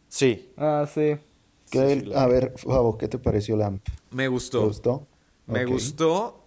[0.07, 1.17] Sí, Ah, sí.
[1.69, 3.85] ¿Qué- Sí, sí, la a ver, Fabo, ¿qué te pareció Lamp?
[4.09, 4.65] me ¿Te gustó.
[4.67, 5.07] gustó?
[5.47, 6.37] Me gustó.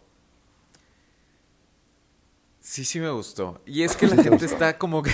[2.61, 3.61] Sí, sí me gustó.
[3.67, 5.11] Y es que la gente está como que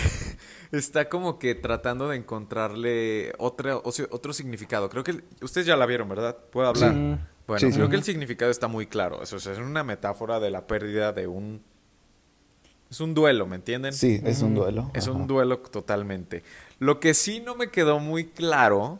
[0.72, 4.88] está como que tratando de encontrarle otra, o sea, otro significado.
[4.88, 6.36] Creo que el- ustedes ya la vieron, ¿verdad?
[6.52, 6.92] ¿Puedo hablar?
[6.92, 7.16] Sí.
[7.46, 7.76] Bueno, Sí, sí.
[7.78, 9.22] creo que el significado está muy claro.
[9.22, 11.62] Eso, o sea, es una metáfora de la pérdida de un
[12.90, 13.92] es un duelo, ¿me entienden?
[13.92, 14.90] Sí, es un duelo.
[14.94, 15.16] Es Ajá.
[15.16, 16.42] un duelo totalmente.
[16.80, 18.98] Lo que sí no me quedó muy claro,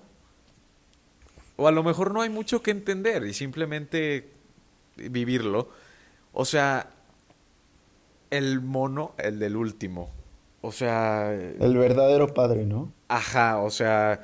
[1.57, 4.31] o a lo mejor no hay mucho que entender y simplemente
[4.97, 5.71] vivirlo.
[6.33, 6.91] O sea,
[8.31, 10.11] el mono, el del último.
[10.63, 12.93] O sea, El verdadero padre, ¿no?
[13.09, 14.21] ajá, o sea,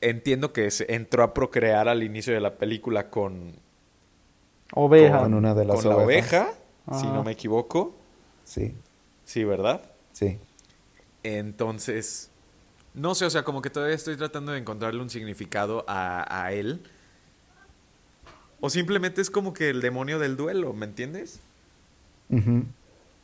[0.00, 3.54] entiendo que se entró a procrear al inicio de la película con,
[4.74, 5.20] Oveja.
[5.20, 6.48] Con una de las con la ovejas.
[6.86, 7.94] oveja, si no me equivoco.
[8.44, 8.74] Sí,
[9.24, 9.82] Sí, ¿verdad?
[10.12, 10.38] sí.
[11.22, 12.30] Entonces,
[12.94, 16.52] no sé, o sea, como que todavía estoy tratando de encontrarle un significado a, a
[16.52, 16.80] él.
[18.60, 21.40] O simplemente es como que el demonio del duelo, ¿me entiendes?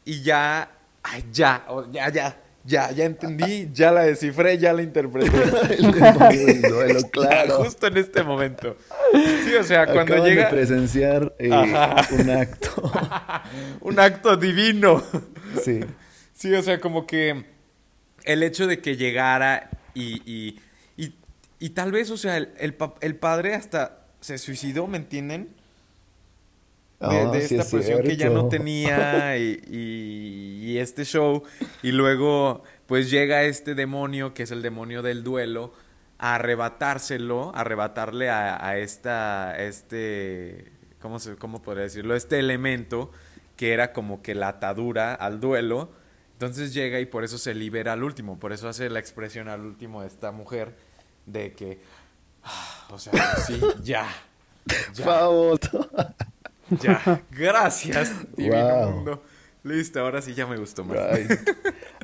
[0.04, 0.70] Y ya,
[1.04, 5.30] ay, ya, ya, ya, ya, ya entendí, ya la descifré, ya la interpreté.
[5.78, 5.92] El
[6.62, 7.62] duelo, Ya, claro.
[7.64, 8.76] justo en este momento.
[9.44, 12.92] Sí, o sea, cuando Acaban llega de presenciar eh, un acto.
[13.82, 15.02] un acto divino.
[15.62, 15.80] sí.
[16.32, 17.44] Sí, o sea, como que
[18.24, 20.60] el hecho de que llegara y, y,
[20.96, 21.14] y,
[21.60, 25.48] y tal vez, o sea, el, el, pa- el padre hasta se suicidó, ¿me entienden?
[27.00, 31.42] De, de sí esta es presión que ya no tenía y, y- y este show.
[31.82, 35.72] Y luego, pues llega este demonio, que es el demonio del duelo,
[36.18, 42.14] a arrebatárselo, a arrebatarle a, a esta, este, ¿cómo, se, ¿cómo podría decirlo?
[42.16, 43.10] Este elemento
[43.56, 45.90] que era como que la atadura al duelo.
[46.32, 49.60] Entonces llega y por eso se libera al último, por eso hace la expresión al
[49.60, 50.74] último de esta mujer
[51.26, 51.80] de que,
[52.42, 54.08] ah, o sea, sí, ya,
[54.94, 55.04] ya.
[56.82, 58.90] Ya, gracias, divino Wow.
[58.92, 59.22] mundo.
[59.62, 60.98] Listo, ahora sí ya me gustó más.
[60.98, 61.26] Ay.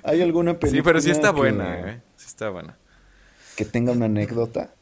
[0.02, 2.02] ¿Hay alguna película Sí, pero sí está que- buena, ¿eh?
[2.16, 2.76] Sí está buena.
[3.56, 4.72] que tenga una anécdota?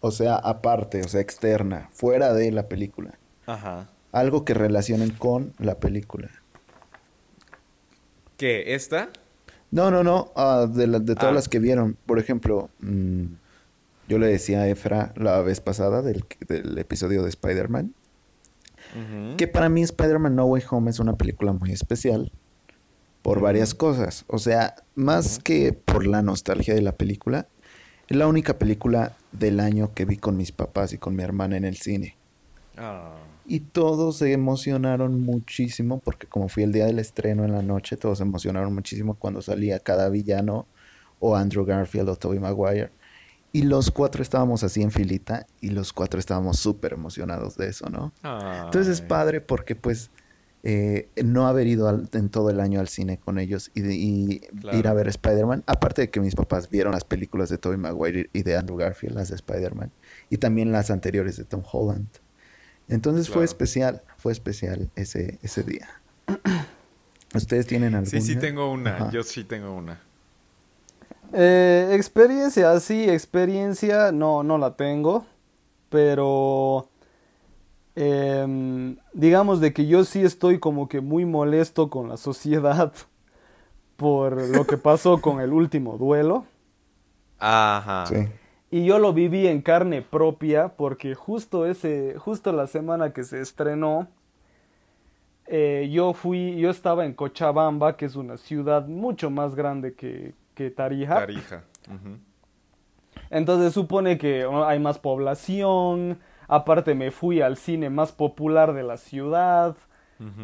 [0.00, 3.18] O sea, aparte, o sea, externa, fuera de la película.
[3.46, 3.88] Ajá.
[4.10, 6.28] Algo que relacionen con la película.
[8.36, 8.74] ¿Qué?
[8.74, 9.10] ¿Esta?
[9.70, 11.34] No, no, no, ah, de, la- de todas Ah.
[11.34, 11.96] las que vieron.
[12.06, 13.24] Por ejemplo, mm,
[14.08, 17.94] yo le decía a Efra la vez pasada del, del episodio de Spider-Man
[19.36, 22.30] Que para mí Spider-Man No Way Home es una película muy especial
[23.22, 24.24] por varias cosas.
[24.26, 27.46] O sea, más que por la nostalgia de la película,
[28.08, 31.56] es la única película del año que vi con mis papás y con mi hermana
[31.56, 32.16] en el cine.
[32.76, 33.14] Ah.
[33.46, 37.96] Y todos se emocionaron muchísimo porque como fui el día del estreno en la noche,
[37.96, 40.66] todos se emocionaron muchísimo cuando salía cada villano
[41.18, 42.90] o Andrew Garfield o Tobey Maguire.
[43.52, 47.90] Y los cuatro estábamos así en filita y los cuatro estábamos súper emocionados de eso,
[47.90, 48.12] ¿no?
[48.64, 50.10] Entonces es padre porque pues
[50.64, 53.94] eh, no haber ido al- en todo el año al cine con ellos y, de-
[53.96, 54.78] y Claro.
[54.78, 58.30] ir a ver Spider-Man, aparte de que mis papás vieron las películas de Tobey Maguire
[58.32, 59.90] y de Andrew Garfield, las de Spider-Man,
[60.30, 62.06] y también las anteriores de Tom Holland.
[62.88, 65.88] Entonces fue especial, fue especial ese, ese día.
[67.34, 68.10] ¿Ustedes tienen alguna?
[68.10, 68.96] Sí, sí tengo una.
[68.96, 69.10] Ajá.
[69.10, 70.00] Yo sí tengo una.
[71.32, 75.24] Eh, experiencia, sí, experiencia, no, no la tengo,
[75.88, 76.88] pero
[77.94, 82.92] em, digamos de que yo sí estoy como que muy molesto con la sociedad
[83.96, 86.44] por lo que pasó con el último duelo.
[87.38, 88.06] Ajá.
[88.06, 88.28] Sí.
[88.70, 93.40] Y yo lo viví en carne propia porque justo ese, justo la semana que se
[93.40, 94.08] estrenó,
[95.46, 100.34] eh, yo fui, yo estaba en Cochabamba, que es una ciudad mucho más grande que,
[100.54, 101.14] que Tarija.
[101.14, 101.64] Tarija.
[103.30, 106.18] Entonces supone que hay más población,
[106.48, 109.76] aparte me fui al cine más popular de la ciudad,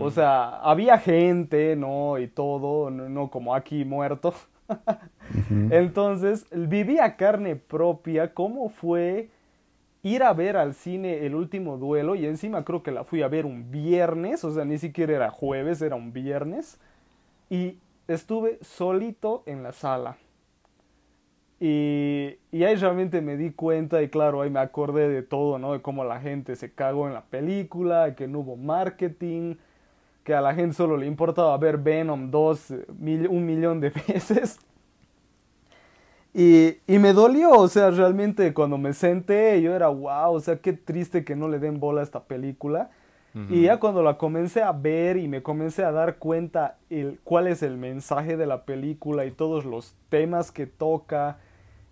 [0.01, 2.19] o sea, había gente, ¿no?
[2.19, 4.35] Y todo, no, no como aquí muerto.
[4.69, 5.69] Ujú.
[5.71, 9.31] Entonces viví a carne propia cómo fue
[10.03, 13.29] ir a ver al cine el último duelo y encima creo que la fui a
[13.29, 16.81] ver un viernes, o sea, ni siquiera era jueves, era un viernes.
[17.51, 17.79] Y
[18.09, 20.19] estuve solito en la sala.
[21.61, 25.73] Y, y ahí realmente me di cuenta y claro, ahí me acordé de todo, ¿no?
[25.73, 29.57] De cómo la gente se cagó en la película, que no hubo marketing,
[30.25, 33.91] que a la gente solo le importaba ver Venom 2 eh, mil- un millón de
[34.09, 34.59] veces.
[36.35, 40.57] Y, y me dolió, o sea, realmente cuando me senté yo era, wow, o sea,
[40.61, 42.91] qué triste que no le den bola a esta película.
[43.51, 47.47] Y ya cuando la comencé a ver y me comencé a dar cuenta el, cuál
[47.47, 51.39] es el mensaje de la película y todos los temas que toca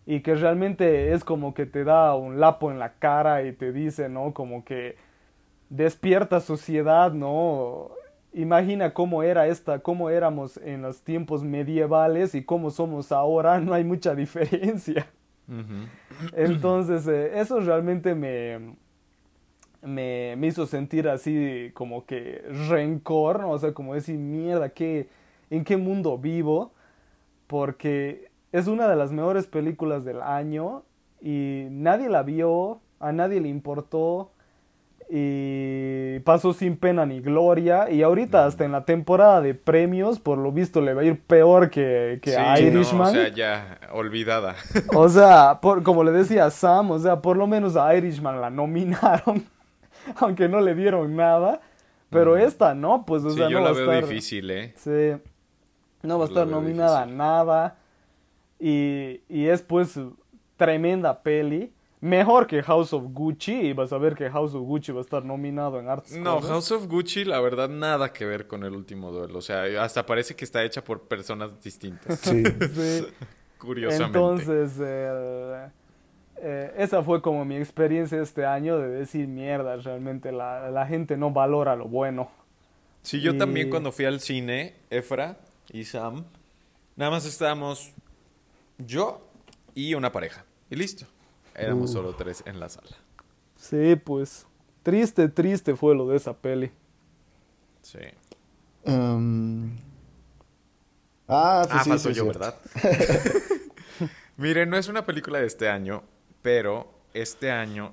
[0.07, 3.73] y que realmente es como que te da un lapo en la cara y te
[3.73, 4.33] dice, ¿no?
[4.33, 4.97] Como que
[5.69, 7.91] despierta sociedad, ¿no?
[8.33, 13.75] Imagina cómo era esta, cómo éramos en los tiempos medievales y cómo somos ahora, no
[13.75, 15.07] hay mucha diferencia.
[15.49, 16.35] Ujú.
[16.37, 18.77] Entonces, eh, eso realmente me,
[19.87, 23.51] me, me hizo sentir así como que rencor, ¿no?
[23.51, 25.09] O sea, como decir, mierda, ¿qué,
[25.51, 26.73] ¿en qué mundo vivo?
[27.47, 30.83] Porque es una de las mejores películas del año
[31.23, 34.31] y nadie la vio, a nadie le importó
[35.09, 40.37] y pasó sin pena ni gloria y ahorita hasta en la temporada de premios por
[40.37, 43.09] lo visto le va a ir peor que, que Sí, a no, Irishman.
[43.09, 44.57] o sea, ya olvidada.
[44.95, 48.51] O sea, por, como le decía Sam, o sea, por lo menos a Irishman la
[48.51, 49.45] nominaron,
[50.17, 51.61] aunque no le dieron nada.
[52.11, 54.09] Pero esta no, pues, o sí, sea, yo no la va a veo estar.
[54.09, 54.75] difícil, ¿eh?
[54.77, 55.21] Sí,
[56.03, 57.79] no va a estar nominada a nada.
[58.61, 59.99] Y, y es, pues,
[60.57, 61.73] tremenda peli.
[62.01, 63.53] Mejor que House of Gucci.
[63.53, 66.17] Y vas a ver que House of Gucci va a estar nominado en Arts.
[66.17, 69.39] No, House of Gucci, la verdad, nada que ver con el último duelo.
[69.39, 72.21] O sea, hasta parece que está hecha por personas distintas.
[72.21, 72.43] Sí.
[72.73, 73.07] Sí.
[73.59, 74.19] Curiosamente.
[74.19, 75.71] Entonces, eh,
[76.41, 81.17] eh, esa fue como mi experiencia este año de decir, mierda, realmente la, la gente
[81.17, 82.31] no valora lo bueno.
[83.03, 85.37] Sí, yo Y- también cuando fui al cine, Efra
[85.71, 86.25] y Sam,
[86.97, 87.93] nada más estábamos
[88.79, 89.21] yo
[89.75, 90.45] y una pareja.
[90.71, 91.07] Y listo.
[91.55, 91.93] Éramos Uh.
[91.95, 92.97] solo tres en la sala.
[93.57, 94.47] Sí, pues,
[94.83, 96.71] triste, triste fue lo de esa peli.
[97.83, 97.99] Sí.
[98.85, 99.77] Um,
[101.29, 102.39] Ah, pues ah, sí, falto sí, yo, cierto.
[102.39, 102.55] ¿verdad?
[104.37, 106.03] Miren, no es una película de este año,
[106.47, 107.93] pero este año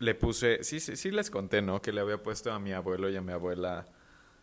[0.00, 1.80] le puse, sí, sí, sí les conté, ¿no?
[1.80, 3.86] Que le había puesto a mi abuelo y a mi abuela,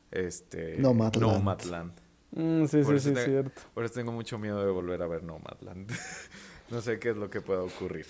[0.10, 1.34] este, Nomadland.
[1.34, 1.92] Nomadland.
[2.32, 3.62] Mm, sí, Por sí, sí, te- cierto.
[3.76, 5.92] Por eso tengo mucho miedo de volver a ver Nomadland.
[6.72, 8.08] no sé qué es lo que pueda ocurrir.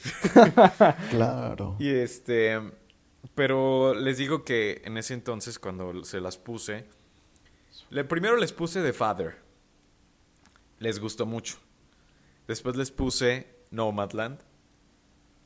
[1.10, 1.76] Claro.
[1.78, 2.58] Y este,
[3.36, 6.86] pero les digo que en ese entonces cuando se las puse,
[7.90, 9.36] le, primero les puse The Father.
[10.80, 11.58] Les gustó mucho.
[12.48, 14.40] Después les puse Nomadland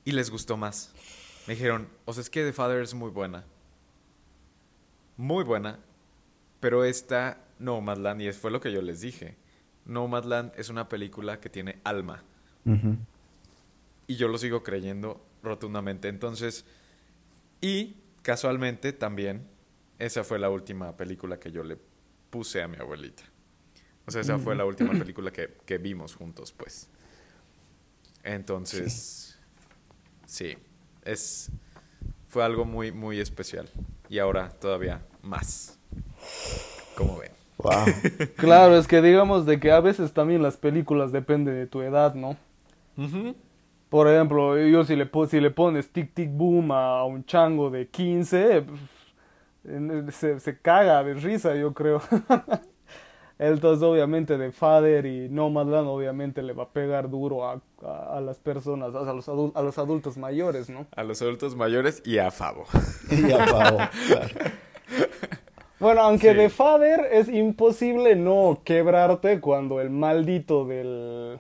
[0.06, 0.94] y les gustó más.
[1.48, 3.46] Me dijeron, o sea, es que The Father es muy buena.
[5.18, 5.80] Muy buena.
[6.60, 9.36] Pero esta Nomadland, y fue lo que yo les dije,
[9.86, 12.24] Nomadland es una película que tiene alma.
[14.08, 16.08] Y yo lo sigo creyendo rotundamente.
[16.08, 16.66] Entonces,
[17.60, 19.48] y casualmente también,
[20.00, 21.78] esa fue la última película que yo le
[22.30, 23.24] puse a mi abuelita.
[24.06, 26.90] O sea, esa fue la última película que, que vimos juntos, pues.
[28.24, 29.38] Entonces,
[30.26, 30.58] sí,
[31.04, 31.50] es,
[32.28, 33.68] fue algo muy, muy especial.
[34.10, 35.80] Y ahora todavía más.
[36.98, 37.32] Como ven.
[37.58, 37.86] Wow.
[38.38, 42.16] Claro, es que digamos de que a veces también las películas dependen de tu edad,
[42.16, 42.36] ¿no?
[43.90, 47.88] Por ejemplo, yo si le, si le pones tic tic boom a un chango de
[47.88, 48.82] 15, pf,
[49.66, 52.02] en- se, se caga de risa, yo creo.
[53.44, 58.22] Entonces, obviamente, de Father y Nomadland, obviamente le va a pegar duro a, a- a
[58.22, 60.86] las personas, a los, a los adultos mayores, ¿no?
[60.96, 62.66] A los adultos mayores y a Favo.
[63.12, 63.78] Y a claro.
[65.80, 66.38] Bueno, aunque Sí.
[66.38, 71.40] de Father es imposible no quebrarte cuando el maldito del,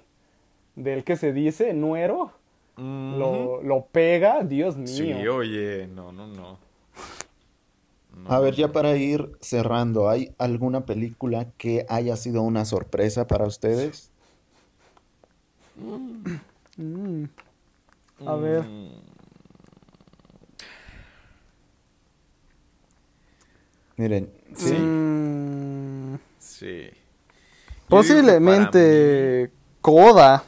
[0.75, 2.31] del que se dice, nuero,
[2.77, 4.87] lo, lo pega, Dios mío.
[4.87, 6.57] Sí, oye, no, no, no.
[8.27, 13.45] A ver, ya para ir cerrando, ¿hay alguna película que haya sido una sorpresa para
[13.45, 14.11] ustedes?
[16.77, 17.25] Mm.
[18.25, 18.65] A ver.
[23.97, 26.89] Miren, sí, Mm, Sí.
[27.87, 29.51] Posiblemente
[29.81, 30.43] Coda.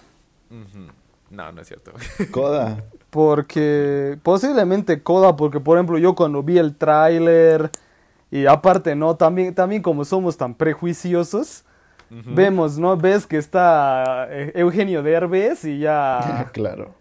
[1.30, 1.94] No, no es cierto.
[2.32, 2.84] Coda.
[3.14, 7.70] porque posiblemente Coda, porque por ejemplo yo cuando vi el tráiler
[8.32, 11.64] y aparte no, también, también como somos tan prejuiciosos,
[12.10, 12.98] vemos, ¿no?
[12.98, 16.50] Ves que está eh, Eugenio Derbez y ya...
[16.54, 16.96] claro.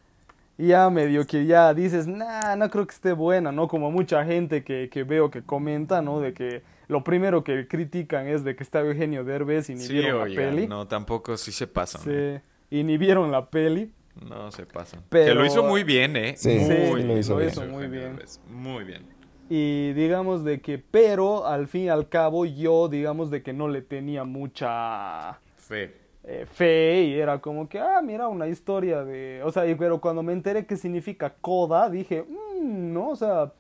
[0.59, 3.67] Y ya medio que ya dices, nah, no creo que esté buena, ¿no?
[3.67, 6.21] Como mucha gente que, que veo que comenta, ¿no?
[6.21, 9.95] De que lo primero que critican es de que está Eugenio Derbez y ni Sí,
[9.95, 10.69] vieron la peli.
[10.69, 12.03] no, tampoco sí se pasan.
[12.03, 12.43] Sí, ¿eh?
[12.69, 13.91] y ni vieron la peli.
[14.21, 15.03] No se pasan.
[15.09, 16.35] Pero- Que lo hizo muy bien, ¿eh?
[16.37, 17.51] Sí, muy sí, bien, lo hizo lo bien.
[17.51, 18.19] hizo muy bien.
[18.51, 19.03] Muy bien.
[19.49, 23.69] Y digamos de que, pero al fin y al cabo yo, digamos de que no
[23.69, 25.95] le tenía mucha Fe.
[26.25, 29.43] eh, fe y era como que, ah, mira, una historia de...
[29.45, 32.23] O sea, y- pero cuando me enteré qué significa coda, dije,
[32.63, 33.53] "Mm, no, o sea,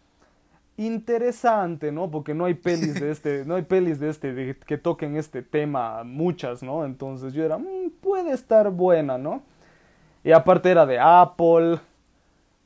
[0.76, 2.10] interesante, ¿no?
[2.10, 5.42] Porque no hay pelis de este, no hay pelis de este, de- que toquen este
[5.42, 6.84] tema, muchas, ¿no?
[6.84, 9.42] Entonces yo era, "Mm, puede estar buena, ¿no?
[10.24, 11.80] Y aparte era de Apple,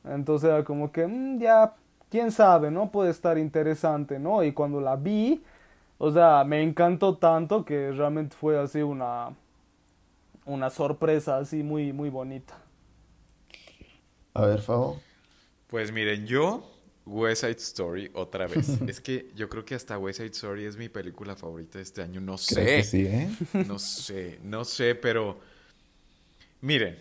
[0.05, 1.75] entonces era como que, "Mm, ya,
[2.09, 2.91] quién sabe, ¿no?
[2.91, 4.43] Puede estar interesante, ¿no?
[4.43, 5.43] Y cuando la vi,
[5.99, 9.31] o sea, me encantó tanto que realmente fue así una
[10.45, 12.55] una sorpresa así muy muy bonita.
[14.33, 15.03] A ver, Favo.
[15.67, 16.63] Pues miren, yo,
[17.05, 18.81] West Side Story, otra vez.
[18.87, 22.01] es que yo creo que hasta West Side Story es mi película favorita de este
[22.01, 22.21] año.
[22.21, 22.71] No Creo sé.
[22.71, 23.29] que sí, ¿eh?
[23.59, 25.39] No sé, no sé, pero
[26.61, 26.97] miren,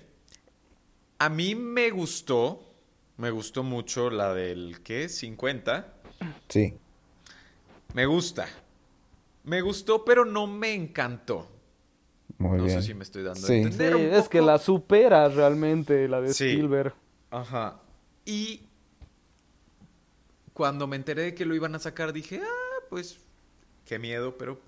[1.19, 2.63] a mí me gustó,
[3.17, 5.09] me gustó mucho la del, ¿qué?
[5.09, 5.95] 50.
[6.49, 6.75] Sí.
[7.95, 8.47] Me gusta.
[9.45, 11.49] Me gustó, pero no me encantó.
[12.39, 12.81] Muy no bien.
[12.83, 16.21] sé si me estoy dando a entender Sí, un es que la supera realmente la
[16.21, 16.49] de Sí.
[16.51, 16.95] Spielberg.
[17.31, 17.81] Ajá.
[18.25, 18.63] Y
[20.53, 23.19] cuando me enteré de que lo iban a sacar, dije, ah, pues,
[23.85, 24.61] qué miedo, pero...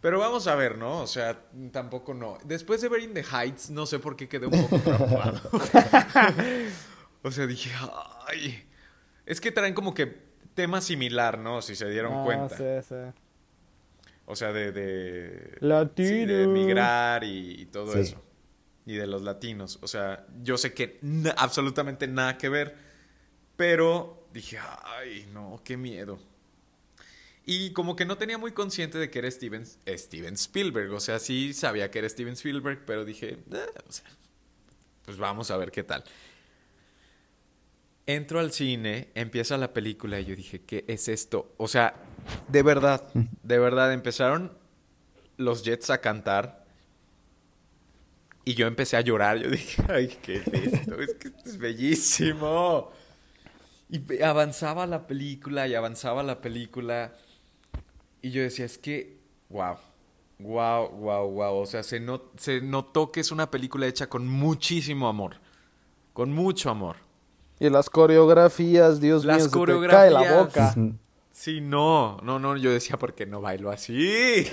[0.00, 1.00] Pero vamos a ver, ¿no?
[1.00, 1.42] O sea,
[1.72, 2.38] tampoco no.
[2.44, 5.40] Después de ver In the Heights, no sé por qué quedé un poco traumado.
[7.22, 7.70] o sea, dije,
[8.28, 8.64] ay.
[9.26, 10.06] Es que traen como que
[10.54, 11.62] tema similar, ¿no?
[11.62, 12.56] Si se dieron Ah, cuenta.
[12.56, 12.94] sí, sí.
[14.26, 14.72] O sea, de...
[14.72, 16.08] de Latino.
[16.08, 18.00] sí, de migrar y, y todo Sí.
[18.00, 18.22] eso.
[18.86, 19.78] Y de los latinos.
[19.82, 21.00] O sea, yo sé que
[21.36, 22.76] absolutamente nada que ver.
[23.56, 24.58] Pero dije,
[24.98, 26.18] ay, no, qué miedo.
[27.50, 30.92] Y como que no tenía muy consciente de que era Steven, Steven Spielberg.
[30.92, 34.04] O sea, sí sabía que era Steven Spielberg, pero dije, "Eh", o sea,
[35.06, 36.04] pues vamos a ver qué tal.
[38.04, 41.54] Entro al cine, empieza la película y yo dije, ¿qué es esto?
[41.56, 41.94] O sea,
[42.48, 44.52] de verdad, de verdad, empezaron
[45.38, 46.66] los Jets a cantar
[48.44, 49.38] y yo empecé a llorar.
[49.38, 51.00] Yo dije, ay, ¿qué es esto?
[51.00, 52.92] Es que esto es bellísimo.
[53.88, 57.14] Y avanzaba la película y avanzaba la película.
[58.22, 59.18] Y yo decía, es que,
[59.48, 59.76] wow,
[60.38, 61.56] wow, wow, wow.
[61.58, 65.36] O sea, se, not- se notó que es una película hecha con muchísimo amor.
[66.12, 66.96] Con mucho amor.
[67.60, 70.00] Y las coreografías, Dios Las mío, se te coreografías.
[70.00, 70.74] cae la boca.
[71.32, 74.44] Sí, no, no, no, yo decía, ¿por qué no bailo así?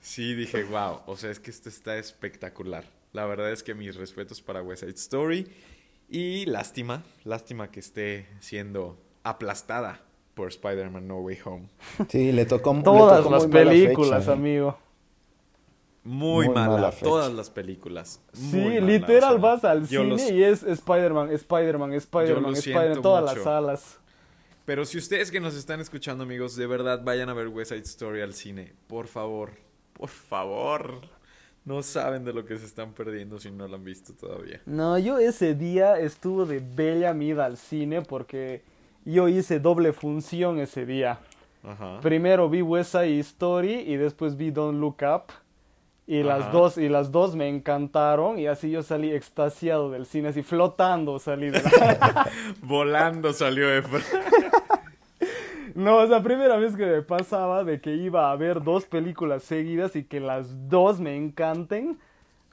[0.00, 2.84] sí, dije, wow, o sea, es que esto está espectacular.
[3.12, 5.48] La verdad es que mis respetos para West Side Story
[6.08, 10.02] y lástima, lástima que esté siendo aplastada
[10.36, 11.66] por Spider-Man No Way Home.
[12.10, 14.34] Sí, le tocó le Todas tocó las películas, fecha, ¿eh?
[14.34, 14.78] amigo.
[16.04, 16.68] Muy, Muy mala.
[16.74, 17.06] mala fecha.
[17.06, 18.20] Todas las películas.
[18.34, 23.02] Sí, mala, literal o sea, vas al cine los- y es Spider-Man, Spider-Man, Spider-Man, Spider-Man,
[23.02, 23.34] todas mucho.
[23.34, 23.98] las salas.
[24.66, 27.82] Pero si ustedes que nos están escuchando, amigos, de verdad vayan a ver West Side
[27.84, 28.74] Story al cine.
[28.88, 29.52] Por favor.
[29.94, 31.00] Por favor.
[31.64, 34.60] No saben de lo que se están perdiendo si no lo han visto todavía.
[34.66, 38.62] No, yo ese día estuve de bella mida al cine porque
[39.12, 41.20] yo hice doble función ese día.
[41.62, 42.00] Ajá.
[42.00, 45.32] Primero vi West Side Story y después vi Don't Look Up.
[46.08, 50.28] Y las dos, y las dos me encantaron, y así yo salí extasiado del cine,
[50.28, 52.30] así flotando salí de la...
[52.62, 53.98] Volando salió Efra.
[55.76, 59.42] No, es la primera vez que me pasaba de que iba a ver dos películas
[59.42, 61.98] seguidas y que las dos me encanten.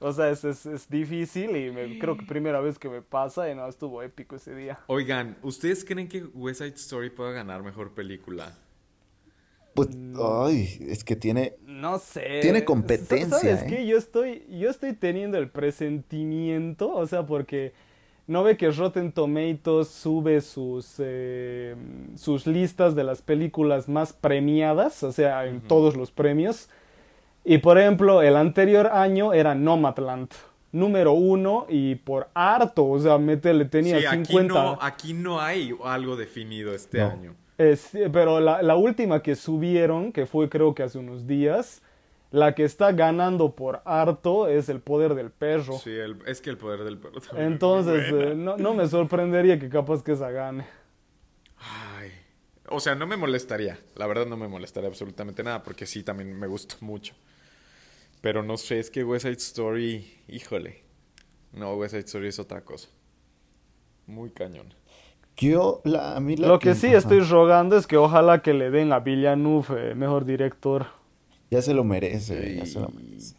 [0.03, 3.49] O sea, es, es, es difícil y me- creo que primera vez que me pasa
[3.49, 4.79] y no, estuvo épico ese día.
[4.87, 8.57] Oigan, ¿ustedes creen que West Side Story pueda ganar mejor película?
[9.73, 9.89] Pues,
[10.21, 11.55] ay, es que tiene...
[11.65, 12.39] No sé.
[12.41, 13.65] Tiene competencia, ¿Sabes ¿eh?
[13.69, 13.87] qué?
[13.87, 17.73] Yo estoy, yo estoy teniendo el presentimiento, o sea, porque
[18.27, 21.75] no ve que Rotten Tomatoes sube sus, eh,
[22.15, 26.69] sus listas de las películas más premiadas, o sea, en todos los premios.
[27.45, 30.29] Y por ejemplo, el anterior año era Nomadland,
[30.71, 34.53] número uno y por harto, o sea, métele, tenía sí, aquí 50.
[34.53, 37.09] no, aquí no hay algo definido este No.
[37.11, 37.35] año.
[37.77, 41.81] Sí, pero la, la última que subieron, que fue creo que hace unos días,
[42.31, 45.77] la que está ganando por harto es el poder del perro.
[45.77, 48.87] Sí, el- es que el poder del perro también es Entonces, eh, no, no me
[48.87, 50.65] sorprendería que capaz que esa gane.
[51.59, 52.09] Ay.
[52.69, 53.77] O sea, no me molestaría.
[53.95, 57.13] La verdad no me molestaría absolutamente nada porque sí, también me gustó mucho.
[58.23, 60.81] Pero no sé, es que West Side Story, híjole.
[61.51, 62.87] No, West Side Story es otra cosa.
[64.07, 64.73] Muy cañón.
[65.35, 68.53] Yo, la, a mí la Lo que sí ajá, estoy rogando es que ojalá que
[68.53, 70.85] le den a Villeneuve eh, mejor director.
[71.51, 73.35] Ya se lo merece, ya se lo merece.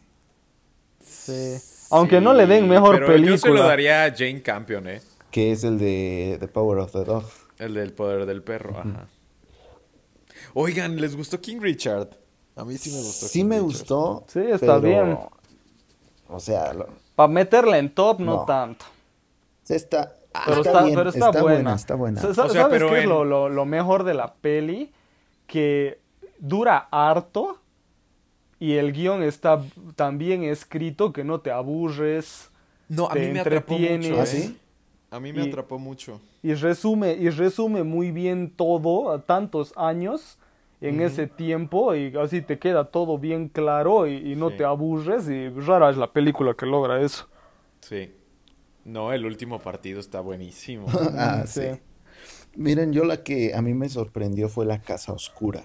[1.03, 1.87] Sí.
[1.89, 3.31] Aunque no le den mejor pero película.
[3.31, 5.01] Yo se lo daría a Jane Campion, ¿eh?
[5.31, 7.23] Que es el de The Power of the Dog.
[7.57, 9.07] El del poder del perro, ajá.
[10.53, 12.09] Oigan, ¿les gustó King Richard?
[12.55, 13.25] A mí sí me gustó.
[13.27, 13.65] Sí King me Richard.
[13.65, 14.23] gustó.
[14.27, 15.17] Sí, está pero, bien.
[16.29, 18.45] O sea, lo- Para meterla en top, no, No.
[18.45, 18.85] tanto.
[19.67, 20.13] está,
[20.45, 21.75] Pero está está, bien, pero está, buena.
[21.75, 22.21] Está buena.
[22.21, 24.33] Sa- sa- O sea, ¿Sabes pero qué es en- lo, lo- lo mejor de la
[24.33, 24.91] peli?
[25.47, 25.99] Que
[26.39, 27.57] dura harto
[28.59, 29.61] y el guion está
[29.95, 32.49] tan bien escrito que no te aburres
[32.89, 34.15] No, a te mí me atrapó mucho.
[34.19, 34.25] ¿Ah, ¿eh?
[34.25, 34.57] sí?
[35.11, 36.19] A mí me Y- atrapó mucho.
[36.43, 40.37] y resume, y resume muy bien todo a tantos años
[40.81, 44.57] en ese tiempo y así te queda todo bien claro y, y no Sí.
[44.57, 47.27] te aburres y rara es la película que logra eso.
[47.81, 48.11] Sí.
[48.83, 50.85] No, el último partido está buenísimo.
[51.17, 51.61] Ah, Sí.
[51.61, 51.81] sí.
[52.57, 55.63] Miren, yo la que a mí me sorprendió fue La Casa Oscura.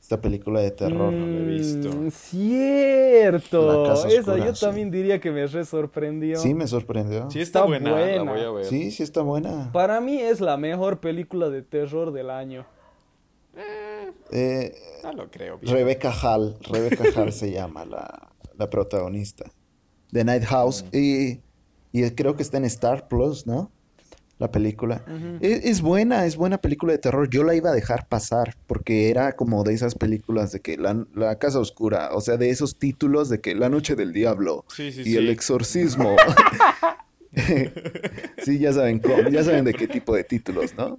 [0.00, 1.12] Esta película de terror.
[1.12, 1.88] no la he visto.
[1.90, 3.82] Mm, Cierto.
[3.84, 4.64] La Casa Esa Oscura, yo sí.
[4.64, 6.36] también diría que me re sorprendió.
[6.38, 7.28] Sí, me sorprendió.
[7.30, 8.32] Sí, está, Está buena, la buena.
[8.32, 8.64] voy a ver.
[8.66, 9.70] Sí, sí está buena.
[9.72, 12.64] Para mí es la mejor película de terror del año.
[14.30, 15.58] Eh, No lo creo.
[15.58, 15.74] bien.
[15.74, 19.44] Rebecca Hall, Rebecca Hall se llama la, la protagonista
[20.10, 21.40] de Night House y,
[21.92, 23.70] y creo que está en Star Plus, ¿no?
[24.38, 25.02] La película.
[25.40, 27.30] es, es buena, es buena película de terror.
[27.30, 31.06] Yo la iba a dejar pasar porque era como de esas películas de que la,
[31.14, 34.92] la casa oscura, o sea, de esos títulos de que la noche del diablo Sí,
[34.92, 35.16] sí, y sí.
[35.16, 36.16] el exorcismo.
[38.44, 40.96] sí, ya saben cómo, ya saben de qué tipo de títulos, ¿no?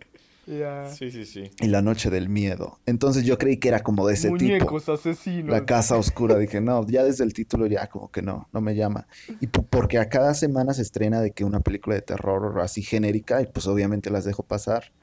[0.48, 0.90] Ya.
[0.90, 1.52] Sí, sí, sí.
[1.60, 2.80] Y la noche del miedo.
[2.86, 4.44] Entonces yo creí que era como de ese tipo.
[4.45, 5.52] Muñecos asesinos.
[5.52, 6.38] La casa oscura.
[6.38, 9.07] Dije, no, ya desde el título ya como que no, no me llama.
[9.41, 12.82] Y po- porque a cada semana se estrena de que una película de terror así
[12.82, 14.94] genérica y pues obviamente las dejo pasar.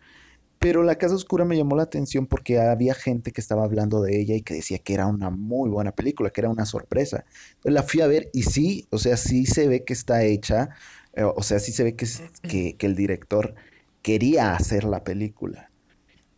[0.59, 4.19] Pero La Casa Oscura me llamó la atención porque había gente que estaba hablando de
[4.19, 7.27] ella y que decía que era una muy buena película, que era una sorpresa.
[7.57, 10.71] Entonces la fui a ver y sí, o sea, sí se ve que está hecha,
[11.13, 12.07] eh, o sea, sí se ve que,
[12.79, 13.55] que el director
[14.05, 15.71] quería hacer la película.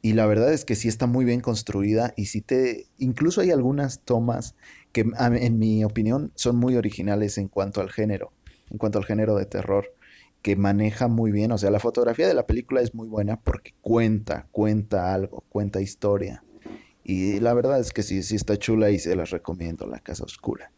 [0.01, 2.87] Y la verdad es que sí está muy bien construida y sí te...
[2.97, 4.55] Incluso hay algunas tomas
[4.93, 8.33] que en mi opinión son muy originales en cuanto al género,
[8.71, 9.93] en cuanto al género de terror,
[10.43, 11.51] que maneja muy bien.
[11.51, 15.81] O sea, la fotografía de la película es muy buena porque cuenta, cuenta algo, cuenta
[15.81, 16.45] historia.
[17.03, 20.23] Y la verdad es que sí, sí está chula y se las recomiendo, La Casa
[20.23, 20.71] Oscura.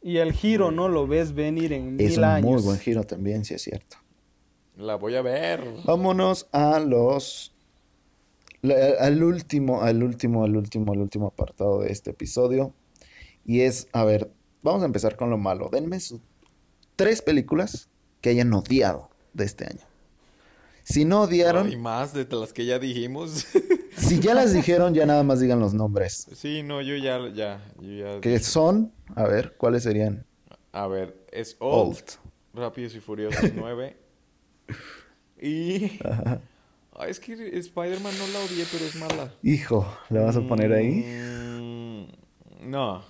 [0.00, 2.50] Y el giro no lo ves venir en Es mil un años.
[2.50, 3.98] muy buen giro también, sí es cierto.
[4.76, 5.64] La voy a ver.
[5.84, 7.54] Vámonos a los.
[9.00, 12.74] al último, al último, al último, al último apartado de este episodio.
[13.44, 14.30] Y es, a ver,
[14.62, 15.70] vamos a empezar con lo malo.
[15.72, 16.20] Denme sus
[16.96, 17.88] tres películas
[18.20, 19.86] que hayan odiado de este año.
[20.82, 23.46] Si no odiaron, Y más de las que ya dijimos.
[23.96, 26.28] Si ya las dijeron, ya nada más digan los nombres.
[26.34, 28.20] Sí, no, yo ya, ya, yo ya.
[28.20, 30.26] Que son, a ver, ¿cuáles serían?
[30.72, 32.04] A ver, es Old, Old.
[32.52, 33.96] Rápidos y Furiosos 9.
[35.40, 35.98] Y...
[36.98, 39.30] Ay, es que Spider-Man no la odié, pero es mala.
[39.42, 41.04] Hijo, ¿le vas a poner ahí?
[41.04, 43.04] Mm, no.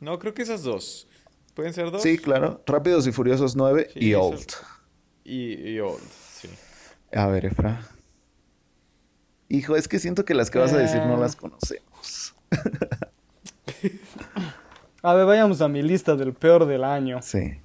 [0.00, 1.08] No, creo que esas dos.
[1.54, 2.02] ¿Pueden ser dos?
[2.02, 2.62] Sí, claro.
[2.66, 4.46] Rápidos y Furiosos 9 Sí, y eso- Old.
[5.24, 6.00] Y, y Old,
[6.32, 6.48] sí.
[7.12, 7.80] A ver, Efra.
[9.48, 12.34] Hijo, es que siento que las que vas a decir no las conocemos.
[15.02, 17.20] A ver, vayamos a mi lista del peor del año.
[17.22, 17.58] Sí.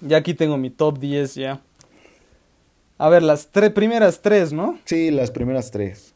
[0.00, 1.62] Ya aquí tengo mi top 10 ya.
[2.98, 4.78] A ver, las tres primeras tres, ¿no?
[4.84, 6.14] Sí, las primeras tres.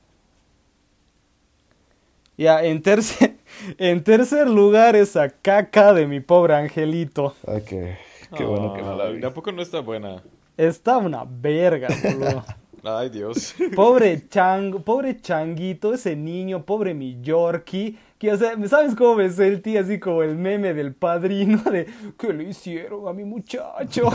[2.38, 3.36] Ya, en tercer,
[3.78, 7.34] en tercer lugar esa caca de mi pobre angelito.
[7.46, 7.98] Ay, qué,
[8.34, 9.20] qué bueno que no la vi.
[9.20, 10.22] Tampoco no está buena.
[10.56, 12.44] Está una verga, boludo.
[12.82, 13.54] Ay, Dios.
[13.76, 17.98] Pobre chango, pobre changuito, ese niño, pobre mi Yorkie.
[18.18, 21.86] Que, o sea, ¿sabes cómo me sentí así como el meme del padrino de
[22.18, 24.10] ¿Qué le hicieron a mi muchacho?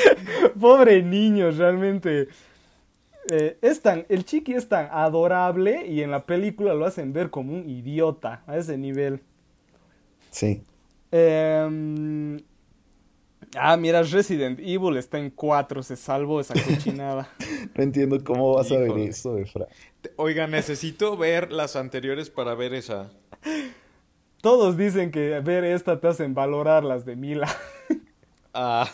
[0.60, 2.28] pobre niño, realmente.
[3.30, 7.30] Eh, es tan, el chiqui es tan adorable y en la película lo hacen ver
[7.30, 9.20] como un idiota a ese nivel.
[10.30, 10.62] Sí.
[11.12, 12.40] Em,
[13.56, 17.28] ah, mira, Resident Evil está en 4, se salvó esa cochinada.
[17.74, 19.66] No entiendo cómo vas a ver eso, Efra.
[20.16, 23.10] Oiga, necesito ver las anteriores para ver esa.
[24.42, 27.48] Todos dicen que ver esta te hacen valorar las de Mila.
[28.54, 28.86] Ah,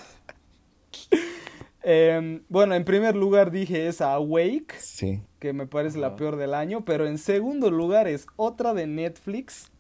[1.90, 5.22] Em, bueno, en primer lugar dije esa Awake, Sí.
[5.38, 9.70] que me parece la peor del año, pero en segundo lugar es otra de Netflix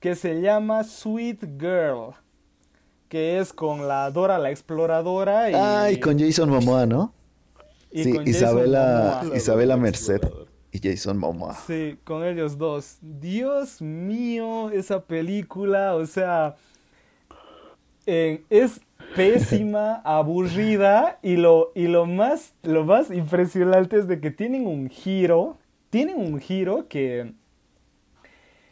[0.00, 2.14] que se llama Sweet Girl,
[3.10, 7.12] que es con la Dora la Exploradora y, Ay, con Jason Momoa, ¿no?
[7.90, 9.36] y sí, con Isabela, Momoa.
[9.36, 10.20] Isabela La Merced
[10.70, 11.54] y Jason Momoa.
[11.66, 12.96] Sí, con ellos dos.
[13.02, 16.56] Dios mío, esa película, o sea,
[18.06, 18.80] eh, es
[19.14, 24.88] pésima, aburrida y lo, y lo más, lo más impresionante es de que tienen un
[24.88, 25.58] giro,
[25.90, 27.32] tienen un giro que,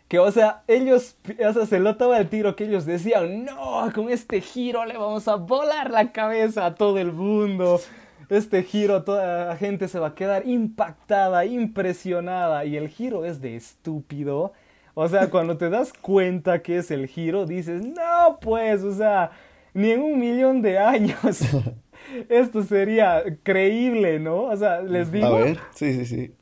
[0.08, 4.10] que, o sea, ellos, o sea, se notaba el tiro que ellos decían, no, con
[4.10, 7.80] este giro le vamos a volar la cabeza a todo el mundo.
[8.28, 12.64] Este giro, toda la gente se va a quedar impactada, impresionada.
[12.64, 14.52] Y el giro es de estúpido.
[14.94, 19.30] O sea, cuando te das cuenta que es el giro, dices, no, pues, o sea,
[19.74, 21.18] ni en un millón de años
[22.28, 24.44] esto sería creíble, ¿no?
[24.44, 25.26] O sea, les digo.
[25.26, 26.34] A ver, sí, sí, sí.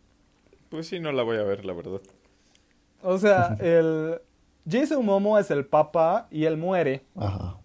[0.71, 2.01] pues sí, no la voy a ver, la verdad.
[3.03, 4.19] O sea, el
[4.71, 7.03] Jason Momoa es el papá y él muere.
[7.17, 7.57] Ajá.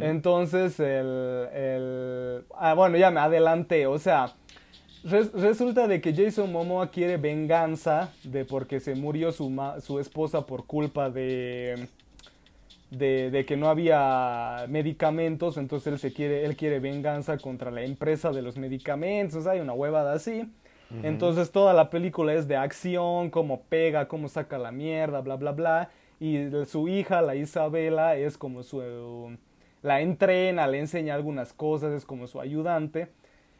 [0.00, 3.86] Entonces, el, el- Ah, bueno, ya me adelanté.
[3.86, 4.34] O sea,
[5.04, 9.98] res- resulta de que Jason Momoa quiere venganza de porque se murió su, ma- su
[10.00, 11.88] esposa por culpa de,
[12.98, 13.30] de...
[13.30, 15.56] de que no había medicamentos.
[15.56, 19.46] Entonces él, se quiere, él quiere venganza contra la empresa de los medicamentos.
[19.46, 20.50] Hay una huevada así.
[21.02, 25.52] Entonces toda la película es de acción, cómo pega, cómo saca la mierda, bla, bla,
[25.52, 25.90] bla.
[26.20, 29.36] Y su hija, la Isabela, es como su...
[29.82, 33.08] La entrena, le enseña algunas cosas, es como su ayudante.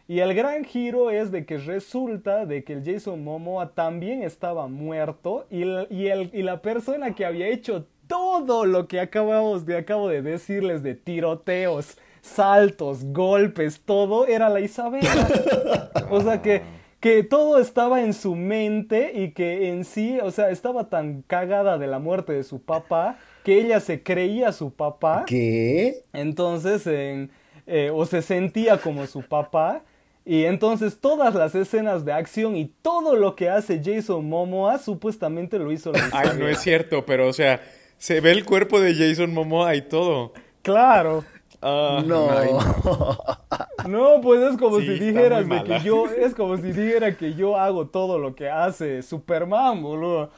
[0.07, 4.69] Y el gran giro es de que resulta de que el Jason Momoa también estaba
[4.69, 9.67] muerto y, el- y, el, y la persona que había hecho todo lo que acabamos
[9.67, 15.91] de, acabo de decirles de tiroteos, saltos, golpes, todo era la Isabela.
[16.11, 16.63] o sea que,
[17.01, 21.79] que todo estaba en su mente y que en sí, o sea, estaba tan cagada
[21.79, 25.25] de la muerte de su papá que ella se creía su papá.
[25.27, 26.05] ¿Qué?
[26.15, 27.31] Entonces, en,
[27.67, 29.83] eh, o se sentía como su papá.
[30.27, 35.59] Y entonces todas las escenas de acción y todo lo que hace Jason Momoa supuestamente
[35.59, 36.35] lo hizo la Ay, Isabela.
[36.35, 37.61] no es cierto, pero o sea,
[38.05, 40.35] se ve el cuerpo de Jason Momoa y todo.
[40.61, 41.25] Claro.
[41.63, 42.29] Ah, No.
[43.89, 47.33] No, pues es como Sí, si dijeras de que yo, es como si dijera que
[47.33, 50.31] yo hago todo lo que hace Superman, boludo.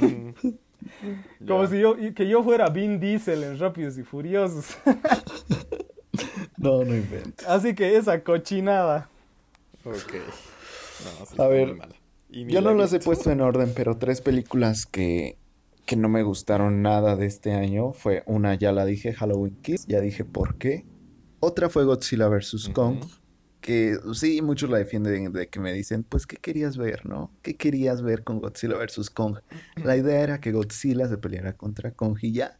[0.00, 0.30] mm,
[1.46, 4.66] Como si yo, que yo fuera Vin Diesel en Rápidos y Furiosos.
[6.56, 7.46] No, no inventes.
[7.46, 9.08] Así que esa cochinada.
[9.84, 10.14] Ok.
[10.14, 11.76] No, sí A ver,
[12.30, 15.36] Yo no las he puesto en orden, pero tres películas que,
[15.86, 19.86] que no me gustaron nada de este año fue una, ya la dije, Halloween Kiss,
[19.86, 20.84] ya dije por qué.
[21.38, 22.70] Otra fue Godzilla vs.
[22.74, 22.98] Kong,
[23.60, 27.30] que sí, muchos la defienden de que me dicen, pues, ¿qué querías ver, no?
[27.42, 29.10] ¿Qué querías ver con Godzilla vs.
[29.10, 29.38] Kong?
[29.76, 32.58] La idea era que Godzilla se peleara contra Kong y ya.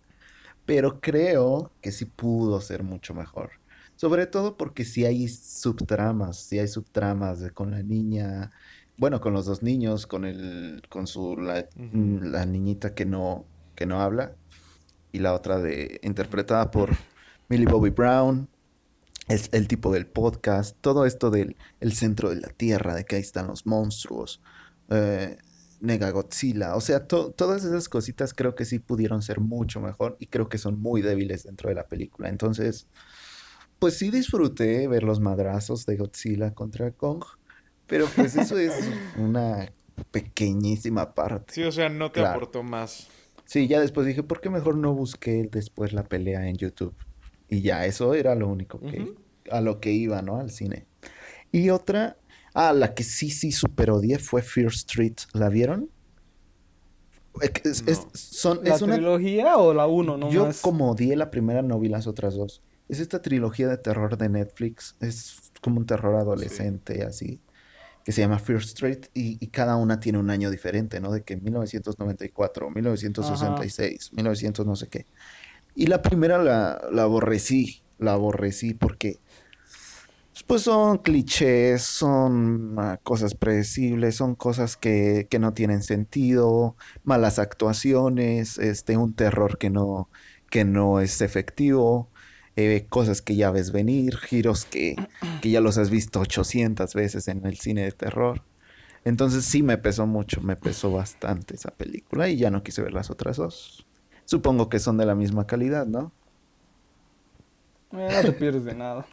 [0.64, 3.50] Pero creo que sí pudo ser mucho mejor.
[3.96, 8.52] Sobre todo porque si hay subtramas, si hay subtramas de, con la niña,
[8.96, 11.66] bueno, con los dos niños, con el, con su la,
[12.46, 13.44] niñita que no,
[13.74, 14.34] que no habla,
[15.12, 16.90] y la otra de interpretada por
[17.48, 18.48] Millie Bobby Brown,
[19.28, 23.16] el, el tipo del podcast, todo esto del el centro de la tierra, de que
[23.16, 24.40] ahí están los monstruos,
[24.88, 25.38] eh,
[25.80, 30.16] Nega Godzilla, o sea, to- todas esas cositas creo que sí pudieron ser mucho mejor
[30.20, 32.30] y creo que son muy débiles dentro de la película.
[32.30, 32.86] Entonces,
[33.78, 37.24] pues sí disfruté ver los madrazos de Godzilla contra Kong,
[37.86, 38.72] pero pues eso es
[39.16, 39.72] una
[40.10, 41.52] pequeñísima parte.
[41.54, 42.36] Sí, o sea, no te Claro.
[42.36, 43.08] aportó más.
[43.44, 46.94] Sí, ya después dije, ¿por qué mejor no busqué después la pelea en YouTube?
[47.48, 49.14] Y ya, eso era lo único que,
[49.50, 50.38] a lo que iba, ¿no?
[50.40, 50.86] Al cine.
[51.52, 52.16] Y otra,
[52.54, 55.14] ah, la que sí, sí super odié fue Fear Street.
[55.32, 55.88] ¿La vieron?
[57.64, 58.10] Es, es- No.
[58.14, 60.34] son, ¿La es una, trilogía o la uno nomás?
[60.34, 62.62] yo como odié la primera, no vi las otras dos.
[62.88, 64.96] Es esta trilogía de terror de Netflix.
[65.00, 67.40] Es como un terror adolescente, así.
[68.06, 69.06] Que se llama Fear Street.
[69.14, 71.10] Y, y cada una tiene un año diferente, ¿no?
[71.10, 75.06] De que 1994, 1966, 1900 no sé qué.
[75.74, 77.82] Y la primera la, la aborrecí.
[77.98, 79.18] La aborrecí porque...
[80.46, 87.40] Pues son clichés, son ah, cosas predecibles, son cosas que, que no tienen sentido, malas
[87.40, 90.08] actuaciones, este, un terror que no,
[90.48, 92.10] que no es efectivo,
[92.56, 94.96] eh, cosas que ya ves venir, giros que,
[95.42, 98.42] que ya los has visto 800 veces en el cine de terror.
[99.04, 102.92] Entonces sí me pesó mucho, me pesó bastante esa película y ya no quise ver
[102.92, 103.86] las otras dos.
[104.24, 106.10] Supongo que son de la misma calidad, ¿no?
[107.92, 109.06] Eh, no te pierdes de nada.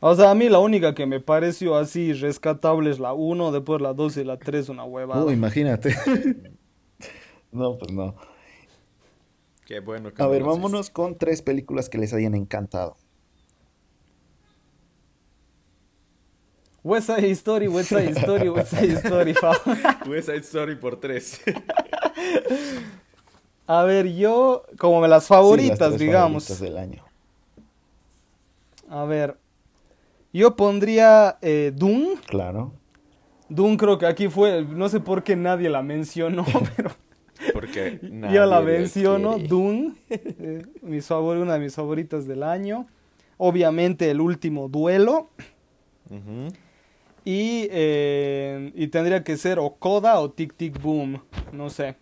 [0.00, 3.80] O sea, a mí la única que me pareció así rescatable es la 1, después
[3.80, 5.24] la 2 y la 3 una huevada.
[5.24, 5.96] Uh, imagínate.
[7.52, 8.14] no, pues no.
[9.66, 12.96] Qué bueno que A ver, las vámonos con tres películas que les hayan encantado.
[16.84, 19.34] West Side Story, West Side Story, West Side Story.
[20.08, 21.40] West Side Story por tres.
[23.66, 26.44] A ver, yo, como me las Sí, favoritas, las tres digamos.
[26.46, 27.04] favoritas del año.
[28.88, 29.36] A ver,
[30.32, 32.18] yo pondría eh, Doom.
[32.28, 32.72] Claro.
[33.48, 36.44] Doom creo que aquí fue, no sé por qué nadie la mencionó,
[36.76, 36.92] pero
[37.52, 37.98] Porque
[38.32, 39.36] yo la menciono.
[39.38, 42.86] eh, mis favor- una de mis favoritas del año.
[43.38, 45.30] Obviamente el último duelo.
[47.24, 51.22] Y, eh, y tendría que ser o Coda o Tic Tic Boom.
[51.52, 51.96] No sé.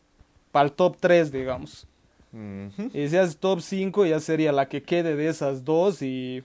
[0.52, 1.86] Para el top 3, digamos.
[2.93, 6.43] Y si haces top 5, ya sería la que quede de esas dos y,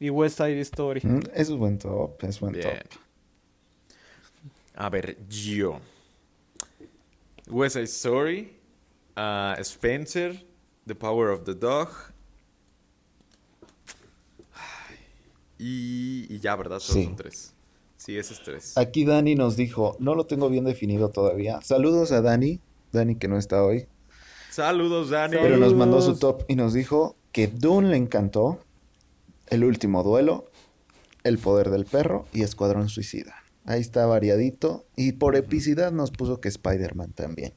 [0.00, 1.00] y West Side Story.
[1.04, 2.64] Mm, Eso es buen top, es buen Bien.
[2.64, 2.98] top.
[4.74, 5.80] A ver, yo.
[7.50, 8.52] West Side Story.
[9.16, 10.44] ah, Spencer.
[10.86, 11.88] The Power of the Dog.
[15.58, 16.78] Y, y ya, ¿verdad?
[16.78, 17.04] Solo Sí.
[17.06, 17.54] son tres.
[17.96, 18.78] Sí, ese es tres.
[18.78, 21.60] Aquí Dani nos dijo, no lo tengo bien definido todavía.
[21.62, 22.60] Saludos a Dani,
[22.92, 23.86] Dani que no está hoy,
[24.50, 25.36] Saludos, Dani.
[25.40, 28.60] pero nos mandó su top y nos dijo que Dune le encantó,
[29.48, 30.46] El último duelo,
[31.24, 33.37] El poder del perro y Escuadrón Suicida.
[33.68, 37.52] Ahí está variadito y por epicidad nos puso que Spider-Man también.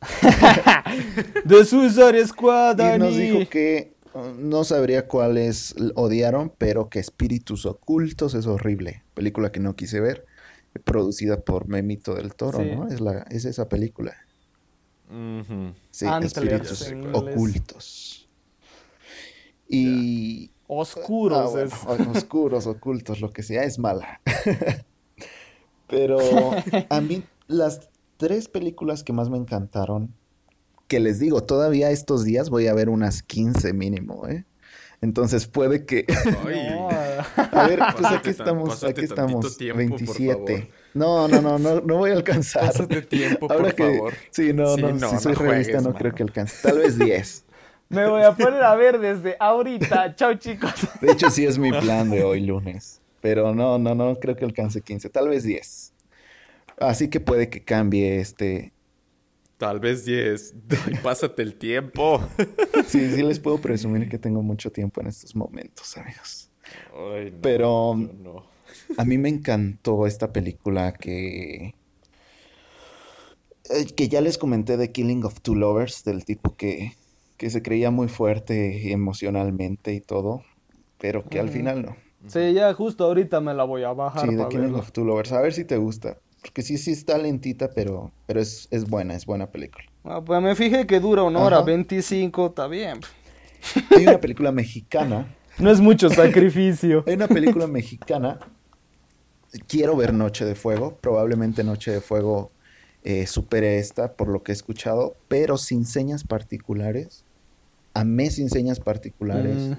[1.46, 7.66] The Suicide Squad, Y nos dijo que uh, no sabría cuáles odiaron, pero que Espíritus
[7.66, 9.02] Ocultos es horrible.
[9.12, 10.24] Película que no quise ver,
[10.84, 12.70] producida por Memito del Toro, Sí.
[12.74, 12.88] ¿no?
[12.88, 14.16] Es, la, es esa película.
[15.10, 15.74] Ujú.
[15.90, 17.12] Sí, Antlers Espíritus.
[17.12, 18.28] Ocultos.
[19.68, 20.50] Y...
[20.68, 21.38] Oscuros.
[21.38, 22.08] Ah, bueno, es.
[22.08, 24.20] o- oscuros, ocultos, lo que sea, es mala.
[25.88, 26.18] Pero
[26.90, 27.88] a mí las
[28.18, 30.14] tres películas que más me encantaron,
[30.86, 34.44] que les digo, todavía estos días voy a ver unas 15 mínimo, ¿eh?
[35.00, 36.04] Entonces puede que...
[37.52, 40.34] A ver, pues Pásate aquí estamos, aquí estamos, tiempo, por 27.
[40.56, 40.68] favor.
[40.94, 42.66] No, no, no, no, no voy a alcanzar.
[42.66, 44.14] Pásate tiempo, Ahora por que, favor.
[44.30, 45.94] Sí, no, Sí, no, no, si no soy juegues, no mano.
[45.94, 46.56] creo que alcance.
[46.62, 47.44] Tal vez 10.
[47.90, 50.14] Me voy a poner a ver desde ahorita.
[50.14, 50.72] Chao, chicos.
[51.00, 53.00] De hecho, sí es mi plan de hoy lunes.
[53.20, 55.08] Pero no, no, no creo que alcance 15.
[55.08, 55.92] Tal vez 10.
[56.80, 58.72] Así que puede que cambie este.
[59.56, 60.54] Tal vez 10.
[60.86, 62.20] Ay, Pásate el tiempo.
[62.86, 66.50] Sí, sí les puedo presumir que tengo mucho tiempo en estos momentos, amigos.
[66.94, 68.46] Ay, no, Pero- no.
[68.96, 71.74] A mí me encantó esta película que.
[73.70, 76.92] eh, Que ya les comenté de Killing of Two Lovers, del tipo que,
[77.38, 80.42] que se creía muy fuerte emocionalmente y todo,
[80.98, 81.96] pero que al final no.
[82.26, 85.32] Sí, ya justo ahorita me la voy a bajar Sí, de Killing of Two Lovers.
[85.32, 86.18] A ver si te gusta.
[86.42, 89.84] Porque sí, sí está lentita, pero, pero es, es buena, es buena película.
[90.04, 91.66] Ah, pues me fijé que dura una hora Ajá.
[91.66, 93.00] 25, está bien.
[93.96, 95.34] Hay una película mexicana.
[95.58, 97.02] No es mucho sacrificio.
[97.04, 98.38] Hay una película mexicana.
[99.66, 100.96] Quiero ver Noche de Fuego.
[101.00, 102.52] Probablemente Noche de Fuego
[103.02, 107.24] eh, supere esta, por lo que he escuchado, pero sin señas particulares.
[107.98, 109.56] Amé sin señas particulares.
[109.56, 109.72] Mm.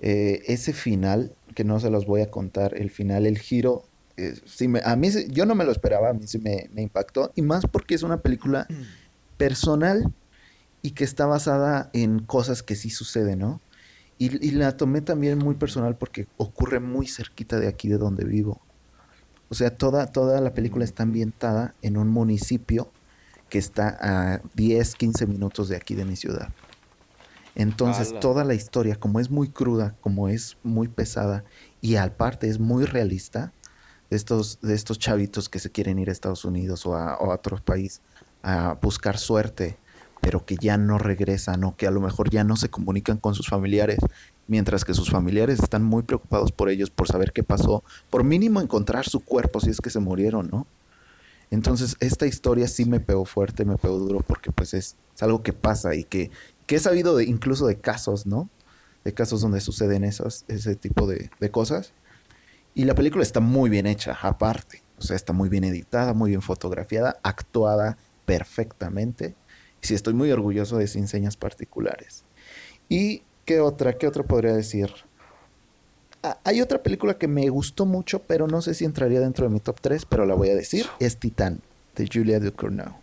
[0.00, 3.84] Eh, ese final, que no se los voy a contar, el final, el giro,
[4.16, 6.82] eh, sí me- a mí yo no me lo esperaba, a mí sí me, me
[6.82, 8.66] impactó, y más porque es una película
[9.36, 10.12] personal
[10.82, 13.60] y que está basada en cosas que sí suceden, ¿no?
[14.18, 18.24] Y, y la tomé también muy personal porque ocurre muy cerquita de aquí de donde
[18.24, 18.60] vivo.
[19.48, 22.90] O sea, toda, toda la película está ambientada en un municipio
[23.48, 26.48] que está a 10, 15 minutos de aquí de mi ciudad.
[27.54, 31.44] Entonces, toda la historia, como es muy cruda, como es muy pesada
[31.80, 33.52] y aparte es muy realista,
[34.12, 37.30] de estos, de estos chavitos que se quieren ir a Estados Unidos o a, o
[37.30, 38.02] a otro país
[38.42, 39.78] a buscar suerte,
[40.20, 43.34] pero que ya no regresan o que a lo mejor ya no se comunican con
[43.34, 43.98] sus familiares,
[44.46, 48.60] mientras que sus familiares están muy preocupados por ellos, por saber qué pasó, por mínimo
[48.60, 50.66] encontrar su cuerpo si es que se murieron, ¿no?
[51.50, 55.42] Entonces, esta historia sí me pegó fuerte, me pegó duro, porque pues es, es algo
[55.42, 56.30] que pasa y que,
[56.72, 58.48] que he sabido incluso de casos, ¿no?
[59.04, 61.92] De casos donde suceden esas, ese tipo de, de cosas.
[62.74, 64.82] Y la película está muy bien hecha, aparte.
[64.96, 69.34] O sea, está muy bien editada, muy bien fotografiada, actuada perfectamente.
[69.82, 72.24] Y sí, estoy muy orgulloso de Sin Señas Particulares.
[72.88, 73.98] ¿Y qué otra?
[73.98, 74.90] ¿Qué otra podría decir?
[76.22, 79.52] Ah, hay otra película que me gustó mucho, pero no sé si entraría dentro de
[79.52, 80.86] mi top 3, pero la voy a decir.
[81.00, 81.60] Es Titán,
[81.96, 83.01] de Julia Ducournau.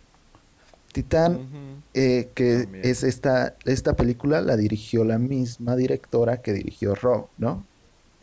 [0.92, 2.84] Titán, eh, que También.
[2.84, 7.64] es esta, esta película la dirigió la misma directora que dirigió Raw, ¿no?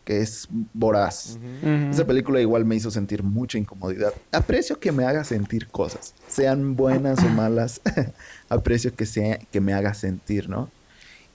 [0.05, 1.37] Que es Voraz.
[1.91, 4.13] Esa película igual me hizo sentir mucha incomodidad.
[4.31, 7.81] Aprecio que me haga sentir cosas, sean buenas o malas.
[8.49, 10.69] Aprecio que sea que me haga sentir, ¿no?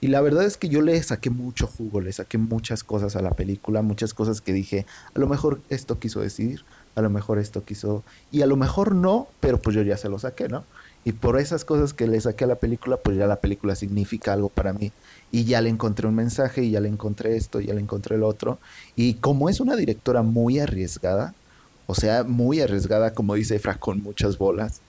[0.01, 3.21] Y la verdad es que yo le saqué mucho jugo, le saqué muchas cosas a
[3.21, 4.85] la película, muchas cosas que dije,
[5.15, 6.65] a lo mejor esto quiso decir,
[6.95, 10.09] a lo mejor esto quiso, y a lo mejor no, pero pues yo ya se
[10.09, 10.65] lo saqué, ¿no?
[11.05, 14.33] Y por esas cosas que le saqué a la película, pues ya la película significa
[14.33, 14.91] algo para mí.
[15.31, 18.15] Y ya le encontré un mensaje, y ya le encontré esto, y ya le encontré
[18.15, 18.59] el otro.
[18.95, 21.33] Y como es una directora muy arriesgada,
[21.87, 24.81] o sea, muy arriesgada, como dice Efra, con muchas bolas,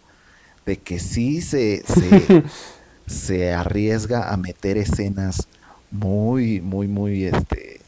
[0.67, 2.45] de que sí se, se,
[3.07, 5.49] se arriesga a meter escenas
[5.91, 7.81] muy, muy, muy, este,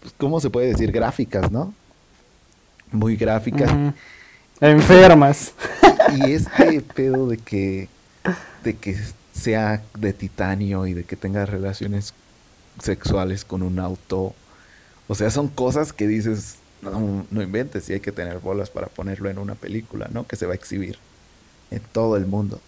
[0.00, 0.90] pues, ¿cómo se puede decir?
[0.92, 1.74] Gráficas, ¿no?
[2.90, 3.70] Muy gráficas.
[4.62, 5.54] Enfermas.
[6.14, 7.88] Y este pedo de que,
[8.62, 8.96] de que
[9.32, 12.14] sea de titanio y de que tenga relaciones
[12.80, 14.34] sexuales con un auto.
[15.08, 18.86] O sea, son cosas que dices, no, no inventes, y hay que tener bolas para
[18.86, 20.28] ponerlo en una película, ¿no?
[20.28, 20.96] Que se va a exhibir
[21.72, 22.60] en todo el mundo.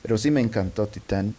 [0.00, 1.34] Pero sí me encantó Titán.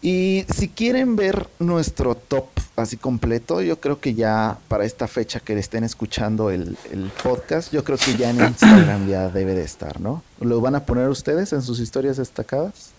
[0.00, 2.46] Y si quieren ver nuestro top
[2.80, 7.10] así completo, yo creo que ya para esta fecha que le estén escuchando el, el
[7.22, 10.22] podcast, yo creo que ya en Instagram ya debe de estar, ¿no?
[10.40, 12.90] ¿Lo van a poner ustedes en sus historias destacadas?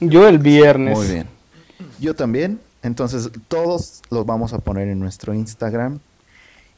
[0.00, 0.96] Yo el viernes.
[0.96, 1.26] Muy bien.
[2.00, 2.60] Yo también.
[2.82, 6.00] Entonces, todos los vamos a poner en nuestro Instagram.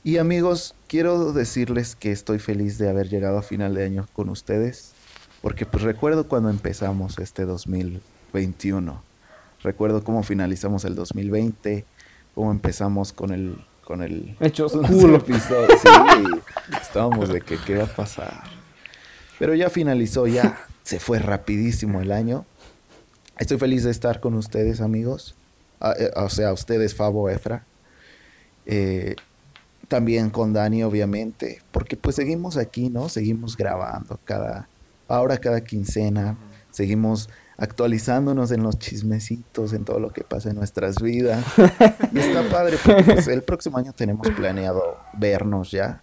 [0.03, 4.29] Y amigos, quiero decirles que estoy feliz de haber llegado a final de año con
[4.29, 4.91] ustedes.
[5.41, 9.12] Porque pues recuerdo cuando empezamos este 2021.
[9.63, 11.85] Recuerdo cómo finalizamos el 2020.
[12.35, 13.57] Cómo empezamos con el...
[13.85, 15.17] Con el Hechos culo.
[15.19, 15.81] episodios.
[15.81, 15.89] Sí,
[16.81, 18.45] estábamos de que qué va a pasar.
[19.39, 22.47] Pero ya finalizó, ya se fue rapidísimo el año.
[23.39, 25.35] Estoy feliz de estar con ustedes, amigos.
[25.81, 27.65] Ah, eh, o sea, ustedes, Fabo, Efra.
[28.67, 29.17] Eh,
[29.89, 31.61] también con Dani, obviamente.
[31.73, 33.09] Porque pues seguimos aquí, ¿no?
[33.09, 34.69] Seguimos grabando cada...
[35.09, 36.37] Ahora cada quincena.
[36.71, 41.45] Seguimos actualizándonos en los chismecitos, en todo lo que pasa en nuestras vidas.
[42.13, 46.03] Y está padre porque pues, el próximo año tenemos planeado vernos ya.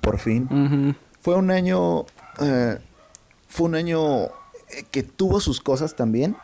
[0.00, 2.06] Por fin fue un año
[2.40, 2.78] eh,
[3.48, 6.36] fue un año eh, que tuvo sus cosas también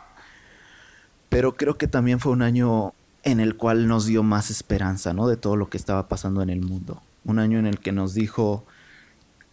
[1.29, 2.93] pero creo que también fue un año
[3.23, 6.49] en el cual nos dio más esperanza no de todo lo que estaba pasando en
[6.49, 8.63] el mundo un año en el que nos dijo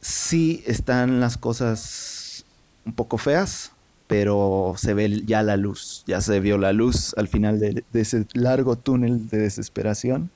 [0.00, 2.44] sí están las cosas
[2.84, 3.72] un poco feas
[4.06, 8.26] pero se ve ya la luz ya se vio la luz al final de, ese
[8.34, 10.30] largo túnel de desesperación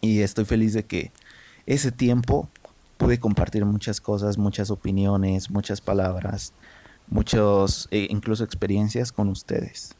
[0.00, 1.12] y estoy feliz de que
[1.66, 2.48] ese tiempo
[2.98, 6.52] pude compartir muchas cosas, muchas opiniones, muchas palabras,
[7.08, 9.96] muchos, eh, incluso experiencias con ustedes.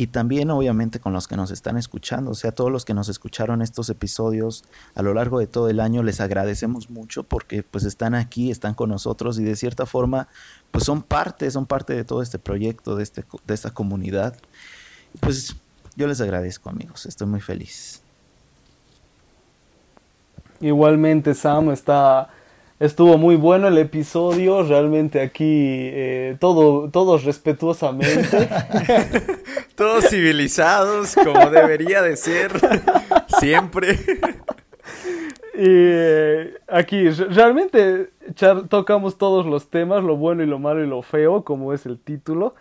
[0.00, 3.10] Y también obviamente con los que nos están escuchando, o sea, todos los que nos
[3.10, 4.64] escucharon estos episodios
[4.94, 8.72] a lo largo de todo el año, les agradecemos mucho porque pues están aquí, están
[8.72, 10.28] con nosotros y de cierta forma
[10.70, 14.38] pues son parte, son parte de todo este proyecto, de, este, de esta comunidad.
[15.20, 15.54] Pues
[15.96, 18.00] yo les agradezco amigos, estoy muy feliz.
[20.62, 22.30] Igualmente Sam está
[22.80, 28.48] Estuvo muy bueno el episodio, realmente aquí eh, todo, todos respetuosamente.
[29.80, 32.52] todos civilizados, como debería de ser,
[33.40, 33.98] siempre.
[35.54, 38.10] Y eh, aquí realmente
[38.68, 41.98] tocamos todos los temas, lo bueno y lo malo y lo feo, como es el
[41.98, 42.54] título.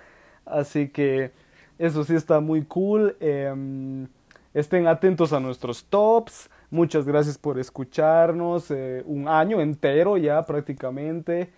[0.46, 1.32] Así que
[1.78, 3.18] eso sí está muy cool.
[3.20, 4.08] Em,
[4.54, 6.50] estén atentos a nuestros tops.
[6.72, 11.50] Muchas gracias por escucharnos, eh, un año entero ya prácticamente.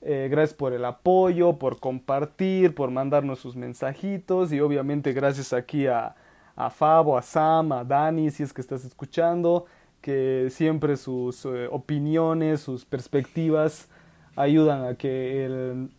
[0.00, 5.86] Eh, gracias por el apoyo, por compartir, por mandarnos sus mensajitos y obviamente gracias aquí
[5.88, 6.14] a,
[6.54, 9.66] a Fabo, a Sam, a Dani, si es que estás escuchando,
[10.00, 13.88] que siempre sus eh, opiniones, sus perspectivas
[14.36, 15.90] ayudan a que el,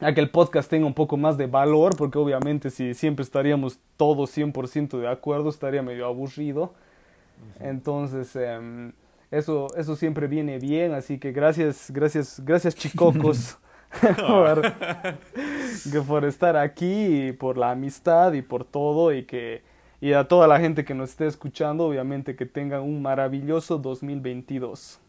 [0.00, 3.78] a que el podcast tenga un poco más de valor, porque obviamente si siempre estaríamos
[3.96, 6.74] todos 100% de acuerdo estaría medio aburrido.
[7.60, 8.92] Entonces, em,
[9.30, 13.58] eso, eso siempre viene bien, así que gracias, gracias, gracias chicocos
[14.16, 14.74] por,
[16.06, 19.62] por estar aquí y por la amistad y por todo y que
[20.00, 25.00] y a toda la gente que nos esté escuchando, obviamente que tengan un maravilloso 2022.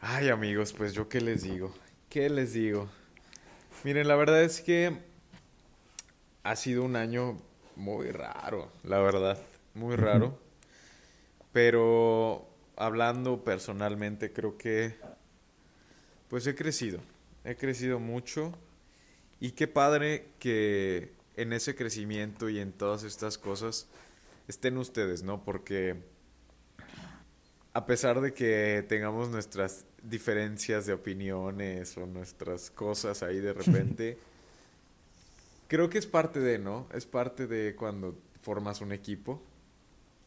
[0.00, 1.74] Ay amigos, pues yo qué les digo,
[2.08, 2.88] qué les digo.
[3.82, 4.96] Miren, la verdad es que
[6.42, 7.38] ha sido un año
[7.76, 9.38] muy raro, la verdad,
[9.74, 10.38] muy raro.
[11.52, 14.94] Pero hablando personalmente, creo que
[16.28, 17.00] pues he crecido.
[17.44, 18.52] He crecido mucho.
[19.40, 23.86] Y qué padre que en ese crecimiento y en todas estas cosas
[24.48, 25.44] estén ustedes, ¿no?
[25.44, 25.96] Porque
[27.72, 34.18] a pesar de que tengamos nuestras diferencias de opiniones o nuestras cosas ahí de repente,
[35.68, 36.88] creo que es parte de, ¿no?
[36.94, 39.42] Es parte de cuando formas un equipo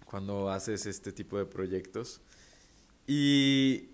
[0.09, 2.21] cuando haces este tipo de proyectos.
[3.07, 3.89] Y,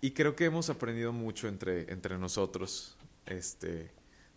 [0.00, 3.90] y creo que hemos aprendido mucho entre, entre nosotros, este,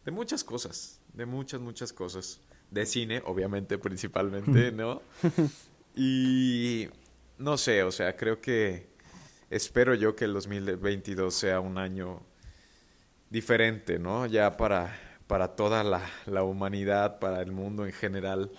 [0.04, 2.42] de muchas cosas, de muchas, muchas cosas.
[2.72, 5.02] De cine, obviamente, principalmente, ¿no?
[5.96, 6.90] Y
[7.38, 8.88] no sé, o sea, creo que
[9.50, 12.22] espero yo que el 2022 sea un año
[13.30, 14.26] diferente, ¿no?
[14.26, 18.52] Ya para, para toda la, la humanidad, para el mundo en general.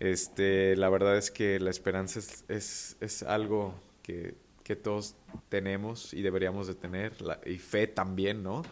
[0.00, 2.18] Este, la verdad es que la esperanza
[2.48, 4.34] es, es, algo que,
[4.66, 5.14] que, todos
[5.48, 7.12] tenemos y deberíamos de tener,
[7.44, 8.62] y fe también, ¿no?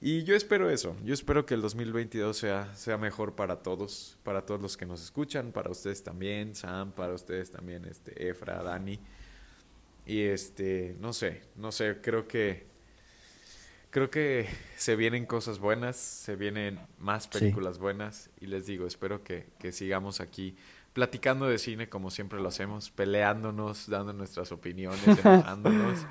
[0.00, 4.44] Y yo espero eso, yo espero que el 2022 sea, sea mejor para todos, para
[4.44, 9.00] todos los que nos escuchan, para ustedes también, Sam, para ustedes también, este, Efra, Dani.
[10.04, 12.66] Y este, no sé, no sé, creo que
[13.94, 19.22] creo que se vienen cosas buenas, se vienen más películas buenas y les digo, espero
[19.22, 20.56] que, que, sigamos aquí
[20.94, 26.06] platicando de cine como siempre lo hacemos, peleándonos, dando nuestras opiniones, enojándonos.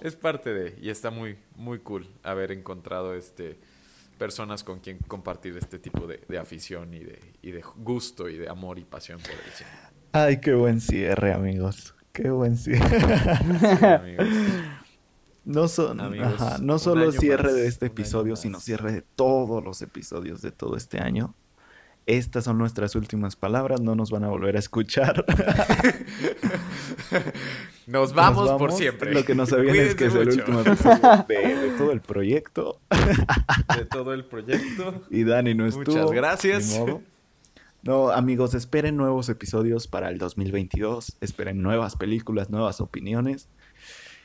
[0.00, 3.58] es parte de, y está muy, muy cool haber encontrado este
[4.16, 8.36] personas con quien compartir este tipo de, de afición y de, y de gusto y
[8.36, 9.70] de amor y pasión por el cine.
[10.10, 11.94] Ay, qué buen cierre, amigos.
[12.12, 12.98] Qué buen cierre.
[13.78, 14.26] Sí, amigos.
[15.44, 15.98] No, son,
[16.60, 20.98] no solo cierre de este episodio, sino cierre de todos los episodios de todo este
[20.98, 21.34] año.
[22.08, 25.26] Estas son nuestras últimas palabras, no nos van a volver a escuchar.
[27.86, 29.12] nos, vamos por siempre.
[29.12, 32.80] Lo que no sabían es que es el último episodio de, todo el proyecto.
[33.76, 35.02] de todo el proyecto.
[35.10, 35.84] Y Dani no estuvo.
[35.84, 36.80] Muchas gracias.
[37.82, 41.18] No, amigos, esperen nuevos episodios para el 2022.
[41.20, 43.50] Esperen nuevas películas, nuevas opiniones.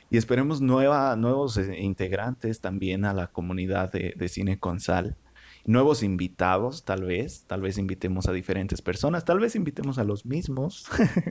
[0.08, 5.18] Y esperemos nueva, nuevos eh, integrantes también a la comunidad de, Cine con Sal.
[5.66, 7.44] Nuevos invitados, tal vez.
[7.46, 9.24] Tal vez invitemos a diferentes personas.
[9.24, 10.86] Tal vez invitemos a los mismos.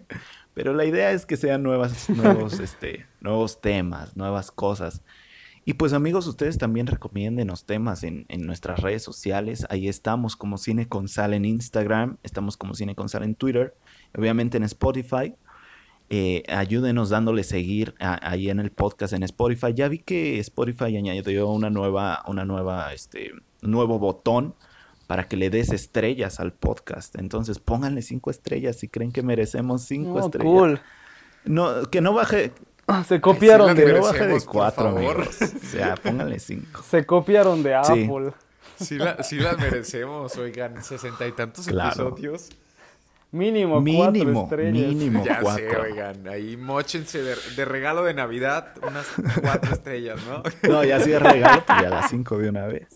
[0.54, 5.04] Pero la idea es que sean nuevas, nuevos, este, nuevos temas, nuevas cosas.
[5.66, 9.66] Y pues amigos, ustedes también recomienden los temas en, en, nuestras redes sociales.
[9.70, 13.74] Ahí estamos como Cine con Sal en Instagram, estamos como Cine con Sal en Twitter,
[14.14, 15.36] obviamente en Spotify.
[16.10, 19.74] Eh, ayúdenos dándole seguir ahí en el podcast en Spotify.
[19.74, 23.32] Ya vi que Spotify añadió una nueva, una nueva, este,
[23.64, 24.56] nuevo botón
[25.08, 27.18] para que le des estrellas al podcast.
[27.18, 30.80] Entonces pónganle cinco estrellas si creen que merecemos cinco estrellas.
[31.46, 32.52] No, que no baje.
[32.88, 35.28] Ah, se copiaron de, no baje de cuatro, amigos.
[35.42, 36.82] O sea, pónganle cinco.
[36.90, 38.34] Se copiaron de Apple.
[38.80, 42.10] Sí, la- sí las merecemos, oigan, sesenta y tantos Claro.
[42.10, 42.50] episodios.
[43.32, 44.88] Mínimo, Mínimo, cuatro estrellas.
[44.94, 45.82] mínimo Ya sé, cuatro.
[45.84, 49.08] oigan, ahí mochense de, de regalo de Navidad unas
[49.42, 50.44] cuatro estrellas, ¿no?
[50.70, 52.88] No, ya sí es regalo, pues ya las cinco de una vez.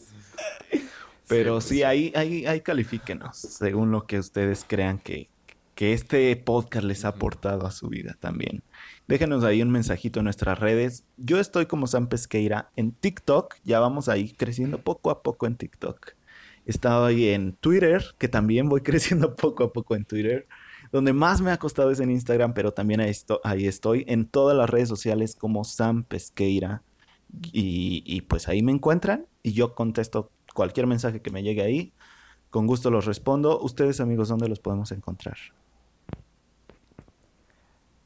[1.28, 5.30] Pero Sí, sí, ahí, ahí, ahí califíquenos, según lo que ustedes crean que,
[5.76, 8.64] que este podcast les ha aportado a su vida también.
[9.08, 11.04] Déjenos ahí un mensajito en nuestras redes.
[11.18, 15.56] Yo estoy como Sam Pesqueira en TikTok, ya vamos ahí creciendo poco a poco en
[15.58, 16.12] TikTok.
[16.66, 20.48] He estado ahí en Twitter, que también voy creciendo poco a poco en Twitter.
[20.92, 24.26] Donde más me ha costado es en Instagram, pero también ahí, esto- ahí estoy en
[24.28, 26.84] todas las redes sociales como Sam Pesqueira.
[27.52, 31.94] Y, y pues ahí me encuentran y yo contesto cualquier mensaje que me llegue ahí.
[32.50, 33.60] Con gusto los respondo.
[33.62, 35.38] Ustedes amigos, ¿dónde los podemos encontrar?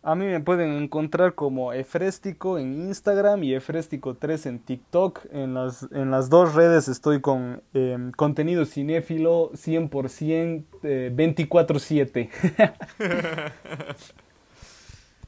[0.04, 5.28] A mí me pueden encontrar como Efrestico en Instagram y Efrestico3 en TikTok.
[5.32, 12.30] En las, en las dos redes estoy con eh, contenido cinéfilo 100% eh, 24/7.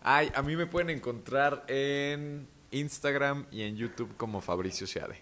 [0.01, 5.21] Ay, a mí me pueden encontrar en Instagram y en YouTube como Fabricio Seade.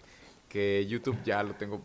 [0.52, 1.80] Que YouTube ya lo tengo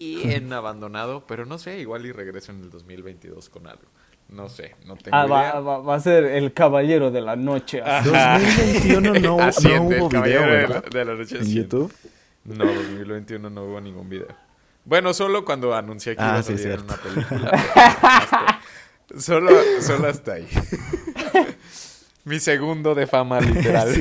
[0.00, 3.84] bien abandonado, pero no sé, igual y regreso en el 2022 con algo.
[4.30, 5.52] No sé, no tengo Ah, idea.
[5.52, 7.80] va, va- va a ser el caballero de la noche.
[7.82, 8.08] así.
[8.10, 10.84] 2021 no, no hubo el video, de la- ¿verdad?
[10.90, 11.46] de la noche En.
[11.54, 11.92] YouTube.
[12.44, 14.26] No, 2021 no hubo ningún video.
[14.84, 17.50] Bueno, solo cuando anuncié que Ah, iba a sí, salir una película.
[17.50, 18.60] hasta-
[19.20, 19.50] solo,
[19.80, 20.48] solo hasta ahí.
[22.24, 23.94] Mi segundo de fama, literal.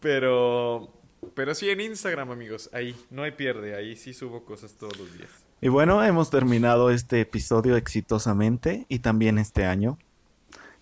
[0.00, 0.90] Pero,
[1.34, 2.70] pero sí en Instagram, amigos.
[2.72, 3.74] Ahí, no hay pierde.
[3.76, 5.30] Ahí sí subo cosas todos los días.
[5.60, 9.98] Y bueno, hemos terminado este episodio exitosamente y también este año.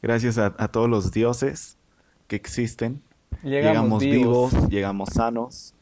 [0.02, 1.76] Gracias a, a todos los dioses
[2.26, 3.02] que existen.
[3.42, 4.52] Llegamos, vivos.
[4.68, 5.74] llegamos sanos,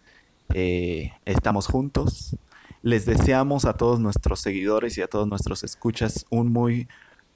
[0.55, 2.36] eh, estamos juntos.
[2.82, 6.88] Les deseamos a todos nuestros seguidores y a todos nuestros escuchas un muy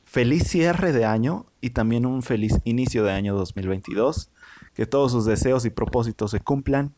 [0.05, 4.31] feliz cierre de año y también un feliz inicio de año 2022.
[4.75, 6.95] Que todos sus deseos y propósitos se cumplan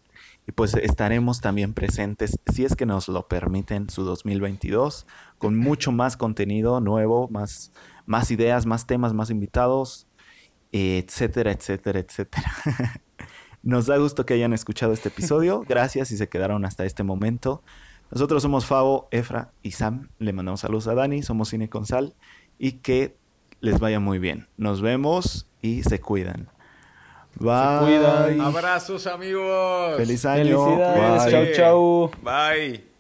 [0.47, 5.07] y pues estaremos también presentes, si es que nos lo permiten, su 2022
[5.39, 7.73] con mucho más contenido nuevo, más,
[8.07, 10.07] más ideas, más temas, más invitados,
[10.73, 12.53] etcétera, etcétera, etcétera.
[13.63, 15.65] Nos da gusto que hayan escuchado este episodio.
[15.69, 17.63] Gracias si se quedaron hasta este momento.
[18.13, 20.11] Nosotros somos Fabo, Efra y Sam.
[20.21, 21.23] Le mandamos saludos a Dani.
[21.23, 22.15] Somos Cine con Sal.
[22.59, 23.17] Y que
[23.61, 24.47] les vaya muy bien.
[24.57, 26.49] Nos vemos y se cuidan.
[27.39, 27.79] Bye.
[27.81, 28.41] cuidan.
[28.41, 29.97] Abrazos, amigos.
[29.97, 30.65] Feliz año.
[30.65, 31.25] Felicidades.
[31.25, 31.33] Bye.
[31.33, 32.11] Chau, chau.
[32.23, 32.96] Bye.